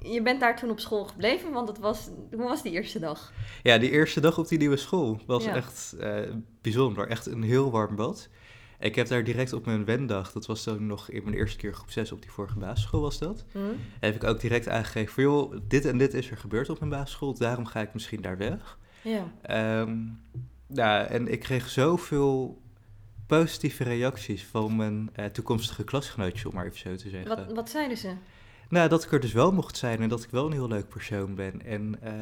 Je 0.04 0.22
bent 0.22 0.40
daar 0.40 0.58
toen 0.58 0.70
op 0.70 0.80
school 0.80 1.06
gebleven, 1.06 1.52
want 1.52 1.68
het 1.68 1.80
was, 1.80 2.10
hoe 2.32 2.44
was 2.44 2.62
die 2.64 2.72
eerste 2.72 3.00
dag? 3.00 3.34
Ja, 3.64 3.78
die 3.78 3.90
eerste 3.92 4.20
dag 4.20 4.38
op 4.38 4.48
die 4.48 4.58
nieuwe 4.58 4.78
school 4.78 5.20
was 5.26 5.44
Ja. 5.44 5.56
echt 5.56 5.96
eh, 6.00 6.20
bijzonder. 6.62 7.08
Echt 7.08 7.26
een 7.26 7.44
heel 7.44 7.72
warm 7.72 7.96
bad. 7.96 8.30
Ik 8.80 8.96
heb 8.96 9.08
daar 9.08 9.24
direct 9.24 9.54
op 9.54 9.66
mijn 9.66 9.86
wendag, 9.86 10.32
dat 10.32 10.46
was 10.46 10.64
dan 10.64 10.86
nog 10.86 11.10
in 11.10 11.24
mijn 11.24 11.36
eerste 11.36 11.58
keer 11.58 11.74
groep 11.74 11.92
6 11.92 12.12
op 12.12 12.22
die 12.22 12.32
vorige 12.32 12.60
basisschool 12.60 13.02
was 13.02 13.20
dat. 13.20 13.46
Hm? 13.52 13.60
Heb 14.00 14.16
ik 14.16 14.24
ook 14.24 14.40
direct 14.40 14.68
aangegeven 14.68 15.14
van 15.14 15.24
joh, 15.24 15.56
dit 15.68 15.86
en 15.86 15.98
dit 15.98 16.14
is 16.14 16.32
er 16.32 16.38
gebeurd 16.38 16.70
op 16.70 16.80
mijn 16.80 16.92
basisschool, 16.92 17.34
daarom 17.38 17.66
ga 17.66 17.80
ik 17.82 17.94
misschien 17.94 18.22
daar 18.22 18.38
weg. 18.38 18.78
Ja. 19.02 19.24
Ja, 20.74 21.06
en 21.06 21.28
ik 21.32 21.40
kreeg 21.40 21.70
zoveel 21.70 22.62
positieve 23.28 23.84
reacties 23.84 24.44
van 24.46 24.76
mijn 24.76 25.10
eh, 25.14 25.26
toekomstige 25.26 25.84
klasgenootjes, 25.84 26.46
om 26.46 26.54
maar 26.56 26.66
even 26.66 26.80
zo 26.80 26.96
te 26.96 27.10
zeggen. 27.10 27.36
Wat, 27.36 27.54
wat 27.54 27.70
zeiden 27.70 27.98
ze? 27.98 28.12
Nou, 28.70 28.90
dat 28.90 29.04
ik 29.04 29.12
er 29.12 29.20
dus 29.20 29.34
wel 29.34 29.52
mocht 29.52 29.78
zijn 29.78 30.02
en 30.02 30.10
dat 30.10 30.24
ik 30.24 30.30
wel 30.30 30.46
een 30.46 30.52
heel 30.52 30.68
leuk 30.68 30.88
persoon 30.90 31.36
ben. 31.36 31.66
En 31.66 32.02
eh, 32.02 32.14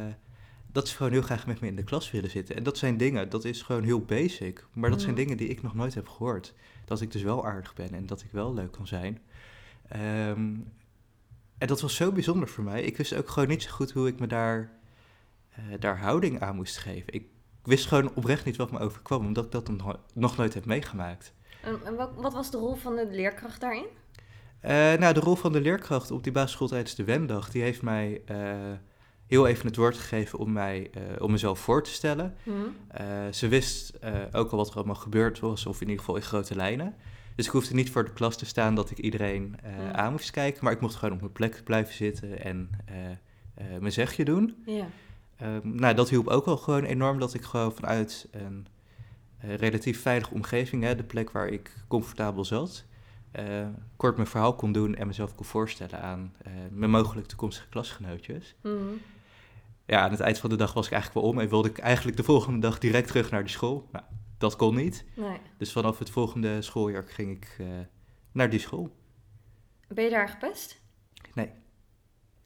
dat 0.72 0.88
ze 0.88 0.96
gewoon 0.96 1.12
heel 1.12 1.22
graag 1.22 1.48
met 1.48 1.60
me 1.60 1.68
in 1.68 1.76
de 1.76 1.84
klas 1.84 2.12
willen 2.12 2.30
zitten. 2.30 2.56
En 2.56 2.64
dat 2.64 2.78
zijn 2.78 2.98
dingen, 2.98 3.30
dat 3.30 3.46
is 3.46 3.62
gewoon 3.62 3.84
heel 3.84 4.02
basic. 4.02 4.66
Maar 4.74 4.90
dat 4.90 5.02
zijn 5.02 5.14
Mhm. 5.14 5.22
dingen 5.22 5.38
die 5.38 5.48
ik 5.48 5.62
nog 5.62 5.76
nooit 5.76 5.94
heb 5.94 6.08
gehoord. 6.08 6.54
Dat 6.86 7.02
ik 7.02 7.12
dus 7.12 7.22
wel 7.22 7.46
aardig 7.46 7.74
ben 7.74 7.94
en 7.94 8.06
dat 8.06 8.22
ik 8.22 8.32
wel 8.32 8.54
leuk 8.54 8.72
kan 8.72 8.88
zijn. 8.88 9.22
Ehm, 9.88 10.54
en 11.58 11.68
dat 11.68 11.82
was 11.82 11.96
zo 11.96 12.12
bijzonder 12.12 12.48
voor 12.48 12.64
mij. 12.64 12.84
Ik 12.84 12.98
wist 12.98 13.16
ook 13.16 13.30
gewoon 13.30 13.50
niet 13.50 13.64
zo 13.64 13.72
goed 13.72 13.92
hoe 13.92 14.08
ik 14.08 14.20
me 14.20 14.28
daar, 14.28 14.72
eh, 15.50 15.64
daar 15.80 15.98
houding 16.00 16.42
aan 16.42 16.56
moest 16.56 16.78
geven. 16.78 17.14
Ik 17.14 17.26
wist 17.64 17.86
gewoon 17.88 18.12
oprecht 18.16 18.46
niet 18.46 18.56
wat 18.56 18.72
me 18.72 18.80
overkwam, 18.80 19.26
omdat 19.26 19.46
ik 19.46 19.52
dat 19.52 19.68
nog, 19.68 19.98
nog 20.14 20.38
nooit 20.38 20.54
heb 20.54 20.66
meegemaakt. 20.66 21.34
En, 21.62 21.80
en 21.86 21.96
wat, 21.96 22.10
wat 22.16 22.34
was 22.34 22.52
de 22.52 22.58
rol 22.58 22.76
van 22.76 22.96
de 22.96 23.08
leerkracht 23.12 23.62
daarin? 23.62 23.86
Eh, 24.66 25.00
nou, 25.00 25.14
de 25.14 25.20
rol 25.20 25.36
van 25.36 25.52
de 25.52 25.62
leerkracht 25.62 26.12
op 26.12 26.24
die 26.24 26.32
basisschool 26.32 26.68
tijdens 26.68 26.96
de 26.96 27.04
wendag, 27.04 27.50
die 27.50 27.62
heeft 27.62 27.82
mij 27.82 28.22
eh, 28.26 28.38
heel 29.28 29.48
even 29.48 29.66
het 29.66 29.76
woord 29.76 29.98
gegeven 29.98 30.40
om, 30.40 30.52
mij, 30.52 30.90
eh, 30.94 31.02
om 31.20 31.32
mezelf 31.32 31.60
voor 31.60 31.84
te 31.84 31.90
stellen. 31.90 32.36
Hm? 32.44 32.52
Eh, 32.88 33.06
ze 33.32 33.48
wist 33.48 33.94
ook 34.32 34.52
al 34.52 34.58
wat 34.58 34.70
er 34.70 34.76
allemaal 34.76 34.96
gebeurd 34.96 35.40
was, 35.40 35.66
of 35.66 35.76
in 35.76 35.82
ieder 35.82 36.00
geval 36.00 36.16
in 36.16 36.22
grote 36.22 36.56
lijnen. 36.56 36.96
Dus 37.36 37.46
ik 37.46 37.52
hoefde 37.52 37.74
niet 37.74 37.90
voor 37.92 38.06
de 38.06 38.14
klas 38.14 38.38
te 38.38 38.46
staan 38.46 38.76
dat 38.76 38.92
ik 38.92 38.98
iedereen 38.98 39.56
Hmm. 39.64 39.92
aan 39.92 40.12
moest 40.12 40.32
kijken, 40.32 40.64
maar 40.64 40.74
ik 40.74 40.82
mocht 40.82 40.96
gewoon 40.96 41.14
op 41.14 41.20
mijn 41.20 41.32
plek 41.32 41.62
blijven 41.64 41.94
zitten 41.94 42.44
en 42.44 42.70
mijn 43.80 43.92
zegje 43.92 44.26
doen. 44.26 44.64
Ehm, 45.38 45.60
nou, 45.64 45.96
dat 45.96 46.10
hielp 46.10 46.28
ook 46.28 46.46
wel 46.46 46.58
gewoon 46.58 46.84
enorm 46.84 47.20
dat 47.20 47.34
ik 47.34 47.44
gewoon 47.44 47.74
vanuit 47.74 48.28
een 48.32 48.68
relatief 49.40 50.02
veilige 50.02 50.34
omgeving, 50.34 50.84
hè, 50.84 50.96
de 50.96 51.04
plek 51.04 51.32
waar 51.32 51.48
ik 51.48 51.74
comfortabel 51.88 52.46
zat, 52.46 52.86
eh, 53.36 53.68
kort 53.96 54.16
mijn 54.16 54.28
verhaal 54.28 54.56
kon 54.56 54.72
doen 54.72 54.96
en 54.96 55.08
mezelf 55.08 55.36
kon 55.36 55.46
voorstellen 55.46 56.02
aan 56.02 56.36
eh, 56.42 56.52
mijn 56.72 56.92
mogelijk 56.92 57.28
toekomstige 57.28 57.68
klasgenootjes. 57.70 58.56
Hm. 58.62 58.70
Ja, 59.86 60.00
aan 60.02 60.12
het 60.12 60.20
eind 60.20 60.38
van 60.38 60.50
de 60.50 60.56
dag 60.56 60.74
was 60.74 60.86
ik 60.86 60.92
eigenlijk 60.92 61.22
wel 61.26 61.34
om 61.34 61.40
en 61.40 61.50
wilde 61.50 61.70
ik 61.70 61.78
eigenlijk 61.78 62.18
de 62.18 62.24
volgende 62.24 62.60
dag 62.60 62.80
direct 62.80 63.08
terug 63.08 63.32
naar 63.32 63.44
de 63.44 63.50
school. 63.50 63.88
Nou, 63.92 64.06
dat 64.38 64.56
kon 64.56 64.76
niet. 64.76 65.06
Nee. 65.16 65.38
Dus 65.58 65.72
vanaf 65.72 66.00
het 66.00 66.10
volgende 66.10 66.62
schooljaar 66.62 67.04
ging 67.08 67.36
ik 67.36 67.56
eh, 67.60 67.66
naar 68.32 68.50
die 68.50 68.60
school. 68.60 68.96
Ben 69.88 70.04
je 70.04 70.10
daar 70.10 70.30
gepest? 70.30 70.84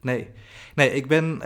Nee, 0.01 0.27
nee 0.75 0.91
ik 0.93 1.07
ben 1.07 1.41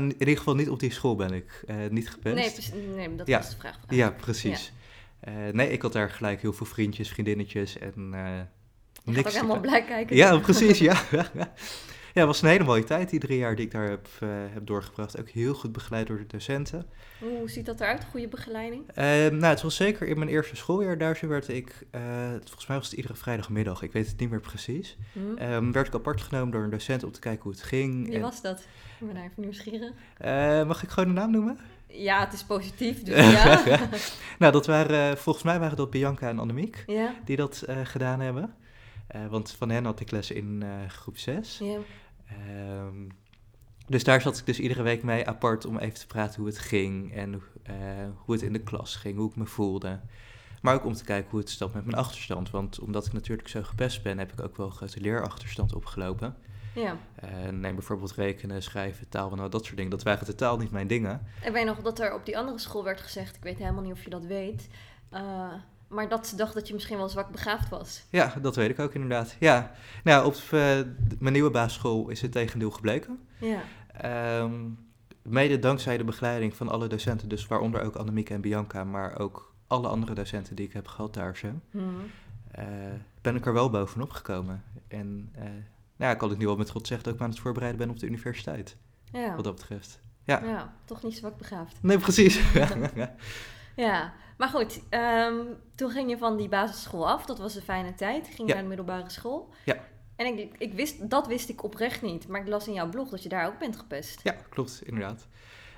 in 0.00 0.14
ieder 0.18 0.36
geval 0.36 0.54
niet 0.54 0.68
op 0.68 0.80
die 0.80 0.92
school 0.92 1.16
ben 1.16 1.32
ik 1.32 1.64
niet 1.90 2.10
gepest. 2.10 2.72
Nee, 2.74 2.86
nee, 2.86 3.16
dat 3.16 3.26
Ja. 3.26 3.38
was 3.38 3.50
de 3.50 3.56
vraag. 3.56 3.78
Ja, 3.88 4.10
precies. 4.10 4.72
Nee, 5.52 5.70
ik 5.70 5.82
had 5.82 5.92
daar 5.92 6.10
gelijk 6.10 6.40
heel 6.40 6.52
veel 6.52 6.66
vriendjes, 6.66 7.08
vriendinnetjes 7.08 7.78
en 7.78 8.14
Je 9.04 9.12
gaat 9.14 9.22
niks. 9.24 9.34
helemaal 9.34 9.60
blij 9.60 9.84
kijken. 9.84 10.16
Ja, 10.16 10.38
precies, 10.38 10.78
ja. 10.78 11.02
ja, 12.14 12.24
het 12.24 12.24
was 12.26 12.42
een 12.42 12.48
hele 12.48 12.64
mooie 12.64 12.84
tijd, 12.84 13.10
die 13.10 13.20
drie 13.20 13.38
jaar 13.38 13.56
die 13.56 13.64
ik 13.64 13.70
daar 13.70 13.88
heb, 13.88 14.08
eh, 14.20 14.28
heb 14.52 14.66
doorgebracht. 14.66 15.18
Ook 15.20 15.28
heel 15.28 15.54
goed 15.54 15.72
begeleid 15.72 16.06
door 16.06 16.18
de 16.18 16.26
docenten. 16.26 16.86
Hoe 17.18 17.50
ziet 17.50 17.66
dat 17.66 17.80
eruit? 17.80 18.04
Goede 18.10 18.28
begeleiding? 18.28 18.82
Eh, 18.94 19.04
nou, 19.14 19.44
het 19.44 19.62
was 19.62 19.76
zeker 19.76 20.06
in 20.06 20.18
mijn 20.18 20.30
eerste 20.30 20.56
schooljaar, 20.56 20.98
daar 20.98 21.18
werd 21.28 21.48
ik, 21.48 21.86
eh, 21.90 22.00
volgens 22.44 22.66
mij 22.66 22.76
was 22.76 22.86
het 22.86 22.96
iedere 22.96 23.14
vrijdagmiddag, 23.14 23.82
ik 23.82 23.92
weet 23.92 24.06
het 24.06 24.20
niet 24.20 24.30
meer 24.30 24.40
precies, 24.40 24.96
Hm? 25.12 25.36
Ehm, 25.36 25.72
werd 25.72 25.86
ik 25.86 25.94
apart 25.94 26.20
genomen 26.20 26.50
door 26.50 26.62
een 26.62 26.70
docent 26.70 27.04
om 27.04 27.12
te 27.12 27.20
kijken 27.20 27.42
hoe 27.42 27.52
het 27.52 27.62
ging. 27.62 28.06
Wie 28.06 28.14
En, 28.14 28.20
was 28.20 28.42
dat? 28.42 28.58
Ik 29.00 29.06
ben 29.06 29.14
daar 29.14 29.24
even 29.24 29.42
nieuwsgierig. 29.42 29.90
eh, 30.18 30.64
mag 30.66 30.82
ik 30.82 30.88
gewoon 30.88 31.08
de 31.14 31.20
naam 31.20 31.30
noemen? 31.30 31.58
Ja, 31.86 32.20
het 32.24 32.32
is 32.32 32.44
positief, 32.44 33.02
dus 33.02 33.30
ja. 33.32 33.62
Nou, 34.38 34.52
dat 34.52 34.66
waren, 34.66 35.18
volgens 35.18 35.44
mij 35.44 35.58
waren 35.58 35.76
dat 35.76 35.90
Bianca 35.90 36.28
en 36.28 36.38
Annemiek 36.38 36.82
ja. 36.86 37.14
die 37.24 37.36
dat 37.36 37.64
gedaan 37.84 38.20
hebben. 38.20 38.54
Eh, 39.08 39.26
want 39.26 39.50
van 39.50 39.70
hen 39.70 39.84
had 39.84 40.00
ik 40.00 40.10
les 40.10 40.30
in 40.30 40.62
eh, 40.62 40.88
groep 40.88 41.18
6. 41.18 41.58
Ja. 41.58 41.78
Ehm, 42.26 43.08
dus 43.86 44.04
daar 44.04 44.20
zat 44.20 44.38
ik 44.38 44.46
dus 44.46 44.60
iedere 44.60 44.82
week 44.82 45.02
mee 45.02 45.26
apart 45.26 45.64
om 45.64 45.78
even 45.78 45.98
te 45.98 46.06
praten 46.06 46.40
hoe 46.40 46.48
het 46.48 46.58
ging 46.58 47.14
en 47.14 47.42
eh, 47.62 47.74
hoe 48.16 48.34
het 48.34 48.44
in 48.44 48.52
de 48.52 48.62
klas 48.62 48.96
ging, 48.96 49.16
hoe 49.16 49.30
ik 49.30 49.36
me 49.36 49.46
voelde. 49.46 50.00
Maar 50.62 50.74
ook 50.74 50.84
om 50.84 50.92
te 50.92 51.04
kijken 51.04 51.30
hoe 51.30 51.40
het 51.40 51.50
stond 51.50 51.74
met 51.74 51.84
mijn 51.84 51.96
achterstand. 51.96 52.50
Want 52.50 52.78
omdat 52.80 53.06
ik 53.06 53.12
natuurlijk 53.12 53.48
zo 53.48 53.62
gepest 53.62 54.02
ben, 54.02 54.18
heb 54.18 54.32
ik 54.32 54.40
ook 54.40 54.56
wel 54.56 54.66
een 54.66 54.72
grote 54.72 55.00
leerachterstand 55.00 55.74
opgelopen. 55.74 56.36
ja. 56.74 56.96
Neem 57.50 57.74
bijvoorbeeld 57.74 58.12
rekenen, 58.12 58.62
schrijven, 58.62 59.08
taal, 59.08 59.30
nou, 59.34 59.50
dat 59.50 59.64
soort 59.64 59.76
dingen. 59.76 59.90
Dat 59.90 60.02
waren 60.02 60.26
totaal 60.26 60.56
niet 60.56 60.70
mijn 60.70 60.86
dingen. 60.86 61.26
Ik 61.44 61.52
weet 61.52 61.66
nog 61.66 61.82
dat 61.82 61.98
er 61.98 62.14
op 62.14 62.26
die 62.26 62.38
andere 62.38 62.58
school 62.58 62.84
werd 62.84 63.00
gezegd, 63.00 63.36
ik 63.36 63.42
weet 63.42 63.58
helemaal 63.58 63.82
niet 63.82 63.92
of 63.92 64.04
je 64.04 64.10
dat 64.10 64.24
weet, 64.24 64.68
maar 65.88 66.08
dat 66.08 66.26
ze 66.26 66.36
dacht 66.36 66.54
dat 66.54 66.68
je 66.68 66.74
misschien 66.74 66.96
wel 66.96 67.08
zwak 67.08 67.30
begaafd 67.30 67.68
was. 67.68 68.06
Ja, 68.10 68.34
dat 68.42 68.56
weet 68.56 68.70
ik 68.70 68.78
ook 68.78 68.94
inderdaad. 68.94 69.36
Ja, 69.40 69.70
nou, 70.04 70.26
op 70.26 70.34
eh, 70.34 70.50
mijn 71.18 71.32
nieuwe 71.32 71.50
basisschool 71.50 72.08
is 72.08 72.20
het 72.20 72.32
tegendeel 72.32 72.70
gebleken. 72.70 73.18
Ja. 73.40 73.60
Ehm, 74.00 74.54
mede 75.22 75.58
dankzij 75.58 75.96
de 75.96 76.04
begeleiding 76.04 76.56
van 76.56 76.68
alle 76.68 76.86
docenten, 76.86 77.28
dus 77.28 77.46
waaronder 77.46 77.82
ook 77.82 77.94
Annemieke 77.96 78.34
en 78.34 78.40
Bianca, 78.40 78.84
maar 78.84 79.18
ook 79.18 79.54
alle 79.66 79.88
andere 79.88 80.14
docenten 80.14 80.56
die 80.56 80.66
ik 80.66 80.72
heb 80.72 80.86
gehad 80.86 81.14
daar 81.14 81.36
zo, 81.36 81.48
Hm. 81.70 81.78
eh, 82.50 82.64
ben 83.20 83.36
ik 83.36 83.46
er 83.46 83.52
wel 83.52 83.70
bovenop 83.70 84.10
gekomen. 84.10 84.62
En 84.88 85.28
eh, 85.34 85.42
nou, 85.96 86.12
ja, 86.12 86.14
kan 86.14 86.30
ik 86.30 86.38
nu 86.38 86.46
al 86.46 86.56
met 86.56 86.66
trots 86.66 86.88
zeggen 86.88 87.04
dat 87.04 87.14
ik 87.14 87.20
me 87.20 87.26
aan 87.26 87.32
het 87.32 87.42
voorbereiden 87.42 87.80
ben 87.80 87.90
op 87.90 87.98
de 87.98 88.06
universiteit, 88.06 88.76
Ja. 89.12 89.34
wat 89.34 89.44
dat 89.44 89.54
betreft. 89.54 90.00
Ja. 90.24 90.42
ja, 90.44 90.74
toch 90.84 91.02
niet 91.02 91.16
zwak 91.16 91.38
begaafd. 91.38 91.76
Nee, 91.82 91.98
precies. 91.98 92.40
Ja, 93.82 94.12
maar 94.36 94.48
goed, 94.48 94.80
ehm, 94.88 95.36
toen 95.74 95.90
ging 95.90 96.10
je 96.10 96.18
van 96.18 96.36
die 96.36 96.48
basisschool 96.48 97.08
af, 97.08 97.24
dat 97.26 97.38
was 97.38 97.54
een 97.54 97.62
fijne 97.62 97.94
tijd, 97.94 98.26
ging 98.26 98.38
je 98.38 98.46
Ja. 98.46 98.52
naar 98.52 98.62
de 98.62 98.68
middelbare 98.68 99.10
school. 99.10 99.48
Ja. 99.64 99.76
En 100.16 100.26
ik, 100.38 100.54
ik 100.58 100.72
wist, 100.74 101.10
dat 101.10 101.26
wist 101.26 101.48
ik 101.48 101.62
oprecht 101.62 102.02
niet, 102.02 102.28
maar 102.28 102.40
ik 102.40 102.48
las 102.48 102.66
in 102.66 102.72
jouw 102.72 102.88
blog 102.88 103.08
dat 103.08 103.22
je 103.22 103.28
daar 103.28 103.46
ook 103.46 103.58
bent 103.58 103.76
gepest. 103.76 104.20
ja, 104.22 104.32
klopt, 104.48 104.82
inderdaad. 104.84 105.26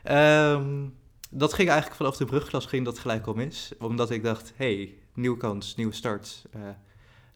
Ehm, 0.03 0.89
dat 1.31 1.53
ging 1.55 1.69
eigenlijk 1.69 1.97
vanaf 2.01 2.17
de 2.17 2.25
brugklas 2.25 2.67
ging 2.67 2.85
dat 2.85 2.99
gelijk 2.99 3.27
al 3.27 3.35
mis. 3.35 3.73
Omdat 3.79 4.11
ik 4.11 4.25
dacht, 4.25 4.53
hey, 4.57 4.95
nieuwe 5.15 5.37
kans, 5.37 5.75
nieuwe 5.77 5.93
start. 5.95 6.45
Eh, 6.53 6.61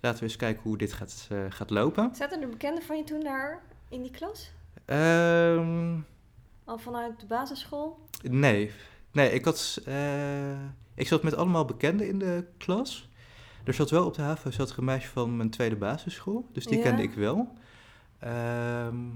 laten 0.00 0.18
we 0.18 0.24
eens 0.24 0.36
kijken 0.36 0.62
hoe 0.62 0.76
dit 0.78 0.92
gaat, 0.92 1.26
eh, 1.30 1.38
gaat 1.48 1.70
lopen. 1.70 2.14
Zaten 2.14 2.42
er 2.42 2.48
bekenden 2.48 2.82
van 2.82 2.96
je 2.96 3.04
toen 3.04 3.20
daar 3.20 3.62
in 3.88 4.02
die 4.02 4.10
klas? 4.10 4.50
Ehm, 4.84 5.98
Al 6.64 6.78
vanuit 6.78 7.20
de 7.20 7.26
basisschool? 7.26 7.98
nee, 8.22 8.70
nee 9.14 9.30
ik, 9.32 9.44
had, 9.44 9.80
eh, 9.84 10.60
ik 10.94 11.06
zat 11.08 11.22
met 11.22 11.34
allemaal 11.36 11.64
bekenden 11.64 12.08
in 12.08 12.18
de 12.18 12.44
klas. 12.58 13.08
Er 13.64 13.74
zat 13.74 13.90
wel 13.90 14.06
op 14.06 14.14
de 14.14 14.22
HAVO 14.22 14.50
zat 14.50 14.70
er 14.70 14.78
een 14.78 14.84
meisje 14.84 15.08
van 15.08 15.36
mijn 15.36 15.50
tweede 15.50 15.76
basisschool. 15.76 16.48
Dus 16.52 16.66
die 16.66 16.76
Ja. 16.78 16.82
kende 16.82 17.02
ik 17.02 17.12
wel. 17.14 17.52
Ehm, 18.18 19.06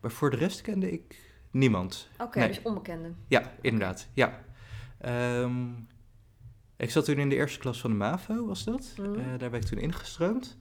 maar 0.00 0.10
voor 0.10 0.30
de 0.30 0.36
rest 0.36 0.60
kende 0.60 0.92
ik 0.92 1.32
niemand. 1.50 2.08
Oké, 2.18 2.38
Nee. 2.38 2.48
dus 2.48 2.62
onbekenden. 2.62 3.16
Ja, 3.28 3.52
inderdaad. 3.60 4.08
Ja. 4.12 4.44
Ehm, 4.98 5.66
ik 6.76 6.90
zat 6.90 7.04
toen 7.04 7.16
in 7.18 7.28
de 7.28 7.34
eerste 7.36 7.58
klas 7.58 7.80
van 7.80 7.90
de 7.90 7.96
MAVO, 7.96 8.46
was 8.46 8.64
dat. 8.64 8.94
Mhm. 8.96 9.18
Eh, 9.18 9.24
daar 9.38 9.50
ben 9.50 9.60
ik 9.60 9.66
toen 9.66 9.78
ingestroomd. 9.78 10.58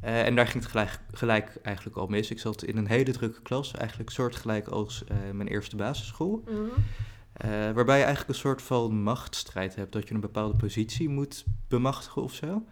Eh, 0.00 0.26
en 0.26 0.34
daar 0.34 0.46
ging 0.46 0.62
het 0.62 0.72
gelijk, 0.72 1.00
gelijk 1.12 1.58
eigenlijk 1.62 1.96
al 1.96 2.06
mis. 2.06 2.30
Ik 2.30 2.38
zat 2.38 2.62
in 2.64 2.76
een 2.76 2.86
hele 2.88 3.12
drukke 3.12 3.42
klas, 3.42 3.72
eigenlijk 3.72 4.10
soortgelijk 4.10 4.68
als 4.68 5.04
mijn 5.32 5.48
eerste 5.48 5.76
basisschool. 5.76 6.42
Mhm. 6.46 6.80
Eh, 7.34 7.48
waarbij 7.50 7.98
je 7.98 8.04
eigenlijk 8.04 8.28
een 8.28 8.40
soort 8.40 8.62
van 8.62 9.02
machtsstrijd 9.02 9.74
hebt, 9.74 9.92
dat 9.92 10.08
je 10.08 10.14
een 10.14 10.20
bepaalde 10.20 10.56
positie 10.56 11.08
moet 11.08 11.44
bemachtigen 11.68 12.22
of 12.22 12.32
zo. 12.32 12.62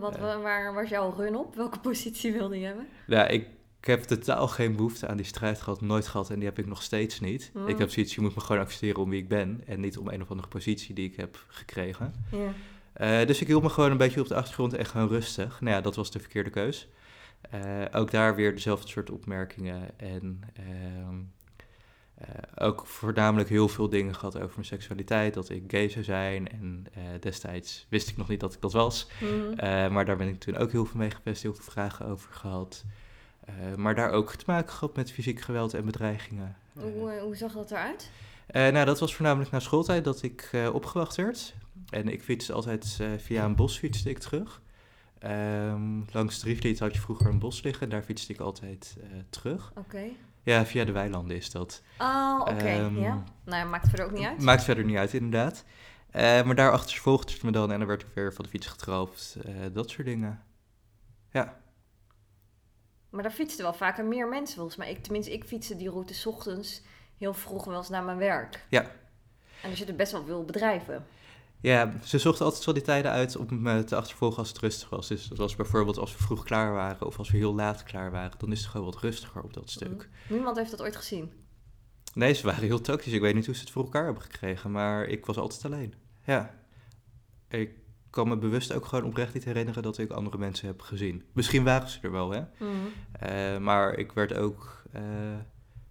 Wat, 0.00 0.16
Eh. 0.16 0.42
waar 0.42 0.74
was 0.74 0.88
jouw 0.88 1.14
run 1.16 1.36
op? 1.36 1.54
Welke 1.54 1.78
positie 1.80 2.32
wilde 2.32 2.58
je 2.58 2.66
hebben? 2.66 2.86
Ja, 3.06 3.26
ik, 3.28 3.46
ik 3.80 3.84
heb 3.88 4.02
totaal 4.02 4.48
geen 4.48 4.76
behoefte 4.76 5.06
aan 5.08 5.16
die 5.16 5.26
strijd 5.26 5.60
gehad, 5.60 5.80
nooit 5.80 6.06
gehad 6.06 6.30
en 6.30 6.36
die 6.36 6.44
heb 6.44 6.58
ik 6.58 6.66
nog 6.66 6.82
steeds 6.82 7.20
niet. 7.20 7.50
Mhm. 7.54 7.68
Ik 7.68 7.78
heb 7.78 7.90
zoiets, 7.90 8.14
je 8.14 8.20
moet 8.20 8.34
me 8.34 8.40
gewoon 8.40 8.62
accepteren 8.62 9.00
om 9.02 9.10
wie 9.10 9.20
ik 9.22 9.28
ben 9.28 9.62
en 9.66 9.80
niet 9.80 9.98
om 9.98 10.08
een 10.08 10.22
of 10.22 10.30
andere 10.30 10.48
positie 10.48 10.94
die 10.94 11.08
ik 11.08 11.16
heb 11.16 11.44
gekregen. 11.48 12.14
Eh, 12.92 13.26
dus 13.26 13.40
ik 13.40 13.46
hield 13.46 13.62
me 13.62 13.68
gewoon 13.68 13.90
een 13.90 13.96
beetje 13.96 14.20
op 14.20 14.28
de 14.28 14.34
achtergrond 14.34 14.74
en 14.74 14.86
gewoon 14.86 15.08
rustig. 15.08 15.60
Nou 15.60 15.74
ja, 15.76 15.80
dat 15.80 15.96
was 15.96 16.10
de 16.10 16.18
verkeerde 16.18 16.50
keus. 16.50 16.88
Ook 17.92 18.10
daar 18.10 18.34
weer 18.34 18.54
dezelfde 18.54 18.88
soort 18.88 19.10
opmerkingen. 19.10 19.98
En 19.98 20.40
ehm, 20.54 20.66
eh, 20.66 21.18
ook 22.54 22.86
voornamelijk 22.86 23.48
heel 23.48 23.68
veel 23.68 23.88
dingen 23.88 24.14
gehad 24.14 24.36
over 24.36 24.52
mijn 24.54 24.64
seksualiteit. 24.66 25.34
Dat 25.34 25.48
ik 25.48 25.62
gay 25.66 25.88
zou 25.88 26.04
zijn. 26.04 26.48
En 26.48 26.86
eh, 26.94 27.02
destijds 27.20 27.86
wist 27.88 28.08
ik 28.08 28.16
nog 28.16 28.28
niet 28.28 28.40
dat 28.40 28.54
ik 28.54 28.60
dat 28.60 28.72
was. 28.72 29.08
Mhm. 29.20 29.52
Eh, 29.58 29.88
maar 29.88 30.04
daar 30.04 30.16
ben 30.16 30.28
ik 30.28 30.40
toen 30.40 30.56
ook 30.56 30.72
heel 30.72 30.84
veel 30.84 30.98
mee 31.00 31.10
gepest, 31.10 31.42
heel 31.42 31.54
veel 31.54 31.64
vragen 31.72 32.06
over 32.06 32.32
gehad. 32.32 32.84
Eh, 33.44 33.54
maar 33.76 33.94
daar 33.94 34.10
ook 34.10 34.34
te 34.34 34.44
maken 34.46 34.72
gehad 34.72 34.96
met 34.96 35.12
fysiek 35.12 35.40
geweld 35.40 35.74
en 35.74 35.84
bedreigingen. 35.84 36.56
Eh, 36.76 36.82
hoe, 36.82 37.10
eh, 37.10 37.22
hoe 37.22 37.36
zag 37.36 37.52
dat 37.52 37.70
eruit? 37.70 38.10
eh, 38.46 38.68
nou, 38.68 38.84
dat 38.86 39.00
was 39.00 39.14
voornamelijk 39.14 39.50
na 39.50 39.60
schooltijd 39.60 40.04
dat 40.04 40.22
ik 40.22 40.48
eh, 40.52 40.74
opgewacht 40.74 41.16
werd. 41.16 41.54
En 41.90 42.08
ik 42.08 42.22
fietste 42.22 42.52
altijd 42.52 42.96
eh, 43.00 43.06
via 43.18 43.44
een 43.44 43.54
bos 43.56 43.78
fietste 43.78 44.10
ik 44.10 44.18
terug. 44.18 44.60
Ehm, 45.18 46.00
langs 46.12 46.38
Drievliet 46.38 46.78
had 46.78 46.94
je 46.94 47.00
vroeger 47.00 47.26
een 47.26 47.38
bos 47.38 47.62
liggen. 47.62 47.88
Daar 47.88 48.02
fietste 48.02 48.32
ik 48.32 48.40
altijd 48.40 48.96
eh, 49.00 49.08
terug. 49.30 49.72
Oké. 49.76 50.02
Ja, 50.42 50.66
via 50.66 50.84
de 50.84 50.92
weilanden 50.92 51.36
is 51.36 51.50
dat. 51.50 51.82
Oh, 51.98 52.38
oké. 52.40 52.52
Ehm, 52.52 52.98
ja. 52.98 53.22
Nou 53.44 53.58
ja, 53.58 53.64
maakt 53.64 53.88
verder 53.88 54.06
ook 54.06 54.12
niet 54.12 54.26
uit. 54.26 54.40
Maakt 54.40 54.64
verder 54.64 54.84
niet 54.84 54.96
uit, 54.96 55.14
inderdaad. 55.14 55.64
Eh, 56.10 56.42
maar 56.42 56.54
daar 56.54 56.70
achtervolgde 56.72 57.32
ze 57.32 57.46
me 57.46 57.52
dan 57.52 57.72
en 57.72 57.78
dan 57.78 57.88
werd 57.88 58.02
ik 58.02 58.08
weer 58.14 58.32
van 58.34 58.44
de 58.44 58.50
fiets 58.50 58.66
getrapt. 58.66 59.36
eh, 59.44 59.54
dat 59.72 59.90
soort 59.90 60.06
dingen. 60.06 60.42
Ja. 61.30 61.60
Maar 63.10 63.22
daar 63.22 63.32
fietsten 63.32 63.64
wel 63.64 63.74
vaker 63.74 64.04
meer 64.04 64.28
mensen 64.28 64.54
volgens 64.56 64.76
mij. 64.76 64.90
Ik, 64.90 65.02
tenminste, 65.02 65.32
ik 65.32 65.44
fietste 65.44 65.76
die 65.76 65.90
route 65.90 66.14
's 66.14 66.26
ochtends 66.26 66.82
heel 67.18 67.34
vroeg 67.34 67.64
wel 67.64 67.76
eens 67.76 67.88
naar 67.88 68.02
mijn 68.04 68.18
werk. 68.18 68.64
Ja. 68.68 68.90
En 69.62 69.70
er 69.70 69.76
zitten 69.76 69.96
best 69.96 70.12
wel 70.12 70.24
veel 70.24 70.44
bedrijven. 70.44 71.06
Ja, 71.62 71.92
ze 72.04 72.18
zochten 72.18 72.44
altijd 72.44 72.64
wel 72.64 72.74
die 72.74 72.82
tijden 72.82 73.10
uit 73.10 73.36
om 73.36 73.62
me 73.62 73.84
te 73.84 73.96
achtervolgen 73.96 74.38
als 74.38 74.48
het 74.48 74.58
rustig 74.58 74.88
was. 74.88 75.08
Dus 75.08 75.28
dat 75.28 75.38
was 75.38 75.56
bijvoorbeeld 75.56 75.98
als 75.98 76.16
we 76.16 76.22
vroeg 76.22 76.44
klaar 76.44 76.72
waren 76.72 77.06
of 77.06 77.18
als 77.18 77.30
we 77.30 77.36
heel 77.36 77.54
laat 77.54 77.82
klaar 77.82 78.10
waren. 78.10 78.38
Dan 78.38 78.52
is 78.52 78.60
het 78.60 78.68
gewoon 78.68 78.86
wat 78.86 79.02
rustiger 79.02 79.42
op 79.42 79.54
dat 79.54 79.70
stuk. 79.70 79.88
Mhm. 79.88 80.32
Niemand 80.32 80.56
heeft 80.56 80.70
dat 80.70 80.82
ooit 80.82 80.96
gezien. 80.96 81.32
Nee, 82.14 82.32
ze 82.32 82.46
waren 82.46 82.62
heel 82.62 82.80
tactisch. 82.80 83.12
Ik 83.12 83.20
weet 83.20 83.34
niet 83.34 83.46
hoe 83.46 83.54
ze 83.54 83.60
het 83.60 83.70
voor 83.70 83.84
elkaar 83.84 84.04
hebben 84.04 84.22
gekregen, 84.22 84.70
maar 84.70 85.04
ik 85.04 85.26
was 85.26 85.36
altijd 85.36 85.64
alleen. 85.64 85.94
Ja. 86.24 86.54
Ik 87.48 87.70
kan 88.10 88.28
me 88.28 88.36
bewust 88.36 88.72
ook 88.72 88.86
gewoon 88.86 89.04
oprecht 89.04 89.34
niet 89.34 89.44
herinneren 89.44 89.82
dat 89.82 89.98
ik 89.98 90.10
andere 90.10 90.38
mensen 90.38 90.66
heb 90.66 90.80
gezien. 90.80 91.24
Misschien 91.32 91.64
waren 91.64 91.88
ze 91.88 91.98
er 92.02 92.12
wel, 92.12 92.30
hè. 92.30 92.40
Mhm. 92.58 92.70
Eh, 93.12 93.58
maar 93.58 93.94
ik 93.94 94.12
werd 94.12 94.34
ook 94.34 94.82
eh, 94.92 95.02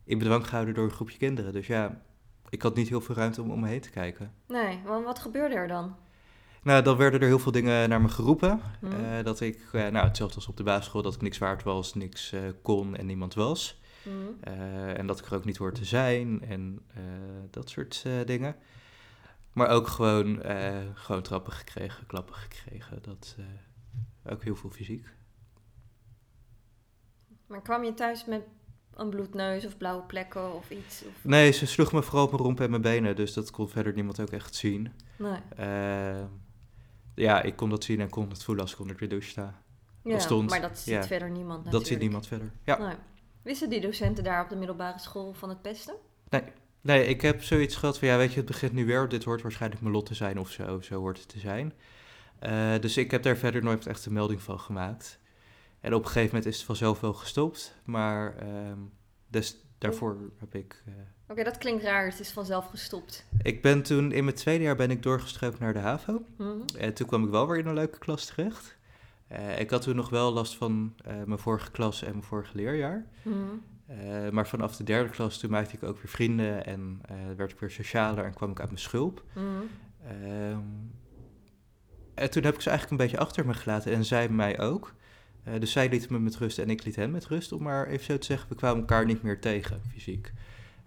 in 0.04 0.18
bedwang 0.18 0.48
gehouden 0.48 0.74
door 0.74 0.84
een 0.84 0.92
groepje 0.92 1.18
kinderen. 1.18 1.54
Dus 1.54 1.68
ja, 1.68 2.02
ik 2.52 2.62
had 2.62 2.76
niet 2.76 2.90
heel 2.90 3.02
veel 3.02 3.16
ruimte 3.16 3.42
om 3.42 3.52
om 3.52 3.60
me 3.60 3.68
heen 3.68 3.82
te 3.82 3.90
kijken. 3.90 4.34
Nee, 4.48 4.80
want 4.86 5.06
wat 5.06 5.20
gebeurde 5.20 5.56
er 5.56 5.68
dan? 5.68 5.96
Nou, 6.64 6.84
dan 6.84 6.98
werden 6.98 7.20
er 7.20 7.28
heel 7.28 7.40
veel 7.40 7.52
dingen 7.52 7.90
naar 7.90 8.02
me 8.02 8.10
geroepen. 8.10 8.62
Mhm. 8.82 8.94
Eh, 8.94 9.24
dat 9.24 9.40
ik, 9.40 9.70
eh, 9.72 9.88
nou, 9.88 10.08
hetzelfde 10.08 10.36
als 10.36 10.48
op 10.48 10.58
de 10.58 10.64
basisschool, 10.64 11.02
dat 11.02 11.16
ik 11.16 11.22
niks 11.22 11.38
waard 11.38 11.64
was, 11.64 11.94
niks 11.94 12.32
eh, 12.32 12.42
kon 12.62 12.96
en 12.96 13.06
niemand 13.06 13.34
was. 13.34 13.82
Eh, 14.42 14.98
en 14.98 15.08
dat 15.08 15.20
ik 15.20 15.26
er 15.26 15.36
ook 15.36 15.46
niet 15.46 15.58
hoorde 15.58 15.80
te 15.80 15.86
zijn 15.86 16.46
en 16.46 16.86
dat 17.50 17.70
soort 17.70 18.06
dingen. 18.26 18.56
Maar 19.54 19.70
ook 19.70 19.88
gewoon, 19.88 20.42
gewoon 20.94 21.22
trappen 21.22 21.54
gekregen, 21.54 22.06
klappen 22.06 22.36
gekregen. 22.36 23.02
Dat, 23.02 23.36
ook 24.30 24.44
heel 24.44 24.56
veel 24.56 24.70
fysiek. 24.70 25.08
Maar 27.48 27.62
kwam 27.62 27.84
je 27.84 27.94
thuis 27.94 28.26
met 28.26 28.44
een 29.02 29.10
bloedneus 29.10 29.66
of 29.66 29.78
blauwe 29.78 30.04
plekken 30.04 30.54
of 30.56 30.70
iets? 30.70 31.04
Of... 31.08 31.14
Nee, 31.22 31.52
ze 31.52 31.66
sloeg 31.66 31.92
me 31.92 32.04
vooral 32.04 32.24
op 32.24 32.32
mijn 32.32 32.44
romp 32.44 32.60
en 32.60 32.70
mijn 32.70 32.82
benen, 32.82 33.16
dus 33.16 33.34
dat 33.34 33.52
kon 33.52 33.70
verder 33.70 33.94
niemand 33.94 34.20
ook 34.20 34.30
echt 34.30 34.56
zien. 34.56 34.92
Nee. 35.18 35.40
Eh, 35.56 36.24
ja, 37.16 37.42
ik 37.42 37.56
kon 37.56 37.70
dat 37.70 37.84
zien 37.84 38.00
en 38.00 38.10
kon 38.10 38.30
het 38.30 38.44
voelen 38.44 38.64
als 38.64 38.74
ik 38.74 38.80
onder 38.80 38.98
de 38.98 39.08
douche 39.08 39.30
sta. 39.30 39.62
Ja, 40.04 40.20
stond, 40.20 40.50
maar 40.50 40.62
dat 40.62 40.80
ziet 40.80 40.94
ja. 40.94 41.04
verder 41.04 41.30
niemand 41.30 41.58
natuurlijk. 41.58 41.84
Dat 41.84 41.88
ziet 41.88 42.00
niemand 42.00 42.28
verder. 42.28 42.52
Ja. 42.64 42.78
Nee. 42.78 42.96
Wisten 43.42 43.70
die 43.70 43.82
docenten 43.82 44.24
daar 44.24 44.44
op 44.44 44.50
de 44.50 44.56
middelbare 44.56 45.00
school 45.00 45.34
van 45.34 45.50
het 45.50 45.62
pesten? 45.62 45.96
Nee, 46.82 47.06
ik 47.06 47.22
heb 47.22 47.44
zoiets 47.44 47.76
gehad 47.76 48.00
van, 48.00 48.08
ja, 48.08 48.18
weet 48.18 48.32
je, 48.32 48.38
het 48.38 48.46
begint 48.46 48.74
nu 48.74 48.86
weer. 48.86 49.08
Dit 49.10 49.24
hoort 49.24 49.42
waarschijnlijk 49.42 49.82
mijn 49.82 49.94
lot 49.94 50.06
te 50.06 50.14
zijn 50.14 50.40
of 50.40 50.50
zo, 50.50 50.82
zo 50.82 51.00
hoort 51.00 51.20
het 51.20 51.28
te 51.28 51.40
zijn. 51.40 51.74
Eh, 52.40 52.80
dus 52.80 52.98
ik 52.98 53.12
heb 53.12 53.24
daar 53.24 53.38
verder 53.38 53.64
nooit 53.64 53.88
echt 53.88 54.06
een 54.06 54.14
melding 54.14 54.42
van 54.42 54.60
gemaakt. 54.60 55.20
En 55.82 55.94
op 55.94 56.02
een 56.02 56.08
gegeven 56.08 56.28
moment 56.36 56.46
is 56.46 56.56
het 56.58 56.66
vanzelf 56.66 57.00
wel 57.00 57.14
gestopt, 57.14 57.76
maar 57.86 58.36
ehm, 58.38 58.78
des, 59.28 59.56
daarvoor 59.78 60.18
heb 60.40 60.56
ik... 60.56 60.84
eh, 60.86 60.94
Oké, 61.28 61.44
dat 61.44 61.58
klinkt 61.58 61.84
raar. 61.84 62.06
Het 62.10 62.20
is 62.20 62.32
vanzelf 62.32 62.66
gestopt. 62.70 63.26
ik 63.42 63.62
ben 63.62 63.82
toen, 63.84 64.12
in 64.12 64.24
mijn 64.24 64.36
tweede 64.36 64.64
jaar 64.64 64.76
ben 64.76 64.92
ik 64.92 65.04
doorgestroomd 65.04 65.60
naar 65.60 65.74
de 65.74 65.80
HAVO. 65.80 66.26
Mhm. 66.38 66.52
En 66.78 66.94
toen 66.94 67.08
kwam 67.08 67.24
ik 67.24 67.30
wel 67.30 67.48
weer 67.48 67.58
in 67.58 67.66
een 67.68 67.74
leuke 67.74 67.98
klas 67.98 68.26
terecht. 68.26 68.78
Eh, 69.28 69.60
ik 69.60 69.70
had 69.70 69.82
toen 69.82 69.96
nog 69.96 70.10
wel 70.10 70.32
last 70.34 70.56
van 70.56 70.94
eh, 71.06 71.14
mijn 71.26 71.40
vorige 71.40 71.72
klas 71.72 72.04
en 72.04 72.12
mijn 72.12 72.24
vorige 72.24 72.56
leerjaar. 72.56 73.06
Mhm. 73.24 73.36
Maar 74.32 74.48
vanaf 74.48 74.76
de 74.76 74.84
derde 74.84 75.10
klas 75.10 75.38
toen 75.38 75.50
maakte 75.50 75.76
ik 75.76 75.84
ook 75.84 75.96
weer 75.98 76.08
vrienden 76.12 76.66
en 76.66 77.02
werd 77.36 77.52
ik 77.52 77.60
weer 77.60 77.72
socialer 77.72 78.26
en 78.26 78.34
kwam 78.34 78.52
ik 78.52 78.60
uit 78.60 78.70
mijn 78.70 78.82
schulp. 78.82 79.24
Mhm. 79.34 79.46
Ehm, 80.08 80.60
en 82.14 82.30
toen 82.32 82.44
heb 82.44 82.54
ik 82.56 82.62
ze 82.62 82.70
eigenlijk 82.70 83.02
een 83.02 83.08
beetje 83.08 83.24
achter 83.26 83.46
me 83.46 83.54
gelaten 83.54 83.94
en 83.94 84.06
zij 84.06 84.30
mij 84.30 84.60
ook. 84.60 84.94
Eh, 85.44 85.60
dus 85.60 85.72
zij 85.72 85.90
lieten 85.90 86.14
me 86.14 86.20
met 86.20 86.38
rust 86.38 86.60
en 86.60 86.70
ik 86.70 86.84
liet 86.84 86.96
hen 86.96 87.12
met 87.12 87.26
rust, 87.26 87.52
om 87.52 87.64
maar 87.64 87.88
even 87.88 88.06
zo 88.06 88.18
te 88.18 88.26
zeggen, 88.26 88.50
we 88.50 88.56
kwamen 88.56 88.80
elkaar 88.80 89.06
niet 89.06 89.22
meer 89.22 89.40
tegen, 89.40 89.82
fysiek. 89.92 90.34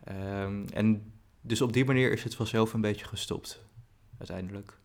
Ehm, 0.04 0.64
en 0.72 1.12
dus 1.40 1.60
op 1.60 1.72
die 1.72 1.84
manier 1.84 2.12
is 2.12 2.22
het 2.22 2.34
vanzelf 2.34 2.72
een 2.72 2.80
beetje 2.80 3.06
gestopt, 3.06 3.64
uiteindelijk. 4.18 4.78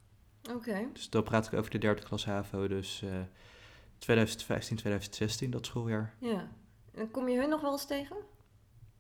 Oké. 0.54 0.88
Dus 0.94 1.10
dan 1.10 1.24
praat 1.24 1.48
ik 1.48 1.54
over 1.54 1.72
de 1.72 1.78
derde 1.78 2.02
klas 2.02 2.26
HAVO, 2.26 2.68
dus 2.68 3.02
eh 3.04 3.10
2015, 4.00 4.78
2016, 4.78 5.52
dat 5.52 5.66
schooljaar. 5.66 6.14
Ja. 6.20 6.48
En 6.94 7.12
kom 7.12 7.30
je 7.30 7.40
hun 7.40 7.50
nog 7.50 7.62
wel 7.62 7.72
eens 7.72 7.86
tegen? 7.86 8.16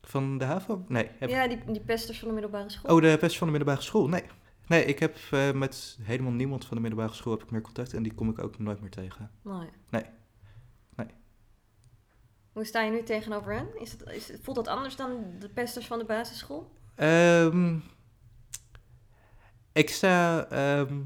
Van 0.02 0.38
de 0.38 0.46
HAVO? 0.46 0.86
Nee. 0.88 1.10
Heb... 1.20 1.30
Ja, 1.30 1.48
die, 1.48 1.60
die 1.66 1.82
pesters 1.82 2.20
van 2.20 2.28
de 2.28 2.34
middelbare 2.34 2.70
school. 2.70 2.96
Oh, 2.96 3.02
de 3.02 3.18
pest 3.18 3.38
van 3.38 3.48
de 3.48 3.54
middelbare 3.54 3.86
school? 3.86 4.08
Nee. 4.08 4.24
Nee, 4.68 4.86
ik 4.86 5.00
heb 5.00 5.18
eh, 5.32 5.52
met 5.52 5.98
helemaal 6.02 6.32
niemand 6.32 6.66
van 6.66 6.76
de 6.78 6.82
middelbare 6.82 7.14
school 7.14 7.34
heb 7.34 7.44
ik 7.44 7.52
meer 7.52 7.62
contact 7.62 7.94
en 7.94 8.04
die 8.04 8.14
kom 8.14 8.30
ik 8.30 8.40
ook 8.40 8.60
nooit 8.60 8.82
meer 8.82 8.90
tegen. 8.90 9.32
Nee. 9.90 10.04
Hoe 12.54 12.66
sta 12.66 12.82
je 12.82 12.92
nu 12.92 13.04
tegenover 13.04 13.54
hen? 13.54 13.68
Is 13.80 13.92
het, 13.92 14.04
is, 14.06 14.32
voelt 14.42 14.58
dat 14.58 14.68
anders 14.68 14.96
dan 14.96 15.24
de 15.40 15.50
pesters 15.50 15.88
van 15.88 16.00
de 16.00 16.06
basisschool? 16.06 16.72
Ehm, 16.96 17.78
ik 19.72 19.90
sta, 19.90 20.48
ehm, 20.50 21.02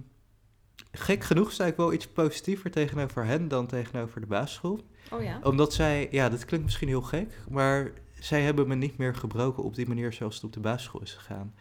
gek 0.92 1.24
genoeg 1.24 1.52
sta 1.52 1.66
ik 1.66 1.76
wel 1.76 1.94
iets 1.94 2.08
positiever 2.08 2.72
tegenover 2.72 3.26
hen 3.26 3.48
dan 3.48 3.68
tegenover 3.68 4.22
de 4.22 4.28
basisschool. 4.28 4.88
Oh 5.12 5.24
ja? 5.24 5.40
Omdat 5.44 5.74
zij, 5.74 6.08
ja, 6.12 6.30
dat 6.30 6.46
klinkt 6.46 6.66
misschien 6.66 6.88
heel 6.88 7.02
gek, 7.02 7.38
maar 7.50 7.92
zij 8.20 8.42
hebben 8.42 8.68
me 8.68 8.76
niet 8.76 8.98
meer 8.98 9.16
gebroken 9.16 9.64
op 9.64 9.76
die 9.76 9.88
manier 9.88 10.14
zoals 10.14 10.36
het 10.36 10.44
op 10.44 10.54
de 10.54 10.60
basisschool 10.60 11.02
is 11.02 11.14
gegaan. 11.14 11.54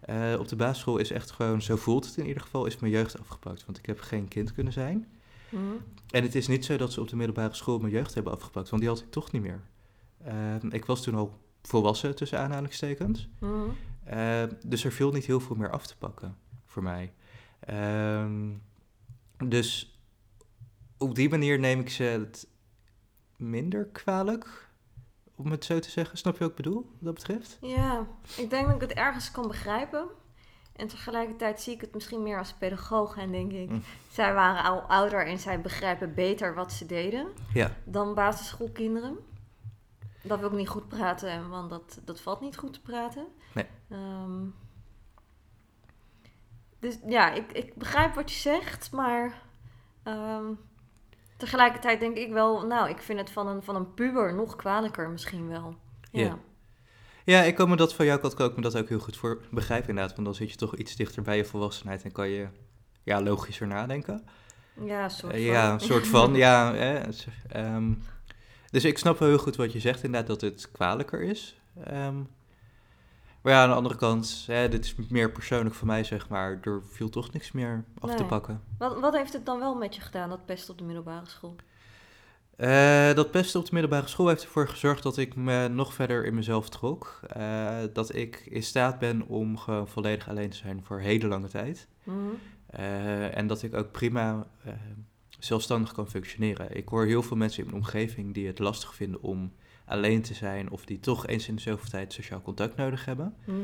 Eh, 0.00 0.36
op 0.38 0.48
de 0.48 0.56
basisschool 0.56 0.98
is 0.98 1.10
echt 1.10 1.30
gewoon, 1.30 1.62
zo 1.62 1.76
voelt 1.76 2.04
het 2.04 2.16
in 2.16 2.26
ieder 2.26 2.42
geval, 2.42 2.66
is 2.66 2.78
mijn 2.78 2.92
jeugd 2.92 3.18
afgepakt. 3.18 3.64
Want 3.64 3.78
ik 3.78 3.86
heb 3.86 4.00
geen 4.00 4.28
kind 4.28 4.52
kunnen 4.52 4.72
zijn. 4.72 5.06
Mhm. 5.48 5.62
En 6.10 6.22
het 6.22 6.34
is 6.34 6.46
niet 6.46 6.64
zo 6.64 6.76
dat 6.76 6.92
ze 6.92 7.00
op 7.00 7.08
de 7.08 7.16
middelbare 7.16 7.54
school 7.54 7.78
mijn 7.78 7.92
jeugd 7.92 8.14
hebben 8.14 8.32
afgepakt, 8.32 8.68
want 8.68 8.82
die 8.82 8.90
had 8.90 9.00
ik 9.00 9.10
toch 9.10 9.32
niet 9.32 9.42
meer. 9.42 9.60
Ehm, 10.24 10.68
ik 10.70 10.84
was 10.84 11.02
toen 11.02 11.14
al 11.14 11.40
volwassen, 11.62 12.14
tussen 12.14 12.38
aanhalingstekens. 12.38 13.28
Ehm, 14.04 14.52
dus 14.66 14.84
er 14.84 14.92
viel 14.92 15.12
niet 15.12 15.26
heel 15.26 15.40
veel 15.40 15.56
meer 15.56 15.70
af 15.70 15.86
te 15.86 15.96
pakken 15.96 16.36
voor 16.64 16.82
mij. 16.82 17.12
Ehm, 17.60 18.52
dus 19.44 20.00
op 20.98 21.14
die 21.14 21.28
manier 21.28 21.58
neem 21.58 21.80
ik 21.80 21.90
ze 21.90 22.02
het 22.02 22.46
minder 23.36 23.86
kwalijk, 23.86 24.68
om 25.34 25.50
het 25.50 25.64
zo 25.64 25.78
te 25.78 25.90
zeggen. 25.90 26.18
Snap 26.18 26.32
je 26.32 26.38
wat 26.38 26.50
ik 26.50 26.56
bedoel, 26.56 26.74
wat 26.74 26.84
dat 27.00 27.14
betreft? 27.14 27.58
Ja, 27.60 28.06
ik 28.36 28.50
denk 28.50 28.66
dat 28.66 28.74
ik 28.74 28.80
het 28.80 28.92
ergens 28.92 29.30
kan 29.30 29.48
begrijpen. 29.48 30.06
En 30.76 30.86
tegelijkertijd 30.88 31.60
zie 31.60 31.74
ik 31.74 31.80
het 31.80 31.94
misschien 31.94 32.22
meer 32.22 32.38
als 32.38 32.52
pedagoog. 32.52 33.16
En 33.16 33.32
denk 33.32 33.52
ik, 33.52 33.70
Mm. 33.70 33.82
zij 34.10 34.34
waren 34.34 34.64
al 34.64 34.80
ouder 34.80 35.26
en 35.26 35.38
zij 35.38 35.60
begrijpen 35.60 36.14
beter 36.14 36.54
wat 36.54 36.72
ze 36.72 36.86
deden 36.86 37.26
Ja. 37.54 37.70
dan 37.84 38.14
basisschoolkinderen. 38.14 39.16
Dat 40.22 40.38
wil 40.40 40.48
ik 40.50 40.56
niet 40.56 40.68
goed 40.68 40.88
praten, 40.88 41.48
want 41.48 41.70
dat, 41.70 42.00
dat 42.04 42.20
valt 42.20 42.40
niet 42.40 42.56
goed 42.56 42.72
te 42.72 42.80
praten. 42.80 43.26
Nee. 43.54 43.66
Ehm, 43.90 44.44
dus 46.78 46.98
ja, 47.06 47.30
ik, 47.32 47.52
ik 47.52 47.74
begrijp 47.74 48.14
wat 48.14 48.32
je 48.32 48.38
zegt, 48.38 48.92
maar 48.92 49.42
ehm, 50.02 50.44
tegelijkertijd 51.36 52.00
denk 52.00 52.16
ik 52.16 52.32
wel, 52.32 52.66
nou, 52.66 52.88
ik 52.88 52.98
vind 52.98 53.18
het 53.18 53.30
van 53.30 53.46
een, 53.48 53.62
van 53.62 53.76
een 53.76 53.94
puber 53.94 54.34
nog 54.34 54.56
kwalijker 54.56 55.08
misschien 55.10 55.48
wel. 55.48 55.74
Ja. 56.12 56.22
Ja. 56.24 56.38
Ja, 57.26 57.42
ik 57.42 57.54
kan 57.54 57.68
me 57.68 57.76
dat 57.76 57.94
van 57.94 58.06
jou 58.06 58.20
kant 58.20 58.34
kan 58.34 58.48
ik 58.50 58.56
me 58.56 58.62
dat 58.62 58.76
ook 58.76 58.88
heel 58.88 58.98
goed 58.98 59.16
voor 59.16 59.40
begrijpen 59.50 59.88
inderdaad. 59.88 60.14
Want 60.14 60.26
dan 60.26 60.34
zit 60.36 60.50
je 60.50 60.56
toch 60.56 60.76
iets 60.76 60.96
dichter 60.96 61.22
bij 61.22 61.36
je 61.36 61.44
volwassenheid 61.44 62.02
en 62.02 62.12
kan 62.12 62.28
je 62.28 62.46
ja, 63.02 63.22
logischer 63.22 63.66
nadenken. 63.66 64.24
Ja, 64.84 65.04
een 65.04 65.10
soort 65.10 65.32
Eh, 65.32 65.38
van. 65.38 65.46
ja, 65.48 65.72
een 65.72 65.80
soort 65.80 66.06
van, 66.06 66.34
ja. 66.34 66.74
Hè, 66.74 67.00
ehm, 67.48 67.92
dus 68.70 68.84
ik 68.84 68.98
snap 68.98 69.18
wel 69.18 69.28
heel 69.28 69.38
goed 69.38 69.56
wat 69.56 69.72
je 69.72 69.80
zegt, 69.80 70.02
inderdaad, 70.04 70.28
dat 70.28 70.40
het 70.40 70.70
kwalijker 70.72 71.22
is. 71.22 71.60
Ehm, 71.84 72.16
maar 73.42 73.52
ja, 73.52 73.62
aan 73.62 73.68
de 73.68 73.74
andere 73.74 73.96
kant, 73.96 74.44
hè, 74.46 74.68
dit 74.68 74.84
is 74.84 74.94
meer 75.08 75.30
persoonlijk 75.32 75.74
voor 75.74 75.86
mij, 75.86 76.04
zeg 76.04 76.28
maar. 76.28 76.58
Er 76.62 76.82
viel 76.90 77.08
toch 77.08 77.32
niks 77.32 77.52
meer 77.52 77.84
af 77.98 78.14
te 78.14 78.24
pakken. 78.24 78.62
Wat, 78.78 79.00
wat 79.00 79.16
heeft 79.16 79.32
het 79.32 79.46
dan 79.46 79.58
wel 79.58 79.74
met 79.74 79.94
je 79.94 80.00
gedaan, 80.00 80.28
dat 80.28 80.44
pest 80.46 80.70
op 80.70 80.78
de 80.78 80.84
middelbare 80.84 81.26
school? 81.26 81.56
Eh, 82.56 83.14
dat 83.14 83.30
pesten 83.30 83.60
op 83.60 83.66
de 83.66 83.72
middelbare 83.72 84.06
school 84.06 84.28
heeft 84.28 84.42
ervoor 84.42 84.68
gezorgd 84.68 85.02
dat 85.02 85.16
ik 85.16 85.34
me 85.34 85.68
nog 85.68 85.94
verder 85.94 86.26
in 86.26 86.34
mezelf 86.34 86.68
trok. 86.68 87.20
Eh, 87.28 87.76
dat 87.92 88.14
ik 88.14 88.46
in 88.50 88.62
staat 88.62 88.98
ben 88.98 89.26
om 89.26 89.58
gewoon 89.58 89.88
volledig 89.88 90.28
alleen 90.28 90.50
te 90.50 90.56
zijn 90.56 90.84
voor 90.84 91.00
hele 91.00 91.26
lange 91.26 91.48
tijd. 91.48 91.88
Mhm. 92.04 92.18
Eh, 92.66 93.36
en 93.36 93.46
dat 93.46 93.62
ik 93.62 93.74
ook 93.74 93.90
prima 93.92 94.46
zelfstandig 95.38 95.92
kan 95.92 96.08
functioneren. 96.08 96.76
Ik 96.76 96.88
hoor 96.88 97.06
heel 97.06 97.22
veel 97.22 97.36
mensen 97.36 97.64
in 97.64 97.70
mijn 97.70 97.82
omgeving 97.82 98.34
die 98.34 98.46
het 98.46 98.58
lastig 98.58 98.94
vinden 98.94 99.22
om 99.22 99.52
alleen 99.84 100.22
te 100.22 100.34
zijn 100.34 100.70
of 100.70 100.84
die 100.84 101.00
toch 101.00 101.26
eens 101.26 101.48
in 101.48 101.54
de 101.54 101.60
zoveel 101.60 101.90
tijd 101.90 102.12
sociaal 102.12 102.42
contact 102.42 102.76
nodig 102.76 103.04
hebben. 103.04 103.34
Mhm. 103.44 103.58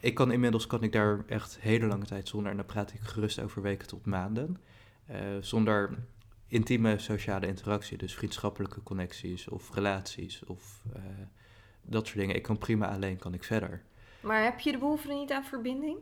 Ik 0.00 0.14
kan 0.14 0.32
inmiddels 0.32 0.66
kan 0.66 0.82
ik 0.82 0.92
daar 0.92 1.24
echt 1.26 1.58
hele 1.60 1.86
lange 1.86 2.04
tijd 2.04 2.28
zonder, 2.28 2.50
en 2.50 2.56
dan 2.56 2.66
praat 2.66 2.92
ik 2.92 3.00
gerust 3.00 3.40
over 3.40 3.62
weken 3.62 3.86
tot 3.86 4.06
maanden, 4.06 4.56
zonder 5.40 5.94
intieme 6.48 6.98
sociale 6.98 7.46
interactie, 7.46 7.98
dus 7.98 8.14
vriendschappelijke 8.14 8.82
connecties 8.82 9.48
of 9.48 9.74
relaties 9.74 10.44
of 10.44 10.82
eh, 10.94 11.02
dat 11.82 12.06
soort 12.06 12.18
dingen. 12.18 12.36
Ik 12.36 12.42
kan 12.42 12.58
prima 12.58 12.88
alleen, 12.88 13.16
kan 13.18 13.34
ik 13.34 13.44
verder. 13.44 13.82
Maar 14.20 14.42
heb 14.44 14.60
je 14.60 14.72
de 14.72 14.78
behoefte 14.78 15.12
niet 15.12 15.32
aan 15.32 15.44
verbinding? 15.44 15.98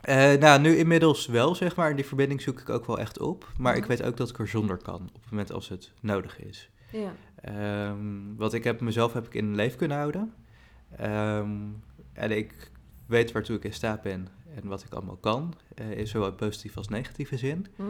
Eh, 0.00 0.32
nou, 0.32 0.60
nu 0.60 0.76
inmiddels 0.76 1.26
wel, 1.26 1.54
zeg 1.54 1.76
maar. 1.76 1.96
Die 1.96 2.04
verbinding 2.04 2.42
zoek 2.42 2.60
ik 2.60 2.68
ook 2.68 2.86
wel 2.86 2.98
echt 2.98 3.18
op. 3.18 3.52
Maar 3.58 3.76
ik 3.76 3.84
weet 3.84 4.02
ook 4.02 4.16
dat 4.16 4.28
ik 4.30 4.38
er 4.38 4.48
zonder 4.48 4.76
kan, 4.76 5.10
op 5.14 5.22
het 5.22 5.30
moment 5.30 5.52
als 5.52 5.68
het 5.68 5.92
nodig 6.00 6.38
is. 6.40 6.70
Ja. 6.92 7.12
Ehm, 7.40 8.34
wat 8.36 8.54
ik 8.54 8.64
heb, 8.64 8.80
mezelf 8.80 9.12
heb 9.12 9.26
ik 9.26 9.34
in 9.34 9.54
leven 9.54 9.78
kunnen 9.78 9.96
houden. 9.96 10.34
Ehm, 10.96 11.56
en 12.12 12.30
ik 12.30 12.70
weet 13.06 13.32
waartoe 13.32 13.56
ik 13.56 13.64
in 13.64 13.72
staat 13.72 14.02
ben 14.02 14.28
en 14.54 14.68
wat 14.68 14.82
ik 14.84 14.92
allemaal 14.92 15.16
kan. 15.16 15.54
eh, 15.74 15.98
in 15.98 16.06
zowel 16.06 16.32
positieve 16.32 16.78
als 16.78 16.88
negatieve 16.88 17.36
zin. 17.36 17.66
Mhm. 17.76 17.88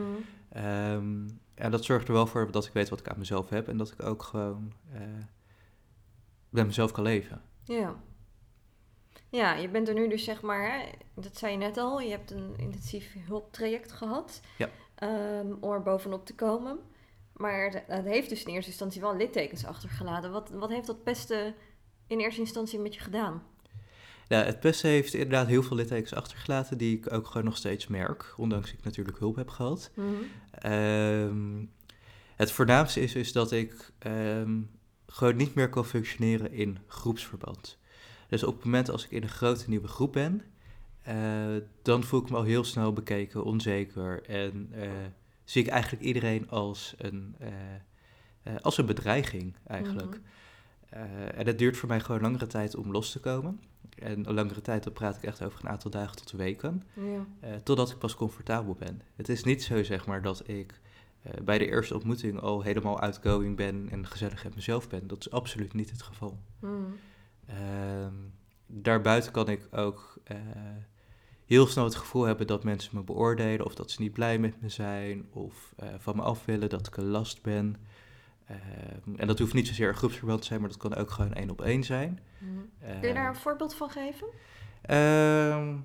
Ehm, 0.49 1.29
en 1.55 1.71
dat 1.71 1.85
zorgt 1.85 2.09
er 2.09 2.15
wel 2.15 2.27
voor 2.27 2.51
dat 2.51 2.67
ik 2.67 2.73
weet 2.73 2.89
wat 2.89 3.01
ik 3.01 3.09
aan 3.09 3.19
mezelf 3.19 3.49
heb. 3.49 3.69
En 3.69 3.77
dat 3.77 3.91
ik 3.93 4.03
ook 4.03 4.23
gewoon 4.23 4.73
eh 4.93 5.01
bij 6.51 6.65
mezelf 6.65 6.93
kan 6.93 7.05
leven. 7.05 7.43
Ja. 7.65 7.95
Ja, 9.29 9.55
je 9.55 9.69
bent 9.69 9.89
er 9.89 9.95
nu 9.95 10.09
dus 10.09 10.25
zeg 10.25 10.43
maar, 10.43 10.71
hè, 10.73 10.85
dat 11.15 11.37
zei 11.37 11.53
je 11.53 11.59
net 11.59 11.77
al, 11.77 12.01
je 12.01 12.11
hebt 12.11 12.31
een 12.31 12.57
intensief 12.57 13.15
hulptraject 13.27 13.93
gehad 13.93 14.41
Ja. 14.59 14.69
ehm, 14.95 15.53
om 15.61 15.71
er 15.73 15.83
bovenop 15.83 16.27
te 16.27 16.35
komen. 16.35 16.79
Maar 17.33 17.65
het- 17.71 17.85
het 17.87 18.05
heeft 18.05 18.29
dus 18.29 18.45
in 18.45 18.53
eerste 18.55 18.71
instantie 18.71 19.01
wel 19.01 19.17
littekens 19.17 19.65
achtergelaten. 19.65 20.33
Wat, 20.33 20.51
wat 20.51 20.71
heeft 20.71 20.87
dat 20.87 21.03
pesten 21.03 21.55
in 22.07 22.19
eerste 22.21 22.41
instantie 22.41 22.79
met 22.79 22.95
je 22.95 23.01
gedaan? 23.01 23.43
Ja, 24.35 24.45
het 24.45 24.61
pesten 24.61 24.91
heeft 24.91 25.15
inderdaad 25.15 25.47
heel 25.47 25.63
veel 25.63 25.77
littekens 25.77 26.15
achtergelaten 26.15 26.79
die 26.79 26.97
ik 26.97 27.13
ook 27.13 27.27
gewoon 27.27 27.45
nog 27.45 27.57
steeds 27.57 27.87
merk. 27.87 28.35
Ondanks 28.37 28.73
ik 28.73 28.85
natuurlijk 28.85 29.19
hulp 29.19 29.37
heb 29.37 29.49
gehad. 29.49 29.91
Mhm. 29.95 30.09
Ehm, 30.51 31.65
het 32.37 32.51
voornaamste 32.51 33.01
is, 33.01 33.15
is 33.15 33.33
dat 33.33 33.53
ik 33.53 33.93
ehm, 33.99 34.61
gewoon 35.07 35.37
niet 35.37 35.55
meer 35.55 35.69
kan 35.69 35.85
functioneren 35.85 36.53
in 36.53 36.79
groepsverband. 36.87 37.79
Dus 38.29 38.45
op 38.45 38.55
het 38.55 38.65
moment 38.65 38.91
als 38.91 39.05
ik 39.05 39.11
in 39.11 39.23
een 39.23 39.29
grote 39.29 39.69
nieuwe 39.69 39.89
groep 39.89 40.13
ben, 40.13 40.43
eh, 41.03 41.57
dan 41.83 42.05
voel 42.05 42.21
ik 42.21 42.31
me 42.31 42.37
al 42.37 42.43
heel 42.43 42.65
snel 42.65 42.93
bekeken, 42.93 43.45
onzeker. 43.45 44.23
En 44.23 44.69
eh, 44.73 44.91
zie 45.45 45.63
ik 45.63 45.69
eigenlijk 45.69 46.03
iedereen 46.03 46.51
als 46.51 46.95
een, 46.99 47.37
eh, 47.39 48.55
als 48.63 48.79
een 48.79 48.87
bedreiging 48.87 49.55
eigenlijk. 49.67 50.11
Mhm. 50.11 50.33
En 51.35 51.47
het 51.47 51.59
duurt 51.59 51.77
voor 51.77 51.89
mij 51.89 52.01
gewoon 52.01 52.21
langere 52.21 52.47
tijd 52.47 52.77
om 52.77 52.91
los 52.91 53.13
te 53.13 53.21
komen. 53.21 53.61
En 53.95 54.29
een 54.29 54.35
langere 54.35 54.61
tijd, 54.61 54.85
dan 54.85 54.93
praat 54.93 55.17
ik 55.17 55.23
echt 55.23 55.43
over 55.43 55.61
een 55.65 55.71
aantal 55.71 55.91
dagen 55.91 56.17
tot 56.17 56.31
weken. 56.31 56.83
Ja. 56.93 57.27
Eh, 57.41 57.55
totdat 57.55 57.91
ik 57.91 57.99
pas 57.99 58.15
comfortabel 58.15 58.75
ben. 58.75 59.03
Het 59.17 59.29
is 59.29 59.45
niet 59.45 59.63
zo, 59.63 59.83
zeg 59.83 60.07
maar, 60.07 60.23
dat 60.23 60.49
ik 60.49 60.81
eh, 61.23 61.33
bij 61.45 61.59
de 61.59 61.67
eerste 61.67 61.95
ontmoeting 61.95 62.41
al 62.41 62.63
helemaal 62.63 63.01
outgoing 63.01 63.57
ben 63.57 63.89
en 63.91 64.07
gezellig 64.07 64.45
met 64.45 64.55
mezelf 64.55 64.89
ben. 64.89 65.07
Dat 65.07 65.19
is 65.19 65.31
absoluut 65.31 65.73
niet 65.73 65.91
het 65.91 66.03
geval. 66.03 66.39
Mhm. 66.61 66.73
Ehm, 67.47 68.15
daarbuiten 68.67 69.33
kan 69.33 69.49
ik 69.49 69.69
ook 69.71 70.19
eh, 70.25 70.37
heel 71.47 71.67
snel 71.67 71.85
het 71.85 71.95
gevoel 71.95 72.25
hebben 72.25 72.47
dat 72.47 72.65
mensen 72.65 72.97
me 72.97 73.03
beoordelen 73.03 73.67
of 73.67 73.75
dat 73.75 73.91
ze 73.91 74.03
niet 74.03 74.13
blij 74.13 74.39
met 74.39 74.61
me 74.61 74.69
zijn 74.69 75.27
of 75.31 75.75
van 75.99 76.17
me 76.17 76.23
af 76.23 76.45
willen 76.45 76.69
dat 76.69 76.87
ik 76.87 76.97
een 76.97 77.09
last 77.09 77.43
ben. 77.43 77.77
Ehm, 78.47 79.17
en 79.17 79.27
dat 79.27 79.39
hoeft 79.39 79.55
niet 79.55 79.67
zozeer 79.67 79.89
een 79.89 79.95
groepsverband 79.95 80.41
te 80.41 80.47
zijn, 80.47 80.61
maar 80.61 80.69
dat 80.69 80.79
kan 80.79 80.95
ook 80.95 81.11
gewoon 81.11 81.33
één 81.33 81.51
op 81.51 81.63
één 81.63 81.85
zijn. 81.85 82.21
Mhm. 82.39 82.99
Kun 83.01 83.09
je 83.09 83.15
daar 83.15 83.29
een 83.29 83.37
voorbeeld 83.37 83.75
van 83.75 83.91
geven? 83.91 84.27
Ehm, 84.83 85.77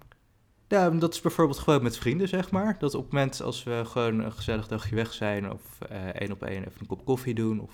ja, 0.68 0.90
dat 0.90 1.14
is 1.14 1.22
bijvoorbeeld 1.22 1.60
gewoon 1.60 1.84
met 1.84 1.98
vrienden, 1.98 2.28
zeg 2.28 2.52
maar. 2.52 2.76
Dat 2.80 2.96
op 2.96 3.04
het 3.04 3.12
moment 3.12 3.42
als 3.42 3.64
we 3.64 3.82
gewoon 3.86 4.20
een 4.20 4.32
gezellig 4.32 4.68
dagje 4.68 4.96
weg 4.96 5.14
zijn... 5.14 5.52
of 5.52 5.82
eh, 5.82 6.08
één 6.08 6.32
op 6.32 6.44
één 6.44 6.60
even 6.60 6.80
een 6.80 6.88
kop 6.88 7.06
koffie 7.06 7.34
doen 7.34 7.60
of 7.60 7.74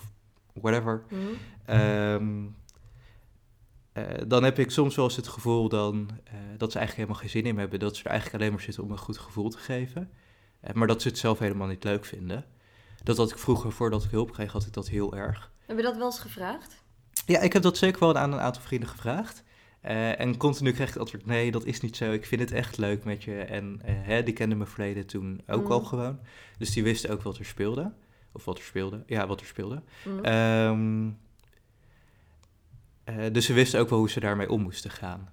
whatever... 0.54 1.04
Mhm. 1.10 1.21
ehm, 1.65 2.45
eh, 3.91 4.04
dan 4.28 4.43
heb 4.43 4.60
ik 4.60 4.71
soms 4.71 4.95
wel 4.95 5.06
eens 5.06 5.15
het 5.15 5.28
gevoel 5.28 5.69
dan, 5.69 6.10
eh, 6.24 6.34
dat 6.58 6.71
ze 6.71 6.78
eigenlijk 6.78 7.10
helemaal 7.10 7.15
geen 7.15 7.41
zin 7.41 7.52
in 7.52 7.60
hebben. 7.60 7.80
Dat 7.80 7.95
ze 7.95 8.04
er 8.04 8.10
eigenlijk 8.10 8.41
alleen 8.41 8.54
maar 8.54 8.63
zitten 8.63 8.84
om 8.84 8.91
een 8.91 8.98
goed 8.98 9.17
gevoel 9.17 9.50
te 9.50 9.58
geven. 9.58 10.12
Maar 10.74 10.88
dat 10.88 11.02
ze 11.02 11.08
het 11.08 11.17
zelf 11.17 11.39
helemaal 11.39 11.67
niet 11.67 11.84
leuk 11.84 12.06
vinden. 12.06 12.45
Dat 13.06 13.18
had 13.18 13.32
ik 13.32 13.38
vroeger, 13.38 13.72
voordat 13.72 14.04
ik 14.04 14.12
hulp 14.12 14.32
kreeg, 14.32 14.52
had 14.52 14.65
ik 14.65 14.74
dat 14.74 14.88
heel 14.89 15.15
erg. 15.15 15.52
Heb 15.65 15.78
je 15.78 15.84
dat 15.84 15.96
wel 15.98 16.06
eens 16.06 16.20
gevraagd? 16.20 16.84
Ja, 17.26 17.39
ik 17.39 17.54
heb 17.54 17.62
dat 17.62 17.78
zeker 17.78 18.00
wel 18.00 18.15
aan 18.18 18.32
een 18.34 18.39
aantal 18.39 18.62
vrienden 18.62 18.89
gevraagd. 18.89 19.44
Eh, 19.82 20.20
en 20.20 20.38
continu 20.38 20.72
kreeg 20.72 20.88
ik 20.88 20.94
het 20.94 21.02
antwoord, 21.02 21.26
nee, 21.26 21.52
dat 21.52 21.65
is 21.65 21.82
niet 21.82 21.96
zo. 21.98 22.12
Ik 22.12 22.26
vind 22.26 22.41
het 22.41 22.52
echt 22.52 22.78
leuk 22.78 23.04
met 23.04 23.24
je. 23.24 23.38
En 23.41 23.82
eh, 23.84 23.94
hè, 23.98 24.24
die 24.24 24.34
kenden 24.34 24.58
me 24.58 24.65
verleden 24.65 25.06
toen 25.06 25.41
ook 25.48 25.70
al 25.70 25.80
Mhm. 25.80 25.88
gewoon. 25.88 26.20
Dus 26.58 26.72
die 26.74 26.84
wisten 26.84 27.10
ook 27.10 27.22
wat 27.22 27.38
er 27.38 27.46
speelde. 27.46 27.94
Of 28.32 28.46
wat 28.46 28.58
er 28.58 28.63
speelde. 28.63 29.04
Ja, 29.08 29.28
wat 29.28 29.39
er 29.39 29.46
speelde. 29.46 29.82
Mhm. 30.06 30.24
Ehm, 30.24 31.10
eh, 33.04 33.34
dus 33.34 33.46
ze 33.46 33.54
wisten 33.54 33.80
ook 33.80 33.89
wel 33.89 34.00
hoe 34.00 34.10
ze 34.10 34.20
daarmee 34.20 34.50
om 34.50 34.62
moesten 34.62 34.91
gaan. 34.91 35.30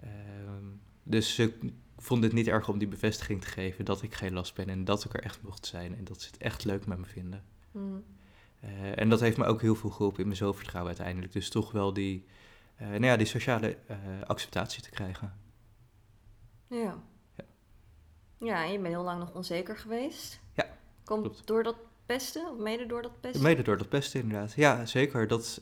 Ehm, 0.00 0.64
dus 1.02 1.34
ze 1.34 1.72
vonden 2.04 2.28
het 2.28 2.38
niet 2.38 2.48
erg 2.48 2.68
om 2.68 2.78
die 2.78 2.88
bevestiging 2.88 3.40
te 3.40 3.46
geven 3.46 3.84
dat 3.84 4.02
ik 4.02 4.14
geen 4.14 4.32
last 4.32 4.54
ben. 4.54 4.68
En 4.68 4.84
dat 4.84 5.04
ik 5.04 5.14
er 5.14 5.22
echt 5.22 5.42
mocht 5.42 5.66
zijn. 5.66 5.96
En 5.96 6.04
dat 6.04 6.20
ze 6.20 6.30
het 6.30 6.36
echt 6.36 6.64
leuk 6.64 6.86
met 6.86 6.98
me 6.98 7.06
vinden. 7.06 7.44
Mhm. 7.70 7.98
Eh, 8.60 8.98
en 8.98 9.08
dat 9.08 9.20
heeft 9.20 9.36
me 9.36 9.44
ook 9.44 9.60
heel 9.60 9.74
veel 9.74 9.90
geholpen 9.90 10.20
in 10.20 10.26
mijn 10.26 10.36
zelfvertrouwen 10.36 10.92
uiteindelijk. 10.92 11.32
Dus 11.32 11.50
toch 11.50 11.72
wel 11.72 11.92
die, 11.92 12.26
eh, 12.76 12.88
nou 12.88 13.04
ja, 13.04 13.16
die 13.16 13.26
sociale 13.26 13.76
eh, 13.86 13.96
acceptatie 14.26 14.82
te 14.82 14.90
krijgen. 14.90 15.38
Ja. 16.66 17.02
Ja, 18.38 18.64
en 18.64 18.72
je 18.72 18.78
bent 18.78 18.94
heel 18.94 19.04
lang 19.04 19.18
nog 19.18 19.34
onzeker 19.34 19.76
geweest. 19.76 20.40
Ja, 20.52 20.66
Komt 21.04 21.22
klopt. 21.22 21.46
door 21.46 21.62
dat 21.62 21.76
pesten? 22.06 22.50
Of 22.50 22.58
mede 22.58 22.86
door 22.86 23.02
dat 23.02 23.20
pesten? 23.20 23.42
Mede 23.42 23.62
door 23.62 23.78
dat 23.78 23.88
pesten 23.88 24.20
inderdaad. 24.20 24.52
Ja, 24.52 24.86
zeker. 24.86 25.26
Dat, 25.26 25.60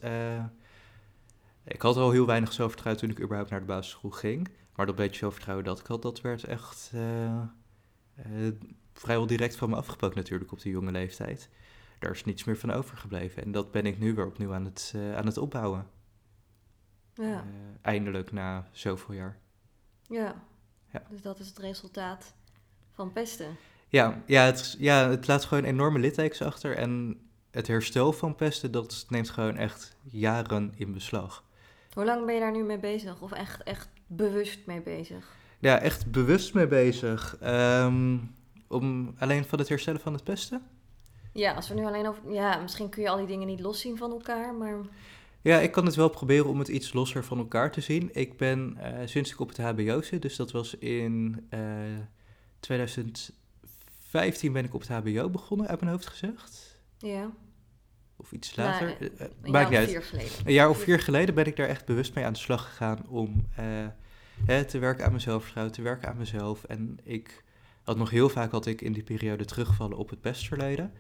ik 1.64 1.82
had 1.82 1.96
al 1.96 2.10
heel 2.10 2.26
weinig 2.26 2.52
zelfvertrouwen 2.52 3.02
toen 3.02 3.10
ik 3.10 3.20
überhaupt 3.20 3.50
naar 3.50 3.60
de 3.60 3.66
basisschool 3.66 4.10
ging. 4.10 4.48
Maar 4.74 4.86
dat 4.86 4.96
beetje 4.96 5.18
zelfvertrouwen 5.18 5.64
dat 5.64 5.80
ik 5.80 5.86
had, 5.86 6.02
dat 6.02 6.20
werd 6.20 6.44
echt 6.44 6.90
eh, 6.94 7.36
eh, 7.36 8.52
vrijwel 8.92 9.26
direct 9.26 9.56
van 9.56 9.70
me 9.70 9.76
afgepakt 9.76 10.14
natuurlijk 10.14 10.52
op 10.52 10.62
die 10.62 10.72
jonge 10.72 10.90
leeftijd. 10.90 11.48
Daar 11.98 12.10
is 12.10 12.24
niets 12.24 12.44
meer 12.44 12.56
van 12.56 12.70
overgebleven. 12.70 13.42
En 13.42 13.52
dat 13.52 13.70
ben 13.70 13.86
ik 13.86 13.98
nu 13.98 14.14
weer 14.14 14.26
opnieuw 14.26 14.54
aan 14.54 14.64
het, 14.64 14.92
eh, 14.94 15.16
aan 15.16 15.26
het 15.26 15.38
opbouwen. 15.38 15.86
Ja. 17.14 17.44
Eindelijk 17.82 18.32
na 18.32 18.68
zoveel 18.72 19.14
jaar. 19.14 19.38
ja. 20.08 20.50
Ja. 20.92 21.02
Dus 21.10 21.22
dat 21.22 21.38
is 21.38 21.48
het 21.48 21.58
resultaat 21.58 22.34
van 22.90 23.12
pesten. 23.12 23.56
Ja, 23.88 24.22
ja, 24.26 24.44
het, 24.44 24.76
ja, 24.78 25.08
het 25.08 25.26
laat 25.26 25.44
gewoon 25.44 25.64
enorme 25.64 25.98
littekens 25.98 26.42
achter. 26.42 26.76
En 26.76 27.20
het 27.50 27.66
herstel 27.66 28.12
van 28.12 28.34
pesten, 28.34 28.70
dat 28.70 29.06
neemt 29.08 29.30
gewoon 29.30 29.56
echt 29.56 29.96
jaren 30.02 30.72
in 30.76 30.92
beslag. 30.92 31.44
Hoe 31.92 32.04
lang 32.04 32.26
ben 32.26 32.34
je 32.34 32.40
daar 32.40 32.52
nu 32.52 32.62
mee 32.62 32.78
bezig? 32.78 33.20
Of 33.20 33.32
echt, 33.32 33.62
echt 33.62 33.88
bewust 34.16 34.58
mee 34.66 34.80
bezig? 34.80 35.36
Ja, 35.58 35.78
echt 35.80 36.10
bewust 36.10 36.54
mee 36.54 36.66
bezig. 36.66 37.36
Ehm, 37.40 38.16
om 38.68 39.14
alleen 39.18 39.44
van 39.44 39.58
het 39.58 39.68
herstellen 39.68 40.00
van 40.00 40.12
het 40.12 40.24
pesten? 40.24 40.62
Ja, 41.32 41.52
als 41.52 41.68
we 41.68 41.74
nu 41.74 41.84
alleen 41.84 42.06
over... 42.06 42.32
Ja, 42.32 42.56
misschien 42.56 42.88
kun 42.88 43.02
je 43.02 43.08
al 43.08 43.16
die 43.16 43.26
dingen 43.26 43.46
niet 43.46 43.60
loszien 43.60 43.96
van 43.96 44.10
elkaar, 44.10 44.54
maar... 44.54 44.76
Ja, 45.40 45.58
ik 45.58 45.72
kan 45.72 45.86
het 45.86 45.94
wel 45.94 46.08
proberen 46.08 46.46
om 46.46 46.58
het 46.58 46.68
iets 46.68 46.92
losser 46.92 47.24
van 47.24 47.38
elkaar 47.38 47.72
te 47.72 47.80
zien. 47.80 48.10
Ik 48.12 48.36
ben 48.36 48.76
eh, 48.78 49.06
sinds 49.06 49.30
ik 49.32 49.40
op 49.40 49.48
het 49.48 49.58
HBO 49.58 50.02
zit, 50.02 50.22
dus 50.22 50.36
dat 50.36 50.50
was 50.50 50.74
in 50.78 51.46
eh 51.50 51.60
2015 52.60 54.52
ben 54.52 54.64
ik 54.64 54.74
op 54.74 54.80
het 54.80 54.88
HBO 54.90 55.30
begonnen, 55.30 55.66
uit 55.68 55.80
mijn 55.80 55.92
hoofd 55.92 56.06
gezegd. 56.06 56.78
Ja, 56.98 57.30
Of 58.16 58.32
iets 58.32 58.54
Nou, 58.54 58.70
later. 58.70 58.88
eh, 59.00 59.06
Eh, 59.18 59.26
een 59.42 59.52
jaar 59.52 59.88
of 59.88 59.88
vier 59.88 60.02
geleden. 60.02 60.32
Een 60.44 60.52
jaar 60.52 60.68
of 60.68 60.78
vier 60.82 61.00
geleden 61.00 61.34
ben 61.34 61.46
ik 61.46 61.56
daar 61.56 61.68
echt 61.68 61.84
bewust 61.84 62.14
mee 62.14 62.24
aan 62.24 62.32
de 62.32 62.38
slag 62.38 62.68
gegaan 62.68 63.06
om 63.08 63.46
hè, 64.46 64.64
te 64.64 64.78
werken 64.78 65.04
aan 65.04 65.12
mezelf, 65.12 65.42
vertrouwen, 65.42 65.74
te 65.74 65.82
werken 65.82 66.08
aan 66.08 66.16
mezelf. 66.16 66.64
En 66.64 66.98
ik 67.02 67.44
had 67.82 67.96
nog 67.96 68.10
heel 68.10 68.28
vaak 68.28 68.50
had 68.50 68.66
ik 68.66 68.80
in 68.80 68.92
die 68.92 69.02
periode 69.02 69.44
terugvallen 69.44 69.96
op 69.96 70.10
het 70.10 70.20
pestverleden. 70.20 70.92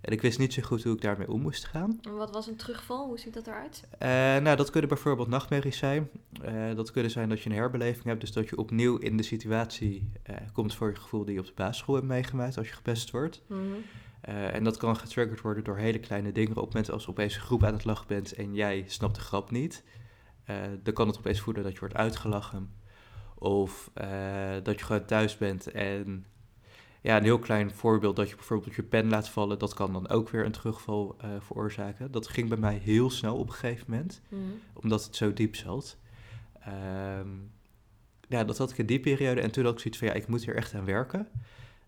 En 0.00 0.12
ik 0.12 0.22
wist 0.22 0.38
niet 0.38 0.52
zo 0.52 0.62
goed 0.62 0.82
hoe 0.82 0.94
ik 0.94 1.00
daarmee 1.00 1.30
om 1.30 1.40
moest 1.40 1.64
gaan. 1.64 1.98
En 2.02 2.16
wat 2.16 2.30
was 2.30 2.46
een 2.46 2.56
terugval? 2.56 3.06
Hoe 3.06 3.18
ziet 3.18 3.34
dat 3.34 3.46
eruit? 3.46 3.84
Eh, 3.98 4.08
nou, 4.42 4.56
dat 4.56 4.70
kunnen 4.70 4.88
bijvoorbeeld 4.88 5.28
nachtmerries 5.28 5.78
zijn. 5.78 6.10
Eh, 6.42 6.74
dat 6.74 6.90
kunnen 6.90 7.10
zijn 7.10 7.28
dat 7.28 7.40
je 7.40 7.50
een 7.50 7.56
herbeleving 7.56 8.04
hebt, 8.04 8.20
dus 8.20 8.32
dat 8.32 8.48
je 8.48 8.56
opnieuw 8.56 8.96
in 8.96 9.16
de 9.16 9.22
situatie 9.22 10.10
eh, 10.22 10.36
komt 10.52 10.74
voor 10.74 10.88
je 10.88 10.96
gevoel 10.96 11.24
die 11.24 11.34
je 11.34 11.40
op 11.40 11.46
de 11.46 11.52
basisschool 11.54 11.94
hebt 11.94 12.06
meegemaakt 12.06 12.56
als 12.56 12.68
je 12.68 12.74
gepest 12.74 13.10
wordt. 13.10 13.42
Mhm. 13.46 13.60
En 14.26 14.64
dat 14.64 14.76
kan 14.76 14.96
getriggerd 14.96 15.40
worden 15.40 15.64
door 15.64 15.76
hele 15.76 15.98
kleine 15.98 16.32
dingen. 16.32 16.56
Op 16.56 16.64
het 16.64 16.74
moment 16.74 16.90
als 16.90 17.08
opeens 17.08 17.34
een 17.34 17.40
groep 17.40 17.64
aan 17.64 17.72
het 17.72 17.84
lachen 17.84 18.06
bent 18.06 18.32
en 18.32 18.54
jij 18.54 18.84
snapt 18.86 19.14
de 19.14 19.20
grap 19.20 19.50
niet, 19.50 19.84
dan 20.82 20.94
kan 20.94 21.06
het 21.06 21.18
opeens 21.18 21.40
voeden 21.40 21.62
dat 21.62 21.72
je 21.72 21.78
wordt 21.78 21.94
uitgelachen. 21.94 22.70
Of 23.38 23.90
eh, 23.94 24.54
dat 24.62 24.78
je 24.78 24.84
gewoon 24.84 25.04
thuis 25.04 25.36
bent 25.38 25.70
en 25.70 26.26
ja, 27.00 27.16
een 27.16 27.22
heel 27.24 27.38
klein 27.38 27.70
voorbeeld 27.70 28.16
dat 28.16 28.28
je 28.28 28.34
bijvoorbeeld 28.34 28.74
je 28.74 28.82
pen 28.82 29.08
laat 29.08 29.28
vallen, 29.28 29.58
dat 29.58 29.74
kan 29.74 29.92
dan 29.92 30.08
ook 30.08 30.28
weer 30.28 30.44
een 30.44 30.52
terugval 30.52 31.16
veroorzaken. 31.40 32.10
Dat 32.10 32.28
ging 32.28 32.48
bij 32.48 32.58
mij 32.58 32.76
heel 32.76 33.10
snel 33.10 33.36
op 33.36 33.46
een 33.48 33.54
gegeven 33.54 33.84
moment, 33.88 34.20
Mhm. 34.28 34.40
omdat 34.74 35.04
het 35.04 35.16
zo 35.16 35.32
diep 35.32 35.56
zat. 35.56 35.98
Ehm, 36.60 37.28
ja, 38.28 38.44
dat 38.44 38.58
had 38.58 38.70
ik 38.70 38.78
in 38.78 38.86
die 38.86 39.00
periode 39.00 39.40
en 39.40 39.50
toen 39.50 39.64
had 39.64 39.72
ik 39.72 39.78
zoiets 39.80 39.98
van 39.98 40.08
ja, 40.08 40.14
ik 40.14 40.26
moet 40.26 40.44
hier 40.44 40.56
echt 40.56 40.74
aan 40.74 40.84
werken. 40.84 41.28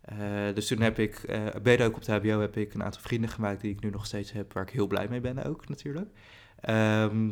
Eh, 0.01 0.19
dus 0.55 0.67
toen 0.67 0.81
heb 0.81 0.99
ik, 0.99 1.15
eh 1.23 1.47
mede 1.63 1.85
ook 1.85 1.97
op 1.97 2.05
de 2.05 2.13
HBO, 2.13 2.41
heb 2.41 2.57
ik 2.57 2.75
een 2.75 2.83
aantal 2.83 3.01
vrienden 3.01 3.31
gemaakt 3.31 3.61
die 3.61 3.71
ik 3.73 3.81
nu 3.83 3.91
nog 3.91 4.07
steeds 4.07 4.33
heb, 4.33 4.53
waar 4.53 4.63
ik 4.63 4.71
heel 4.71 4.87
blij 4.87 5.09
mee 5.09 5.21
ben 5.21 5.45
ook 5.45 5.69
natuurlijk. 5.69 6.09
Ehm, 6.61 7.29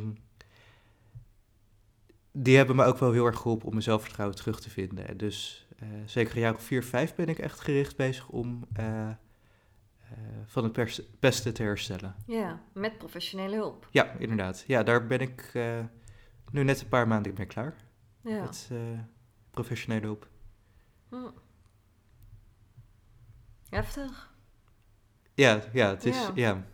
die 2.38 2.56
hebben 2.56 2.76
me 2.76 2.84
ook 2.84 2.98
wel 2.98 3.12
heel 3.12 3.26
erg 3.26 3.38
geholpen 3.38 3.66
om 3.66 3.70
mijn 3.70 3.82
zelfvertrouwen 3.82 4.36
terug 4.36 4.60
te 4.60 4.70
vinden. 4.70 5.08
En 5.08 5.16
dus 5.16 5.66
eh, 5.78 5.88
zeker 6.04 6.34
een 6.34 6.40
jaar 6.40 6.54
of 6.54 6.62
vier, 6.62 6.84
vijf 6.84 7.14
ben 7.14 7.28
ik 7.28 7.38
echt 7.38 7.60
gericht 7.60 7.96
bezig 7.96 8.28
om 8.28 8.66
eh, 8.72 9.08
eh, 9.08 9.16
van 10.44 10.64
het 10.64 11.02
pesten 11.18 11.54
te 11.54 11.62
herstellen. 11.62 12.14
Ja, 12.26 12.62
met 12.72 12.98
professionele 12.98 13.56
hulp. 13.56 13.88
Ja, 13.90 14.12
inderdaad. 14.18 14.64
Ja, 14.66 14.82
daar 14.82 15.06
ben 15.06 15.20
ik 15.20 15.52
nu 16.50 16.64
net 16.64 16.80
een 16.80 16.88
paar 16.88 17.08
maanden 17.08 17.34
mee 17.36 17.46
klaar. 17.46 17.74
Ja. 18.20 18.40
Met 18.40 18.70
professionele 19.50 20.06
hulp. 20.06 20.28
Hm. 21.08 21.16
Heftig. 23.68 24.34
Ja, 25.34 25.60
ja, 25.72 25.88
het 25.88 26.04
is, 26.04 26.16
Ja. 26.16 26.30
ja, 26.34 26.66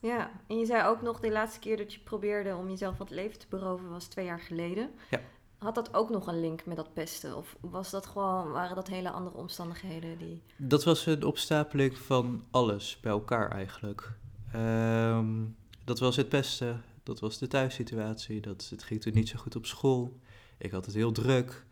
ja. 0.00 0.30
En 0.46 0.58
je 0.58 0.66
zei 0.66 0.86
ook 0.86 1.02
nog 1.02 1.20
de 1.20 1.30
laatste 1.30 1.58
keer 1.58 1.76
dat 1.76 1.92
je 1.92 2.00
probeerde 2.00 2.56
om 2.56 2.68
jezelf 2.68 2.98
het 2.98 3.10
leven 3.10 3.38
te 3.38 3.46
beroven 3.48 3.90
was 3.90 4.04
twee 4.04 4.24
jaar 4.24 4.40
geleden. 4.40 4.90
Ja. 5.10 5.20
Had 5.58 5.74
dat 5.74 5.94
ook 5.94 6.10
nog 6.10 6.26
een 6.26 6.40
link 6.40 6.66
met 6.66 6.76
dat 6.76 6.92
pesten? 6.92 7.36
Of 7.36 7.56
was 7.60 7.90
dat 7.90 8.06
gewoon, 8.06 8.50
waren 8.50 8.76
dat 8.76 8.88
hele 8.88 9.10
andere 9.10 9.36
omstandigheden 9.36 10.18
die... 10.18 10.42
Dat 10.56 10.84
was 10.84 11.06
een 11.06 11.24
opstapeling 11.24 11.98
van 11.98 12.44
alles 12.50 13.00
bij 13.00 13.12
elkaar 13.12 13.50
eigenlijk. 13.50 14.12
Ehm, 14.52 15.44
dat 15.84 15.98
was 15.98 16.16
het 16.16 16.28
pesten, 16.28 16.82
dat 17.02 17.20
was 17.20 17.38
de 17.38 17.46
thuissituatie, 17.46 18.40
dat, 18.40 18.66
het 18.70 18.82
ging 18.82 19.00
toen 19.00 19.14
niet 19.14 19.28
zo 19.28 19.38
goed 19.38 19.56
op 19.56 19.66
school. 19.66 20.18
Ik 20.58 20.70
had 20.70 20.86
het 20.86 20.94
heel 20.94 21.12
druk, 21.12 21.64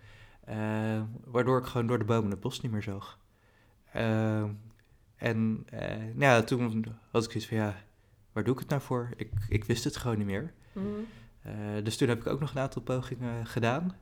ehm, 0.44 1.04
waardoor 1.24 1.58
ik 1.58 1.66
gewoon 1.66 1.86
door 1.86 1.98
de 1.98 2.04
bomen 2.04 2.30
het 2.30 2.40
bos 2.40 2.60
niet 2.60 2.72
meer 2.72 2.82
zag. 2.82 3.18
Ehm, 3.92 4.50
en 5.16 5.62
eh, 5.66 5.96
nou 5.96 6.18
ja, 6.18 6.42
toen 6.42 6.84
had 7.10 7.24
ik 7.24 7.30
zoiets 7.30 7.48
van 7.48 7.56
ja, 7.56 7.76
waar 8.38 8.46
doe 8.46 8.56
ik 8.56 8.60
het 8.60 8.70
nou 8.70 8.82
voor? 8.82 9.10
Ik, 9.16 9.32
ik 9.48 9.64
wist 9.64 9.84
het 9.84 9.96
gewoon 9.96 10.18
niet 10.18 10.26
meer. 10.26 10.52
Eh, 11.42 11.52
dus 11.82 11.96
toen 11.96 12.08
heb 12.08 12.20
ik 12.20 12.26
ook 12.26 12.40
nog 12.40 12.50
een 12.50 12.60
aantal 12.60 12.82
pogingen 12.82 13.46
gedaan. 13.46 13.96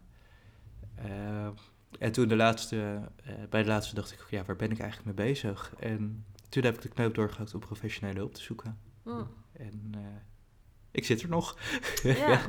Eh, 0.95 1.49
en 1.99 2.13
toen 2.13 2.29
de 2.29 2.37
laatste, 2.37 3.01
eh, 3.25 3.35
bij 3.51 3.63
de 3.63 3.69
laatste 3.69 3.95
dacht 3.95 4.13
ik, 4.13 4.27
ja, 4.31 4.45
waar 4.45 4.57
ben 4.57 4.71
ik 4.71 4.79
eigenlijk 4.79 5.17
mee 5.17 5.27
bezig? 5.27 5.75
En 5.79 6.25
toen 6.49 6.65
heb 6.65 6.75
ik 6.75 6.83
de 6.83 6.89
knoop 6.89 7.15
doorgehakt 7.15 7.55
om 7.55 7.61
professionele 7.61 8.19
hulp 8.19 8.35
te 8.35 8.43
zoeken. 8.43 8.79
Hm. 9.03 9.23
En 9.53 9.95
ik 10.91 11.05
zit 11.05 11.23
er 11.23 11.29
nog. 11.29 11.59
Ja. 12.03 12.41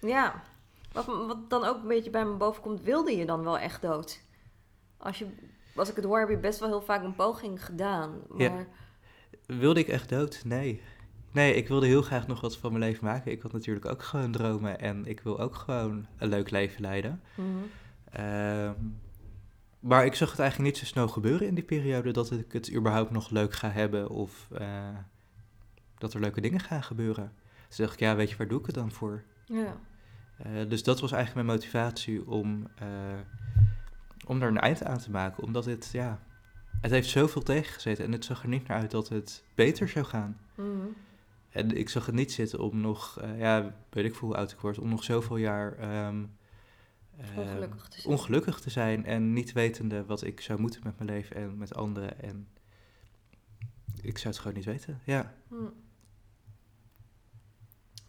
Ja, 0.00 0.42
wat, 0.92 1.06
wat 1.06 1.50
dan 1.50 1.64
ook 1.64 1.82
een 1.82 1.88
beetje 1.88 2.10
bij 2.10 2.24
me 2.24 2.36
boven 2.36 2.62
komt, 2.62 2.82
wilde 2.82 3.16
je 3.16 3.26
dan 3.26 3.42
wel 3.42 3.58
echt 3.58 3.82
dood? 3.82 4.20
Als, 4.96 5.18
je, 5.18 5.26
als 5.74 5.90
ik 5.90 5.96
het 5.96 6.04
hoor, 6.04 6.18
heb 6.18 6.28
je 6.28 6.38
best 6.38 6.58
wel 6.58 6.68
heel 6.68 6.82
vaak 6.82 7.02
een 7.02 7.14
poging 7.14 7.64
gedaan. 7.64 8.22
Maar 8.28 8.40
Ja. 8.40 8.66
Wilde 9.46 9.80
ik 9.80 9.88
echt 9.88 10.08
dood? 10.08 10.42
Nee. 10.44 10.82
Nee, 11.32 11.54
ik 11.54 11.68
wilde 11.68 11.86
heel 11.86 12.02
graag 12.02 12.26
nog 12.26 12.40
wat 12.40 12.56
van 12.56 12.72
mijn 12.72 12.84
leven 12.84 13.04
maken. 13.04 13.32
Ik 13.32 13.42
had 13.42 13.52
natuurlijk 13.52 13.86
ook 13.86 14.02
gewoon 14.02 14.32
dromen 14.32 14.80
en 14.80 15.06
ik 15.06 15.20
wil 15.20 15.40
ook 15.40 15.54
gewoon 15.54 16.06
een 16.18 16.28
leuk 16.28 16.50
leven 16.50 16.80
leiden. 16.80 17.20
Mhm. 17.34 17.46
Ehm, 18.12 18.72
maar 19.80 20.04
ik 20.04 20.14
zag 20.14 20.30
het 20.30 20.40
eigenlijk 20.40 20.70
niet 20.70 20.80
zo 20.80 20.86
snel 20.86 21.08
gebeuren 21.08 21.46
in 21.46 21.54
die 21.54 21.64
periode 21.64 22.10
dat 22.10 22.30
ik 22.30 22.52
het 22.52 22.74
überhaupt 22.74 23.10
nog 23.10 23.30
leuk 23.30 23.52
ga 23.52 23.70
hebben 23.70 24.08
of 24.08 24.48
eh, 24.52 24.88
dat 25.98 26.14
er 26.14 26.20
leuke 26.20 26.40
dingen 26.40 26.60
gaan 26.60 26.82
gebeuren. 26.82 27.32
Dus 27.68 27.76
dacht 27.76 27.92
ik, 27.92 28.00
ja, 28.00 28.16
weet 28.16 28.30
je, 28.30 28.36
waar 28.36 28.48
doe 28.48 28.60
ik 28.60 28.66
het 28.66 28.74
dan 28.74 28.92
voor? 28.92 29.22
ja. 29.44 29.76
Eh, 30.38 30.68
dus 30.68 30.82
dat 30.82 31.00
was 31.00 31.12
eigenlijk 31.12 31.46
mijn 31.46 31.58
motivatie 31.58 32.26
om, 32.26 32.66
eh, 32.76 32.86
om 34.26 34.42
er 34.42 34.48
een 34.48 34.60
eind 34.60 34.84
aan 34.84 34.98
te 34.98 35.10
maken. 35.10 35.42
Omdat 35.42 35.64
het, 35.64 35.88
ja, 35.92 36.20
het 36.80 36.90
heeft 36.90 37.08
zoveel 37.08 37.42
tegengezeten 37.42 38.04
en 38.04 38.12
het 38.12 38.24
zag 38.24 38.42
er 38.42 38.48
niet 38.48 38.68
naar 38.68 38.80
uit 38.80 38.90
dat 38.90 39.08
het 39.08 39.44
beter 39.54 39.88
zou 39.88 40.04
gaan. 40.04 40.38
Mhm. 40.54 40.86
En 41.48 41.76
ik 41.76 41.88
zag 41.88 42.06
het 42.06 42.14
niet 42.14 42.32
zitten 42.32 42.58
om 42.60 42.80
nog, 42.80 43.20
eh, 43.20 43.38
ja, 43.38 43.74
weet 43.90 44.04
ik 44.04 44.14
veel 44.14 44.28
hoe 44.28 44.36
oud 44.36 44.52
ik 44.52 44.58
word, 44.58 44.78
om 44.78 44.88
nog 44.88 45.04
zoveel 45.04 45.36
jaar 45.36 45.76
ehm, 45.78 46.24
ehm, 47.18 47.38
Ongelukkig 47.38 47.88
te 47.88 48.00
zijn. 48.00 48.14
ongelukkig 48.14 48.60
te 48.60 48.70
zijn 48.70 49.04
en 49.04 49.32
niet 49.32 49.52
wetende 49.52 50.04
wat 50.04 50.22
ik 50.22 50.40
zou 50.40 50.60
moeten 50.60 50.80
met 50.84 50.98
mijn 50.98 51.10
leven 51.10 51.36
en 51.36 51.58
met 51.58 51.74
anderen. 51.74 52.20
En 52.22 52.48
ik 54.02 54.18
zou 54.18 54.28
het 54.28 54.38
gewoon 54.42 54.56
niet 54.56 54.66
weten. 54.66 55.00
Ja, 55.04 55.34
Hm. 55.48 55.54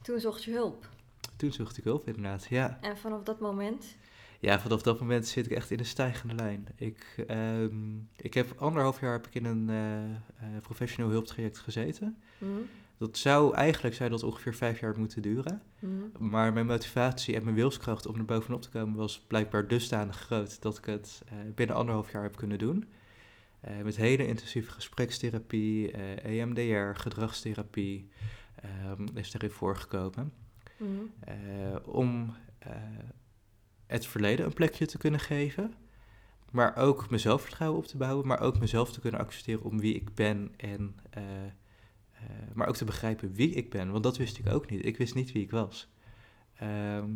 Toen 0.02 0.20
zocht 0.20 0.44
je 0.44 0.52
hulp. 0.52 0.90
toen 1.36 1.52
zocht 1.52 1.78
ik 1.78 1.84
hulp 1.84 2.08
inderdaad. 2.08 2.46
Ja. 2.46 2.78
En 2.82 2.98
vanaf 2.98 3.24
dat 3.24 3.40
moment? 3.40 3.96
ja, 4.40 4.60
vanaf 4.60 4.82
dat 4.82 5.00
moment 5.00 5.28
zit 5.28 5.46
ik 5.46 5.52
echt 5.52 5.72
in 5.72 5.80
een 5.80 5.86
stijgende 5.86 6.36
lijn. 6.36 6.68
Ik, 6.76 7.24
ehm, 7.28 7.98
ik 8.16 8.34
heb 8.34 8.54
anderhalf 8.62 9.00
jaar 9.02 9.12
heb 9.12 9.28
ik 9.28 9.36
in 9.36 9.46
een 9.46 9.70
eh, 9.70 10.04
eh, 10.56 10.62
professioneel 10.62 11.12
hulptraject 11.12 11.58
gezeten. 11.60 12.18
Mhm. 12.38 12.52
Dat 13.00 13.18
zou 13.18 13.54
eigenlijk 13.54 13.96
zou 13.96 14.10
dat 14.10 14.24
ongeveer 14.24 14.54
vijf 14.54 14.80
jaar 14.80 15.00
moeten 15.00 15.22
duren. 15.22 15.62
Mhm. 15.80 16.30
Maar 16.30 16.54
mijn 16.54 16.66
motivatie 16.66 17.36
en 17.36 17.44
mijn 17.44 17.56
wilskracht 17.56 18.06
om 18.06 18.16
er 18.16 18.26
bovenop 18.26 18.62
te 18.62 18.70
komen 18.70 18.96
was 18.96 19.20
blijkbaar 19.20 19.68
dusdanig 19.68 20.20
groot 20.20 20.62
dat 20.62 20.78
ik 20.78 20.86
het 20.86 21.22
eh, 21.26 21.38
binnen 21.56 21.76
anderhalf 21.76 22.12
jaar 22.12 22.24
heb 22.24 22.36
kunnen 22.36 22.58
doen. 22.58 22.90
Eh, 23.60 23.82
met 23.84 23.96
hele 23.96 24.28
intensieve 24.28 24.72
gesprekstherapie, 24.72 25.92
eh, 25.92 26.40
EMDR, 26.40 27.00
gedragstherapie 27.00 28.10
ehm, 28.56 29.08
is 29.14 29.34
erin 29.34 29.50
voorgekomen. 29.50 30.34
Mhm. 30.78 31.78
Om 31.86 32.36
het 33.86 34.06
verleden 34.06 34.46
een 34.46 34.54
plekje 34.54 34.86
te 34.86 34.98
kunnen 34.98 35.20
geven. 35.20 35.74
Maar 36.52 36.76
ook 36.76 37.10
mijn 37.10 37.22
zelfvertrouwen 37.22 37.80
op 37.80 37.88
te 37.88 37.98
bouwen. 37.98 38.28
Maar 38.28 38.40
ook 38.40 38.60
mezelf 38.60 38.92
te 38.92 39.00
kunnen 39.00 39.20
accepteren 39.20 39.64
om 39.64 39.80
wie 39.80 39.96
ik 39.96 40.16
ben. 40.16 40.54
En, 40.58 40.96
maar 42.54 42.68
ook 42.68 42.76
te 42.76 42.86
begrijpen 42.86 43.34
wie 43.34 43.54
ik 43.54 43.70
ben. 43.70 43.92
Want 43.92 44.04
dat 44.04 44.18
wist 44.18 44.38
ik 44.38 44.54
ook 44.54 44.70
niet. 44.70 44.86
Ik 44.86 44.98
wist 44.98 45.16
niet 45.16 45.32
wie 45.32 45.44
ik 45.44 45.52
was. 45.52 45.90
Ehm, 46.56 47.10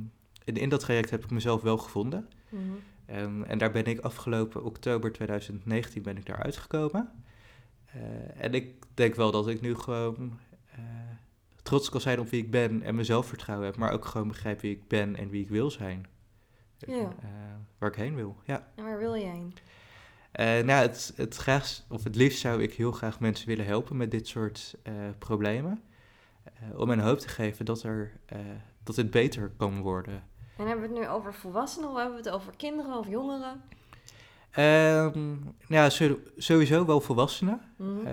en 0.45 0.55
in 0.55 0.69
dat 0.69 0.79
traject 0.79 1.09
heb 1.09 1.23
ik 1.23 1.29
mezelf 1.29 1.61
wel 1.61 1.77
gevonden. 1.77 2.29
Mhm. 2.49 2.61
En, 3.05 3.45
en 3.47 3.57
daar 3.57 3.71
ben 3.71 3.85
ik 3.85 3.99
afgelopen 3.99 4.63
oktober 4.63 5.11
2019 5.11 6.01
ben 6.01 6.17
ik 6.17 6.25
daar 6.25 6.43
uitgekomen. 6.43 7.11
Eh, 7.85 8.43
en 8.43 8.53
ik 8.53 8.73
denk 8.93 9.15
wel 9.15 9.31
dat 9.31 9.47
ik 9.47 9.61
nu 9.61 9.75
gewoon 9.75 10.39
eh, 10.71 10.79
trots 11.63 11.89
kan 11.89 12.01
zijn 12.01 12.19
op 12.19 12.29
wie 12.29 12.43
ik 12.43 12.51
ben 12.51 12.81
en 12.81 12.93
mijn 12.93 13.05
zelfvertrouwen 13.05 13.67
heb, 13.67 13.77
maar 13.77 13.91
ook 13.91 14.05
gewoon 14.05 14.27
begrijp 14.27 14.61
wie 14.61 14.71
ik 14.71 14.87
ben 14.87 15.15
en 15.15 15.29
wie 15.29 15.41
ik 15.41 15.49
wil 15.49 15.71
zijn. 15.71 16.05
Ja. 16.77 16.95
Eh, 16.95 17.29
waar 17.77 17.89
ik 17.89 17.95
heen 17.95 18.15
wil, 18.15 18.35
ja. 18.45 18.67
En 18.75 18.83
waar 18.83 18.99
wil 18.99 19.13
je 19.13 19.25
heen? 19.25 19.53
Eh, 20.34 20.46
nou, 20.46 20.82
het, 20.82 21.13
het, 21.15 21.36
graag, 21.38 21.82
of 21.89 22.04
het 22.04 22.15
liefst 22.15 22.39
zou 22.39 22.62
ik 22.62 22.74
heel 22.74 22.91
graag 22.91 23.19
mensen 23.19 23.48
willen 23.48 23.65
helpen 23.65 23.98
met 23.98 24.12
dit 24.12 24.28
soort 24.28 24.76
eh, 24.84 24.93
problemen. 25.19 25.82
Eh, 26.43 26.80
om 26.80 26.89
hen 26.89 27.00
hoop 27.00 27.19
te 27.19 27.28
geven 27.28 27.65
dat, 27.65 27.84
er, 27.84 28.12
dat 28.84 28.96
het 28.96 29.12
beter 29.12 29.52
kan 29.58 29.82
worden. 29.82 30.24
En 30.58 30.67
hebben 30.67 30.89
we 30.89 30.96
het 30.96 31.04
nu 31.04 31.08
over 31.10 31.34
volwassenen 31.34 31.89
of 31.89 31.96
hebben 31.98 32.15
we 32.15 32.22
het 32.24 32.30
over 32.36 32.54
kinderen 32.58 32.98
of 32.98 33.08
jongeren? 33.08 33.62
Ehm, 34.52 35.36
ja, 35.67 35.89
zo- 35.89 36.19
sowieso 36.38 36.86
wel 36.86 37.02
volwassenen. 37.02 37.62
Mhm. 37.78 38.08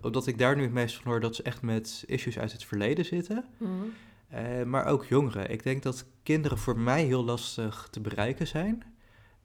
Omdat 0.00 0.26
ik 0.26 0.38
daar 0.38 0.56
nu 0.56 0.62
het 0.62 0.72
meest 0.72 0.96
van 0.96 1.10
hoor 1.10 1.20
dat 1.20 1.34
ze 1.34 1.42
echt 1.42 1.62
met 1.62 2.04
issues 2.06 2.38
uit 2.38 2.52
het 2.52 2.64
verleden 2.64 3.04
zitten. 3.04 3.44
Mhm. 3.58 4.68
Maar 4.68 4.86
ook 4.86 5.04
jongeren. 5.04 5.50
Ik 5.50 5.62
denk 5.62 5.82
dat 5.82 6.06
kinderen 6.22 6.58
voor 6.58 6.78
mij 6.78 7.04
heel 7.04 7.24
lastig 7.24 7.88
te 7.90 8.00
bereiken 8.00 8.46
zijn. 8.46 8.82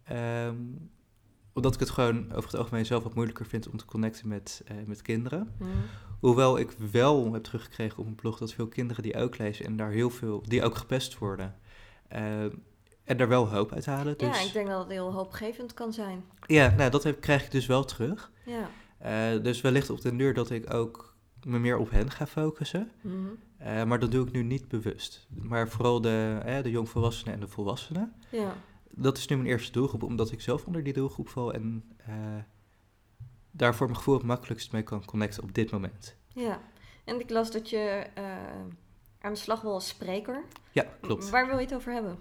Ehm, 0.03 0.55
omdat 1.59 1.73
ik 1.73 1.79
het 1.79 1.89
gewoon 1.89 2.31
over 2.33 2.49
het 2.49 2.59
algemeen 2.59 2.85
zelf 2.85 3.03
wat 3.03 3.13
moeilijker 3.13 3.45
vind 3.45 3.69
om 3.69 3.77
te 3.77 3.85
connecten 3.85 4.27
met, 4.27 4.61
eh, 4.65 4.75
met 4.85 5.01
kinderen. 5.01 5.55
Hoewel 6.19 6.59
ik 6.59 6.71
wel 6.91 7.33
heb 7.33 7.43
teruggekregen 7.43 7.97
op 7.97 8.03
mijn 8.03 8.15
blog 8.15 8.37
dat 8.37 8.53
veel 8.53 8.67
kinderen 8.67 9.03
die 9.03 9.15
ook 9.17 9.37
lezen 9.37 9.65
en 9.65 9.77
daar 9.77 9.91
heel 9.91 10.09
veel, 10.09 10.43
die 10.47 10.63
ook 10.63 10.75
gepest 10.75 11.17
worden. 11.17 11.55
ehm, 12.07 12.49
en 13.03 13.17
daar 13.17 13.27
wel 13.27 13.49
hoop 13.49 13.71
uit 13.73 13.85
halen. 13.85 14.17
Dus, 14.17 14.37
Ja, 14.39 14.45
ik 14.45 14.53
denk 14.53 14.67
dat 14.67 14.79
het 14.79 14.91
heel 14.91 15.13
hoopgevend 15.13 15.73
kan 15.73 15.93
zijn. 15.93 16.23
ja 16.47 16.73
nou, 16.77 16.91
dat 16.91 17.03
heb, 17.03 17.21
krijg 17.21 17.45
ik 17.45 17.51
dus 17.51 17.65
wel 17.65 17.85
terug. 17.85 18.31
Ja. 18.45 18.69
Eh, 18.97 19.43
dus 19.43 19.61
wellicht 19.61 19.89
op 19.89 20.01
den 20.01 20.17
duur 20.17 20.33
dat 20.33 20.49
ik 20.49 20.73
ook 20.73 21.15
me 21.43 21.59
meer 21.59 21.77
op 21.77 21.89
hen 21.89 22.11
ga 22.11 22.27
focussen. 22.27 22.91
Mhm. 23.01 23.15
Eh, 23.57 23.83
maar 23.83 23.99
dat 23.99 24.11
doe 24.11 24.27
ik 24.27 24.31
nu 24.31 24.43
niet 24.43 24.67
bewust. 24.67 25.27
Maar 25.29 25.69
vooral 25.69 26.01
de, 26.01 26.39
eh, 26.45 26.63
de 26.63 26.69
jongvolwassenen 26.69 27.33
en 27.33 27.39
de 27.39 27.47
volwassenen. 27.47 28.13
Ja. 28.29 28.53
Dat 28.95 29.17
is 29.17 29.27
nu 29.27 29.35
mijn 29.35 29.49
eerste 29.49 29.71
doelgroep, 29.71 30.03
omdat 30.03 30.31
ik 30.31 30.41
zelf 30.41 30.65
onder 30.65 30.83
die 30.83 30.93
doelgroep 30.93 31.29
val. 31.29 31.53
En 31.53 31.83
eh, 31.97 32.13
daar 33.51 33.75
voor 33.75 33.85
mijn 33.85 33.97
gevoel 33.97 34.13
het 34.13 34.23
makkelijkst 34.23 34.71
mee 34.71 34.83
kan 34.83 35.05
connecten 35.05 35.43
op 35.43 35.53
dit 35.53 35.71
moment. 35.71 36.15
Ja, 36.27 36.61
en 37.05 37.19
ik 37.19 37.29
las 37.29 37.51
dat 37.51 37.69
je 37.69 38.05
uh, 38.17 38.23
aan 39.19 39.33
de 39.33 39.39
slag 39.39 39.61
wil 39.61 39.73
als 39.73 39.87
spreker. 39.87 40.43
Ja, 40.71 40.85
klopt. 41.01 41.29
Waar 41.29 41.47
wil 41.47 41.57
je 41.57 41.65
het 41.65 41.73
over 41.73 41.93
hebben? 41.93 42.17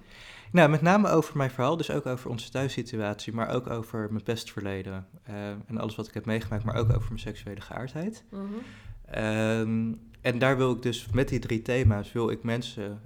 Nou, 0.53 0.71
met 0.71 0.83
name 0.83 1.09
over 1.09 1.37
mijn 1.37 1.51
verhaal, 1.51 1.77
dus 1.77 1.91
ook 1.91 2.07
over 2.07 2.31
onze 2.31 2.51
thuissituatie, 2.51 3.33
maar 3.33 3.49
ook 3.49 3.71
over 3.71 4.07
mijn 4.11 4.23
pestverleden 4.23 5.07
uh, 5.31 5.51
en 5.51 5.79
alles 5.79 5.97
wat 5.97 6.09
ik 6.09 6.15
heb 6.15 6.25
meegemaakt, 6.25 6.65
maar 6.65 6.77
ook 6.77 6.93
over 6.93 7.09
mijn 7.09 7.19
seksuele 7.19 7.61
geaardheid. 7.61 8.25
Mm 8.31 8.49
-hmm. 8.49 10.01
en 10.21 10.39
daar 10.39 10.57
wil 10.57 10.73
ik 10.73 10.83
dus 10.83 11.09
met 11.13 11.29
die 11.29 11.39
drie 11.39 11.63
thema's, 11.63 12.13
wil 12.13 12.31
ik 12.31 12.43
mensen, 12.43 13.01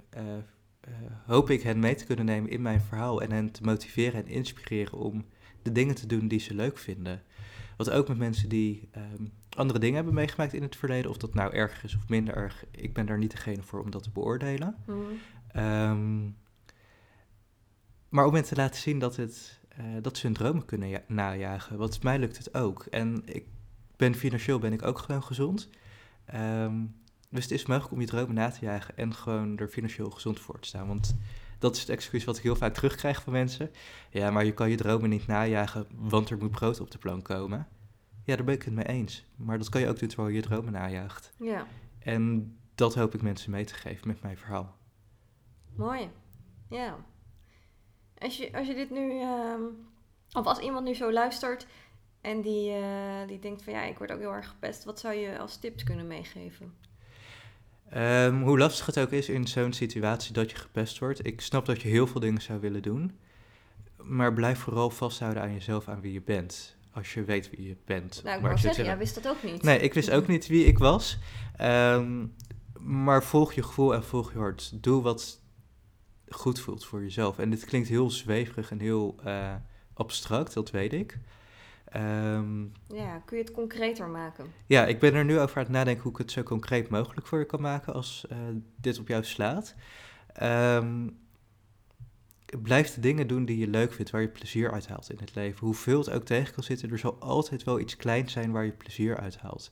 uh, 0.87 0.93
hoop 1.25 1.49
ik 1.49 1.61
hen 1.61 1.79
mee 1.79 1.95
te 1.95 2.05
kunnen 2.05 2.25
nemen 2.25 2.49
in 2.49 2.61
mijn 2.61 2.81
verhaal 2.81 3.21
en 3.21 3.31
hen 3.31 3.51
te 3.51 3.63
motiveren 3.63 4.25
en 4.25 4.31
inspireren 4.31 4.97
om 4.97 5.25
de 5.61 5.71
dingen 5.71 5.95
te 5.95 6.07
doen 6.07 6.27
die 6.27 6.39
ze 6.39 6.53
leuk 6.53 6.77
vinden. 6.77 7.21
Wat 7.77 7.89
ook 7.89 8.07
met 8.07 8.17
mensen 8.17 8.49
die 8.49 8.89
um, 8.97 9.31
andere 9.49 9.79
dingen 9.79 9.95
hebben 9.95 10.13
meegemaakt 10.13 10.53
in 10.53 10.61
het 10.61 10.75
verleden, 10.75 11.11
of 11.11 11.17
dat 11.17 11.33
nou 11.33 11.53
erg 11.53 11.83
is 11.83 11.95
of 11.95 12.09
minder 12.09 12.35
erg, 12.35 12.65
ik 12.71 12.93
ben 12.93 13.05
daar 13.05 13.17
niet 13.17 13.31
degene 13.31 13.61
voor 13.61 13.81
om 13.81 13.91
dat 13.91 14.03
te 14.03 14.11
beoordelen. 14.11 14.75
Mm. 14.85 15.05
Um, 15.61 16.35
maar 18.09 18.25
om 18.25 18.33
hen 18.33 18.43
te 18.43 18.55
laten 18.55 18.81
zien 18.81 18.99
dat, 18.99 19.15
het, 19.15 19.59
uh, 19.79 19.85
dat 20.01 20.17
ze 20.17 20.25
hun 20.25 20.35
dromen 20.35 20.65
kunnen 20.65 21.03
najagen. 21.07 21.77
Want 21.77 22.03
mij 22.03 22.19
lukt 22.19 22.37
het 22.37 22.53
ook. 22.53 22.85
En 22.85 23.21
ik 23.25 23.45
ben 23.95 24.15
financieel 24.15 24.59
ben 24.59 24.73
ik 24.73 24.83
ook 24.83 24.97
gewoon 24.97 25.23
gezond. 25.23 25.69
Um, 26.35 26.95
dus 27.33 27.43
het 27.43 27.51
is 27.51 27.65
mogelijk 27.65 27.93
om 27.93 27.99
je 27.99 28.07
dromen 28.07 28.35
na 28.35 28.49
te 28.49 28.65
jagen 28.65 28.97
en 28.97 29.13
gewoon 29.13 29.57
er 29.57 29.67
financieel 29.67 30.09
gezond 30.09 30.39
voor 30.39 30.59
te 30.59 30.67
staan. 30.67 30.87
Want 30.87 31.15
dat 31.59 31.75
is 31.75 31.81
het 31.81 31.89
excuus 31.89 32.23
wat 32.23 32.37
ik 32.37 32.43
heel 32.43 32.55
vaak 32.55 32.73
terugkrijg 32.73 33.21
van 33.21 33.33
mensen. 33.33 33.71
Ja, 34.09 34.31
maar 34.31 34.45
je 34.45 34.53
kan 34.53 34.69
je 34.69 34.75
dromen 34.75 35.09
niet 35.09 35.27
najagen, 35.27 35.87
want 35.95 36.29
er 36.29 36.37
moet 36.37 36.51
brood 36.51 36.79
op 36.79 36.91
de 36.91 36.97
plank 36.97 37.23
komen. 37.23 37.67
Ja, 38.23 38.35
daar 38.35 38.45
ben 38.45 38.55
ik 38.55 38.63
het 38.63 38.73
mee 38.73 38.87
eens. 38.87 39.25
Maar 39.35 39.57
dat 39.57 39.69
kan 39.69 39.81
je 39.81 39.87
ook 39.87 39.99
doen 39.99 40.07
terwijl 40.07 40.29
je 40.29 40.35
je 40.35 40.41
dromen 40.41 40.71
najaagt. 40.71 41.33
Ja. 41.39 41.67
En 41.99 42.55
dat 42.75 42.95
hoop 42.95 43.13
ik 43.13 43.21
mensen 43.21 43.51
mee 43.51 43.65
te 43.65 43.73
geven 43.73 44.07
met 44.07 44.21
mijn 44.21 44.37
verhaal. 44.37 44.75
Mooi. 45.75 46.09
Ja. 46.69 46.97
Als 48.17 48.37
je, 48.37 48.53
als 48.53 48.67
je 48.67 48.73
dit 48.73 48.89
nu, 48.89 49.11
uh, 49.11 49.55
of 50.31 50.45
als 50.45 50.59
iemand 50.59 50.85
nu 50.85 50.93
zo 50.93 51.11
luistert 51.11 51.67
en 52.21 52.41
die, 52.41 52.79
uh, 52.79 53.27
die 53.27 53.39
denkt 53.39 53.63
van 53.63 53.73
ja, 53.73 53.83
ik 53.83 53.97
word 53.97 54.11
ook 54.11 54.19
heel 54.19 54.33
erg 54.33 54.49
gepest, 54.49 54.83
wat 54.83 54.99
zou 54.99 55.13
je 55.13 55.39
als 55.39 55.57
tips 55.57 55.83
kunnen 55.83 56.07
meegeven? 56.07 56.73
Um, 57.97 58.41
hoe 58.41 58.57
lastig 58.57 58.85
het 58.85 58.99
ook 58.99 59.11
is 59.11 59.29
in 59.29 59.47
zo'n 59.47 59.73
situatie 59.73 60.33
dat 60.33 60.51
je 60.51 60.57
gepest 60.57 60.99
wordt. 60.99 61.25
Ik 61.25 61.41
snap 61.41 61.65
dat 61.65 61.81
je 61.81 61.87
heel 61.87 62.07
veel 62.07 62.21
dingen 62.21 62.41
zou 62.41 62.59
willen 62.59 62.81
doen. 62.81 63.11
Maar 63.97 64.33
blijf 64.33 64.59
vooral 64.59 64.89
vasthouden 64.89 65.43
aan 65.43 65.53
jezelf, 65.53 65.87
aan 65.87 66.01
wie 66.01 66.13
je 66.13 66.21
bent. 66.21 66.75
Als 66.91 67.13
je 67.13 67.23
weet 67.23 67.49
wie 67.49 67.67
je 67.67 67.77
bent. 67.85 68.21
Nou, 68.23 68.35
ik 68.35 68.41
maar 68.41 68.59
zeggen, 68.59 68.83
jij 68.85 68.97
wist 68.97 69.15
dat 69.15 69.27
ook 69.27 69.43
niet. 69.43 69.63
Nee, 69.63 69.79
ik 69.79 69.93
wist 69.93 70.11
ook 70.11 70.27
niet 70.27 70.47
wie 70.47 70.65
ik 70.65 70.77
was. 70.77 71.17
Um, 71.61 72.35
maar 72.79 73.23
volg 73.23 73.53
je 73.53 73.63
gevoel 73.63 73.93
en 73.93 74.03
volg 74.03 74.31
je 74.31 74.37
hart. 74.37 74.83
Doe 74.83 75.01
wat 75.01 75.41
goed 76.27 76.59
voelt 76.59 76.85
voor 76.85 77.01
jezelf. 77.01 77.39
En 77.39 77.49
dit 77.49 77.65
klinkt 77.65 77.87
heel 77.87 78.09
zweverig 78.09 78.71
en 78.71 78.79
heel 78.79 79.15
uh, 79.25 79.53
abstract, 79.93 80.53
dat 80.53 80.71
weet 80.71 80.93
ik. 80.93 81.19
Um, 81.95 82.71
ja, 82.87 83.17
kun 83.25 83.37
je 83.37 83.43
het 83.43 83.53
concreter 83.53 84.07
maken? 84.07 84.45
Ja, 84.65 84.85
ik 84.85 84.99
ben 84.99 85.13
er 85.13 85.25
nu 85.25 85.39
over 85.39 85.57
aan 85.57 85.63
het 85.63 85.71
nadenken 85.71 86.03
hoe 86.03 86.11
ik 86.11 86.17
het 86.17 86.31
zo 86.31 86.43
concreet 86.43 86.89
mogelijk 86.89 87.27
voor 87.27 87.39
je 87.39 87.45
kan 87.45 87.61
maken 87.61 87.93
als 87.93 88.25
uh, 88.31 88.37
dit 88.75 88.99
op 88.99 89.07
jou 89.07 89.23
slaat. 89.23 89.75
Um, 90.43 91.17
blijf 92.61 92.93
de 92.93 93.01
dingen 93.01 93.27
doen 93.27 93.45
die 93.45 93.57
je 93.57 93.67
leuk 93.67 93.93
vindt, 93.93 94.11
waar 94.11 94.21
je 94.21 94.27
plezier 94.27 94.71
uit 94.71 94.87
haalt 94.87 95.09
in 95.09 95.17
het 95.19 95.35
leven. 95.35 95.59
Hoeveel 95.59 95.99
het 95.99 96.09
ook 96.09 96.23
tegen 96.23 96.53
kan 96.53 96.63
zitten, 96.63 96.91
er 96.91 96.99
zal 96.99 97.19
altijd 97.19 97.63
wel 97.63 97.79
iets 97.79 97.95
kleins 97.95 98.33
zijn 98.33 98.51
waar 98.51 98.65
je 98.65 98.71
plezier 98.71 99.17
uit 99.17 99.37
haalt. 99.37 99.71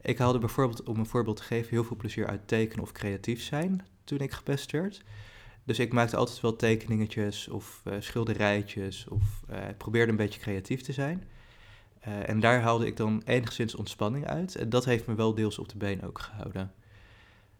Ik 0.00 0.18
haalde 0.18 0.38
bijvoorbeeld, 0.38 0.82
om 0.82 0.98
een 0.98 1.06
voorbeeld 1.06 1.36
te 1.36 1.42
geven, 1.42 1.70
heel 1.70 1.84
veel 1.84 1.96
plezier 1.96 2.26
uit 2.26 2.48
tekenen 2.48 2.84
of 2.84 2.92
creatief 2.92 3.42
zijn 3.42 3.86
toen 4.04 4.18
ik 4.18 4.32
gepest 4.32 4.72
werd. 4.72 5.02
Dus 5.64 5.78
ik 5.78 5.92
maakte 5.92 6.16
altijd 6.16 6.40
wel 6.40 6.56
tekeningetjes 6.56 7.48
of 7.48 7.82
uh, 7.84 7.94
schilderijtjes 7.98 9.08
of 9.08 9.42
uh, 9.50 9.68
ik 9.68 9.76
probeerde 9.76 10.10
een 10.10 10.16
beetje 10.16 10.40
creatief 10.40 10.80
te 10.80 10.92
zijn. 10.92 11.24
Uh, 12.08 12.28
en 12.28 12.40
daar 12.40 12.60
haalde 12.60 12.86
ik 12.86 12.96
dan 12.96 13.22
enigszins 13.24 13.74
ontspanning 13.74 14.26
uit. 14.26 14.56
En 14.56 14.68
dat 14.68 14.84
heeft 14.84 15.06
me 15.06 15.14
wel 15.14 15.34
deels 15.34 15.58
op 15.58 15.68
de 15.68 15.76
been 15.76 16.02
ook 16.02 16.18
gehouden. 16.18 16.72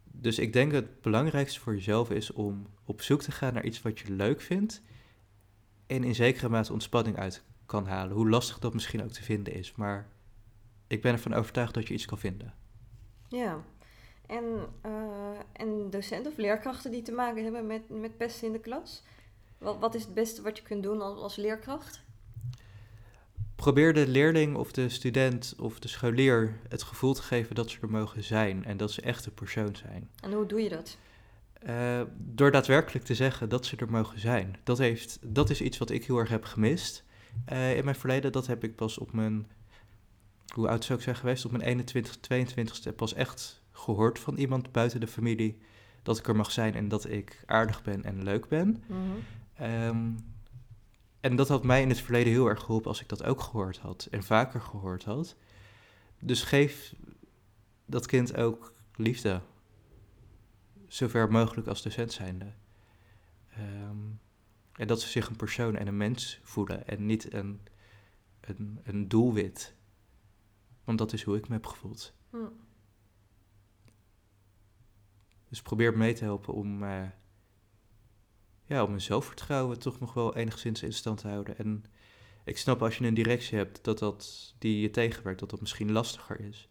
Dus 0.03 0.39
ik 0.39 0.53
denk 0.53 0.71
dat 0.71 0.83
het 0.83 1.01
belangrijkste 1.01 1.59
voor 1.59 1.73
jezelf 1.73 2.09
is 2.09 2.31
om 2.31 2.67
op 2.85 3.01
zoek 3.01 3.21
te 3.21 3.31
gaan 3.31 3.53
naar 3.53 3.65
iets 3.65 3.81
wat 3.81 3.99
je 3.99 4.11
leuk 4.11 4.41
vindt. 4.41 4.81
En 5.87 6.03
in 6.03 6.15
zekere 6.15 6.49
mate 6.49 6.73
ontspanning 6.73 7.17
uit 7.17 7.43
kan 7.65 7.87
halen. 7.87 8.15
Hoe 8.15 8.29
lastig 8.29 8.59
dat 8.59 8.73
misschien 8.73 9.03
ook 9.03 9.11
te 9.11 9.23
vinden 9.23 9.53
is. 9.53 9.75
Maar 9.75 10.09
ik 10.87 11.01
ben 11.01 11.13
ervan 11.13 11.33
overtuigd 11.33 11.73
dat 11.73 11.87
je 11.87 11.93
iets 11.93 12.05
kan 12.05 12.17
vinden. 12.19 12.53
Ja, 13.27 13.63
en, 14.25 14.43
uh, 14.85 15.39
en 15.53 15.89
docenten 15.89 16.31
of 16.31 16.37
leerkrachten 16.37 16.91
die 16.91 17.01
te 17.01 17.11
maken 17.11 17.43
hebben 17.43 17.67
met, 17.67 17.89
met 17.89 18.17
pesten 18.17 18.47
in 18.47 18.53
de 18.53 18.59
klas? 18.59 19.03
Wat, 19.57 19.79
wat 19.79 19.95
is 19.95 20.03
het 20.03 20.13
beste 20.13 20.41
wat 20.41 20.57
je 20.57 20.63
kunt 20.63 20.83
doen 20.83 21.01
als, 21.01 21.19
als 21.19 21.35
leerkracht? 21.35 22.02
Probeer 23.63 23.93
de 23.93 24.07
leerling 24.07 24.55
of 24.55 24.71
de 24.71 24.89
student 24.89 25.55
of 25.59 25.79
de 25.79 25.87
scholier 25.87 26.59
het 26.67 26.83
gevoel 26.83 27.13
te 27.13 27.21
geven 27.21 27.55
dat 27.55 27.69
ze 27.69 27.77
er 27.81 27.89
mogen 27.89 28.23
zijn 28.23 28.65
en 28.65 28.77
dat 28.77 28.91
ze 28.91 29.01
echt 29.01 29.25
een 29.25 29.33
persoon 29.33 29.75
zijn. 29.75 30.09
En 30.21 30.33
hoe 30.33 30.45
doe 30.45 30.61
je 30.61 30.69
dat? 30.69 30.97
Uh, 31.69 32.01
door 32.17 32.51
daadwerkelijk 32.51 33.05
te 33.05 33.15
zeggen 33.15 33.49
dat 33.49 33.65
ze 33.65 33.75
er 33.75 33.89
mogen 33.89 34.19
zijn. 34.19 34.55
Dat, 34.63 34.77
heeft, 34.77 35.19
dat 35.21 35.49
is 35.49 35.61
iets 35.61 35.77
wat 35.77 35.89
ik 35.89 36.05
heel 36.05 36.17
erg 36.17 36.29
heb 36.29 36.43
gemist 36.43 37.03
uh, 37.51 37.77
in 37.77 37.83
mijn 37.83 37.95
verleden. 37.95 38.31
Dat 38.31 38.47
heb 38.47 38.63
ik 38.63 38.75
pas 38.75 38.97
op 38.97 39.13
mijn, 39.13 39.47
hoe 40.53 40.67
oud 40.67 40.83
zou 40.83 40.97
ik 40.97 41.03
zijn 41.03 41.15
geweest, 41.15 41.45
op 41.45 41.51
mijn 41.51 41.63
21, 41.63 42.17
22ste 42.17 42.95
pas 42.95 43.13
echt 43.13 43.61
gehoord 43.71 44.19
van 44.19 44.35
iemand 44.35 44.71
buiten 44.71 44.99
de 44.99 45.07
familie 45.07 45.57
dat 46.01 46.17
ik 46.17 46.27
er 46.27 46.35
mag 46.35 46.51
zijn 46.51 46.75
en 46.75 46.87
dat 46.87 47.09
ik 47.09 47.43
aardig 47.45 47.83
ben 47.83 48.03
en 48.03 48.23
leuk 48.23 48.47
ben. 48.47 48.83
Mm 48.87 48.97
-hmm. 49.55 49.85
um, 49.85 50.32
en 51.23 51.35
dat 51.35 51.47
had 51.47 51.63
mij 51.63 51.81
in 51.81 51.89
het 51.89 52.01
verleden 52.01 52.31
heel 52.31 52.47
erg 52.47 52.59
geholpen 52.59 52.87
als 52.87 53.01
ik 53.01 53.09
dat 53.09 53.23
ook 53.23 53.41
gehoord 53.41 53.77
had 53.77 54.07
en 54.11 54.23
vaker 54.23 54.61
gehoord 54.61 55.03
had. 55.03 55.35
Dus 56.19 56.43
geef 56.43 56.95
dat 57.85 58.05
kind 58.05 58.35
ook 58.35 58.73
liefde, 58.95 59.41
zover 60.87 61.31
mogelijk 61.31 61.67
als 61.67 61.81
docent 61.81 62.11
zijnde. 62.11 62.53
Um, 63.59 64.19
en 64.73 64.87
dat 64.87 65.01
ze 65.01 65.07
zich 65.07 65.27
een 65.27 65.35
persoon 65.35 65.75
en 65.75 65.87
een 65.87 65.97
mens 65.97 66.39
voelen 66.43 66.87
en 66.87 67.05
niet 67.05 67.33
een, 67.33 67.61
een, 68.41 68.79
een 68.83 69.07
doelwit. 69.07 69.75
Want 70.83 70.97
dat 70.97 71.13
is 71.13 71.23
hoe 71.23 71.37
ik 71.37 71.47
me 71.47 71.53
heb 71.53 71.65
gevoeld. 71.65 72.13
Hm. 72.29 72.37
Dus 75.49 75.61
probeer 75.61 75.97
mee 75.97 76.13
te 76.13 76.23
helpen 76.23 76.53
om, 76.53 76.83
uh, 76.83 77.07
ja, 78.73 78.83
om 78.83 78.89
mijn 78.89 79.01
zelfvertrouwen 79.01 79.79
toch 79.79 79.99
nog 79.99 80.13
wel 80.13 80.35
enigszins 80.35 80.83
in 80.83 80.93
stand 80.93 81.19
te 81.19 81.27
houden. 81.27 81.57
En 81.57 81.85
ik 82.43 82.57
snap 82.57 82.81
als 82.81 82.97
je 82.97 83.05
een 83.05 83.13
directie 83.13 83.57
hebt 83.57 83.83
dat 83.83 83.99
dat, 83.99 84.53
die 84.57 84.81
je 84.81 84.89
tegenwerkt, 84.89 85.39
dat 85.39 85.49
dat 85.49 85.59
misschien 85.59 85.91
lastiger 85.91 86.39
is. 86.39 86.69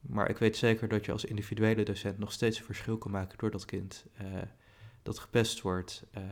Maar 0.00 0.28
ik 0.30 0.38
weet 0.38 0.56
zeker 0.56 0.88
dat 0.88 1.04
je 1.04 1.12
als 1.12 1.24
individuele 1.24 1.82
docent 1.82 2.18
nog 2.18 2.32
steeds 2.32 2.58
een 2.58 2.64
verschil 2.64 2.98
kan 2.98 3.10
maken 3.10 3.38
door 3.38 3.50
dat 3.50 3.64
kind 3.64 4.06
uh, 4.22 4.42
dat 5.02 5.18
gepest 5.18 5.60
wordt, 5.60 6.04
uh, 6.18 6.22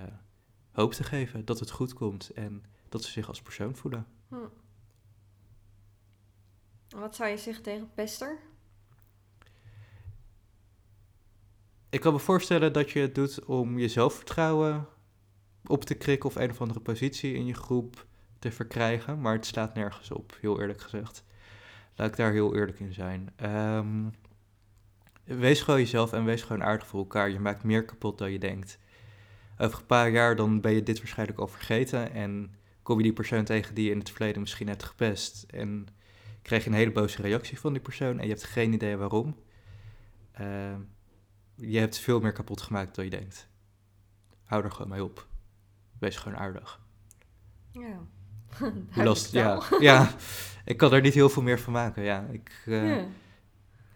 hoop 0.70 0.92
te 0.92 1.04
geven 1.04 1.44
dat 1.44 1.60
het 1.60 1.70
goed 1.70 1.92
komt 1.92 2.30
en 2.30 2.64
dat 2.88 3.04
ze 3.04 3.10
zich 3.10 3.28
als 3.28 3.42
persoon 3.42 3.76
voelen. 3.76 4.06
Hm. 4.28 4.36
Wat 6.88 7.16
zou 7.16 7.30
je 7.30 7.36
zeggen 7.36 7.62
tegen 7.62 7.90
pester? 7.94 8.38
Ik 11.92 12.00
kan 12.00 12.12
me 12.12 12.18
voorstellen 12.18 12.72
dat 12.72 12.90
je 12.90 13.00
het 13.00 13.14
doet 13.14 13.44
om 13.44 13.78
je 13.78 13.88
zelfvertrouwen 13.88 14.86
op 15.66 15.84
te 15.84 15.94
krikken 15.94 16.28
of 16.28 16.36
een 16.36 16.50
of 16.50 16.60
andere 16.60 16.80
positie 16.80 17.34
in 17.34 17.46
je 17.46 17.54
groep 17.54 18.06
te 18.38 18.52
verkrijgen, 18.52 19.20
maar 19.20 19.32
het 19.32 19.46
slaat 19.46 19.74
nergens 19.74 20.10
op, 20.10 20.36
heel 20.40 20.60
eerlijk 20.60 20.80
gezegd. 20.80 21.24
Laat 21.96 22.08
ik 22.08 22.16
daar 22.16 22.32
heel 22.32 22.54
eerlijk 22.54 22.80
in 22.80 22.92
zijn. 22.92 23.32
Um, 23.76 24.10
wees 25.24 25.62
gewoon 25.62 25.80
jezelf 25.80 26.12
en 26.12 26.24
wees 26.24 26.42
gewoon 26.42 26.64
aardig 26.64 26.86
voor 26.86 26.98
elkaar. 26.98 27.30
Je 27.30 27.40
maakt 27.40 27.62
meer 27.62 27.84
kapot 27.84 28.18
dan 28.18 28.32
je 28.32 28.38
denkt. 28.38 28.78
Over 29.58 29.78
een 29.78 29.86
paar 29.86 30.10
jaar 30.10 30.36
dan 30.36 30.60
ben 30.60 30.72
je 30.72 30.82
dit 30.82 30.98
waarschijnlijk 30.98 31.38
al 31.38 31.48
vergeten 31.48 32.12
en 32.12 32.54
kom 32.82 32.96
je 32.96 33.02
die 33.02 33.12
persoon 33.12 33.44
tegen 33.44 33.74
die 33.74 33.84
je 33.84 33.90
in 33.90 33.98
het 33.98 34.10
verleden 34.10 34.40
misschien 34.40 34.68
hebt 34.68 34.82
gepest 34.82 35.42
en 35.42 35.86
krijg 36.42 36.64
je 36.64 36.70
een 36.70 36.76
hele 36.76 36.92
boze 36.92 37.22
reactie 37.22 37.60
van 37.60 37.72
die 37.72 37.82
persoon 37.82 38.18
en 38.18 38.22
je 38.22 38.32
hebt 38.32 38.44
geen 38.44 38.72
idee 38.72 38.96
waarom. 38.96 39.36
Uh, 40.40 40.74
je 41.62 41.78
hebt 41.78 41.98
veel 41.98 42.20
meer 42.20 42.32
kapot 42.32 42.60
gemaakt 42.60 42.94
dan 42.94 43.04
je 43.04 43.10
denkt. 43.10 43.48
Hou 44.44 44.64
er 44.64 44.70
gewoon 44.70 44.90
mee 44.90 45.04
op. 45.04 45.26
Wees 45.98 46.16
gewoon 46.16 46.38
aardig. 46.38 46.80
Ja. 47.70 47.98
Last, 49.04 49.32
ja, 49.32 49.62
ja, 49.78 50.10
ik 50.64 50.76
kan 50.76 50.92
er 50.92 51.00
niet 51.00 51.14
heel 51.14 51.28
veel 51.28 51.42
meer 51.42 51.60
van 51.60 51.72
maken. 51.72 52.02
Ja, 52.02 52.26
ik, 52.30 52.62
uh, 52.66 52.96
ja. 52.96 53.04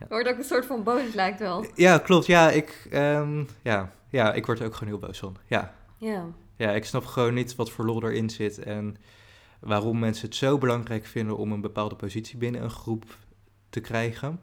ook 0.08 0.26
een 0.26 0.44
soort 0.44 0.66
van 0.66 0.82
boos, 0.82 1.14
lijkt 1.14 1.38
wel. 1.38 1.66
Ja, 1.74 1.98
klopt. 1.98 2.26
Ja, 2.26 2.50
ik, 2.50 2.88
um, 2.92 3.46
ja, 3.62 3.92
ja, 4.08 4.32
ik 4.32 4.46
word 4.46 4.58
er 4.58 4.66
ook 4.66 4.74
gewoon 4.74 4.88
heel 4.88 5.06
boos 5.06 5.18
van. 5.18 5.36
Ja. 5.46 5.74
Ja. 5.98 6.24
Ja, 6.56 6.70
ik 6.70 6.84
snap 6.84 7.04
gewoon 7.04 7.34
niet 7.34 7.54
wat 7.54 7.70
voor 7.70 7.84
lol 7.84 8.02
erin 8.02 8.30
zit. 8.30 8.58
En 8.58 8.96
waarom 9.60 9.98
mensen 9.98 10.26
het 10.26 10.36
zo 10.36 10.58
belangrijk 10.58 11.06
vinden 11.06 11.36
om 11.36 11.52
een 11.52 11.60
bepaalde 11.60 11.96
positie 11.96 12.38
binnen 12.38 12.62
een 12.62 12.70
groep 12.70 13.16
te 13.70 13.80
krijgen. 13.80 14.40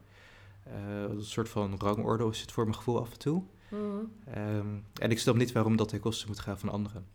Uh, 0.68 1.02
een 1.02 1.26
soort 1.26 1.50
van 1.50 1.76
rangorde 1.78 2.30
is 2.30 2.42
het 2.42 2.52
voor 2.52 2.64
mijn 2.64 2.76
gevoel 2.76 3.00
af 3.00 3.12
en 3.12 3.20
toe. 3.20 3.44
Mhm. 3.70 3.82
Ehm, 4.26 4.78
en 5.02 5.12
ik 5.12 5.20
snap 5.20 5.36
niet 5.36 5.52
waarom 5.52 5.76
dat 5.76 5.90
ten 5.90 6.00
koste 6.00 6.28
moet 6.28 6.40
gaan 6.40 6.60
van 6.60 6.70
anderen. 6.70 7.08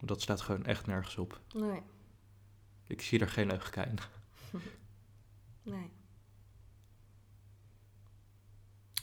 Dat 0.00 0.20
staat 0.20 0.40
gewoon 0.40 0.64
echt 0.64 0.86
nergens 0.86 1.16
op. 1.16 1.40
Nee. 1.54 1.80
Ik 2.86 3.02
zie 3.02 3.20
er 3.20 3.28
geen 3.28 3.46
logica 3.46 3.84
in. 3.84 3.98
nee. 5.72 5.90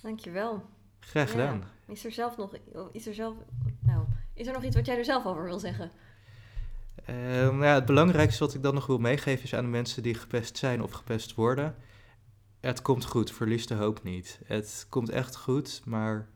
Dankjewel. 0.02 0.66
Graag 1.00 1.32
gedaan. 1.32 1.64
Is 1.88 2.06
er 2.06 2.12
zelf 2.12 2.38
nog, 2.38 2.56
is 2.92 3.08
er 3.08 3.14
zelf, 3.14 3.36
nou, 3.80 4.06
is 4.34 4.48
er 4.48 4.54
nog 4.54 4.64
iets 4.64 4.76
wat 4.76 4.86
jij 4.86 4.98
er 4.98 5.06
zelf 5.06 5.26
over 5.26 5.44
wil 5.44 5.60
zeggen? 5.60 5.92
Um, 7.10 7.64
ja, 7.64 7.74
het 7.74 7.86
belangrijkste 7.86 8.44
wat 8.46 8.54
ik 8.54 8.64
dan 8.64 8.74
nog 8.74 8.86
wil 8.86 8.98
meegeven 8.98 9.44
is 9.44 9.54
aan 9.54 9.64
de 9.64 9.70
mensen 9.70 10.04
die 10.04 10.14
gepest 10.14 10.58
zijn 10.58 10.84
of 10.84 10.92
gepest 10.92 11.36
worden. 11.36 11.76
Het 12.62 12.82
komt 12.82 13.06
goed, 13.06 13.32
verlies 13.32 13.68
de 13.68 13.74
hoop 13.74 14.04
niet. 14.04 14.40
Het 14.46 14.86
komt 14.90 15.10
echt 15.10 15.36
goed, 15.36 15.82
maar 15.86 16.28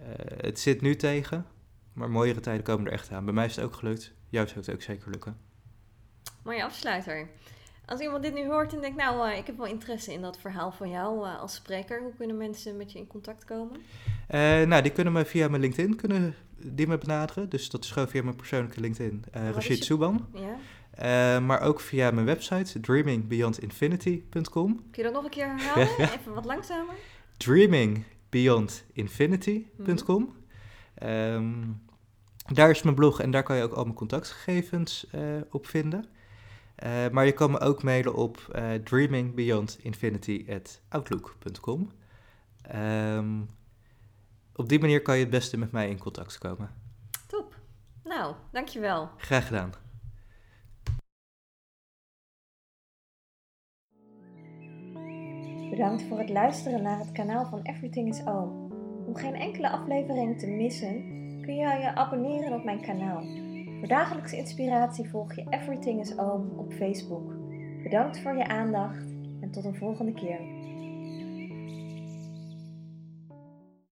uh, 0.00 0.06
het 0.36 0.58
zit 0.60 0.80
nu 0.80 0.96
tegen. 0.96 1.46
Maar 1.92 2.10
mooiere 2.10 2.40
tijden 2.40 2.64
komen 2.64 2.86
er 2.86 2.92
echt 2.92 3.10
aan. 3.10 3.24
Bij 3.24 3.34
mij 3.34 3.44
is 3.44 3.56
het 3.56 3.64
ook 3.64 3.74
gelukt. 3.74 4.12
Jou 4.28 4.46
zou 4.46 4.60
het 4.60 4.70
ook 4.70 4.82
zeker 4.82 5.10
lukken. 5.10 5.36
Mooie 6.42 6.64
afsluiter. 6.64 7.28
Als 7.86 8.00
iemand 8.00 8.22
dit 8.22 8.34
nu 8.34 8.46
hoort 8.46 8.72
en 8.72 8.80
denkt, 8.80 8.96
nou, 8.96 9.30
uh, 9.30 9.38
ik 9.38 9.46
heb 9.46 9.56
wel 9.56 9.66
interesse 9.66 10.12
in 10.12 10.20
dat 10.20 10.38
verhaal 10.38 10.72
van 10.72 10.90
jou 10.90 11.26
uh, 11.26 11.40
als 11.40 11.54
spreker, 11.54 12.00
hoe 12.00 12.12
kunnen 12.16 12.36
mensen 12.36 12.76
met 12.76 12.92
je 12.92 12.98
in 12.98 13.06
contact 13.06 13.44
komen? 13.44 13.80
Nou, 14.68 14.82
die 14.82 14.92
kunnen 14.92 15.12
me 15.12 15.24
via 15.24 15.48
mijn 15.48 15.62
LinkedIn 15.62 15.96
kunnen 15.96 16.34
die 16.56 16.86
me 16.86 16.98
benaderen. 16.98 17.48
Dus 17.48 17.70
dat 17.70 17.84
is 17.84 17.90
gewoon 17.90 18.08
via 18.08 18.22
mijn 18.22 18.36
persoonlijke 18.36 18.80
LinkedIn, 18.80 19.24
Rashid 19.32 19.78
je... 19.78 19.84
Souban. 19.84 20.28
Ja. 20.34 20.56
Maar 21.46 21.60
ook 21.60 21.80
via 21.80 22.10
mijn 22.10 22.26
website, 22.26 22.80
dreamingbeyondinfinity.com. 22.80 24.90
Kun 24.90 24.92
je 24.92 25.02
dat 25.02 25.12
nog 25.12 25.24
een 25.24 25.30
keer 25.30 25.46
herhalen? 25.46 25.88
Even 26.18 26.34
wat 26.34 26.44
langzamer. 26.44 26.94
dreamingbeyondinfinity.com. 27.36 30.36
Hmm. 30.98 31.08
Um, 31.08 31.82
daar 32.52 32.70
is 32.70 32.82
mijn 32.82 32.94
blog 32.94 33.20
en 33.20 33.30
daar 33.30 33.42
kan 33.42 33.56
je 33.56 33.62
ook 33.62 33.72
al 33.72 33.84
mijn 33.84 33.96
contactgegevens 33.96 35.06
op 35.50 35.66
vinden. 35.66 36.04
Uh, 36.84 37.08
maar 37.08 37.26
je 37.26 37.32
kan 37.32 37.50
me 37.50 37.60
ook 37.60 37.82
mailen 37.82 38.14
op 38.14 38.60
dreamingbeyondinfinity.outlook.com. 38.84 41.80
Um, 41.80 41.90
ehm, 42.62 43.40
op 44.54 44.68
die 44.68 44.80
manier 44.80 45.02
kan 45.02 45.14
je 45.14 45.20
het 45.20 45.30
beste 45.30 45.58
met 45.58 45.72
mij 45.72 45.88
in 45.88 45.98
contact 45.98 46.38
komen. 46.38 46.70
Top. 47.26 47.54
Nou, 48.04 48.34
dankjewel. 48.52 49.10
Graag 49.16 49.46
gedaan. 49.46 49.81
Bedankt 55.72 56.02
voor 56.02 56.18
het 56.18 56.28
luisteren 56.28 56.82
naar 56.82 56.98
het 56.98 57.12
kanaal 57.12 57.46
van 57.46 57.60
Everything 57.62 58.08
is 58.08 58.26
Oom. 58.26 58.72
Om 59.06 59.14
geen 59.14 59.34
enkele 59.34 59.70
aflevering 59.70 60.38
te 60.38 60.46
missen, 60.46 61.04
kun 61.42 61.54
je 61.54 61.78
je 61.80 61.94
abonneren 61.94 62.52
op 62.52 62.64
mijn 62.64 62.80
kanaal. 62.80 63.22
Voor 63.78 63.88
dagelijkse 63.88 64.36
inspiratie 64.36 65.08
volg 65.08 65.34
je 65.34 65.46
Everything 65.50 66.00
is 66.00 66.18
Oom 66.18 66.58
op 66.58 66.72
Facebook. 66.72 67.34
Bedankt 67.82 68.20
voor 68.20 68.36
je 68.36 68.48
aandacht 68.48 69.14
en 69.40 69.50
tot 69.50 69.64
een 69.64 69.74
volgende 69.74 70.12
keer. 70.12 70.40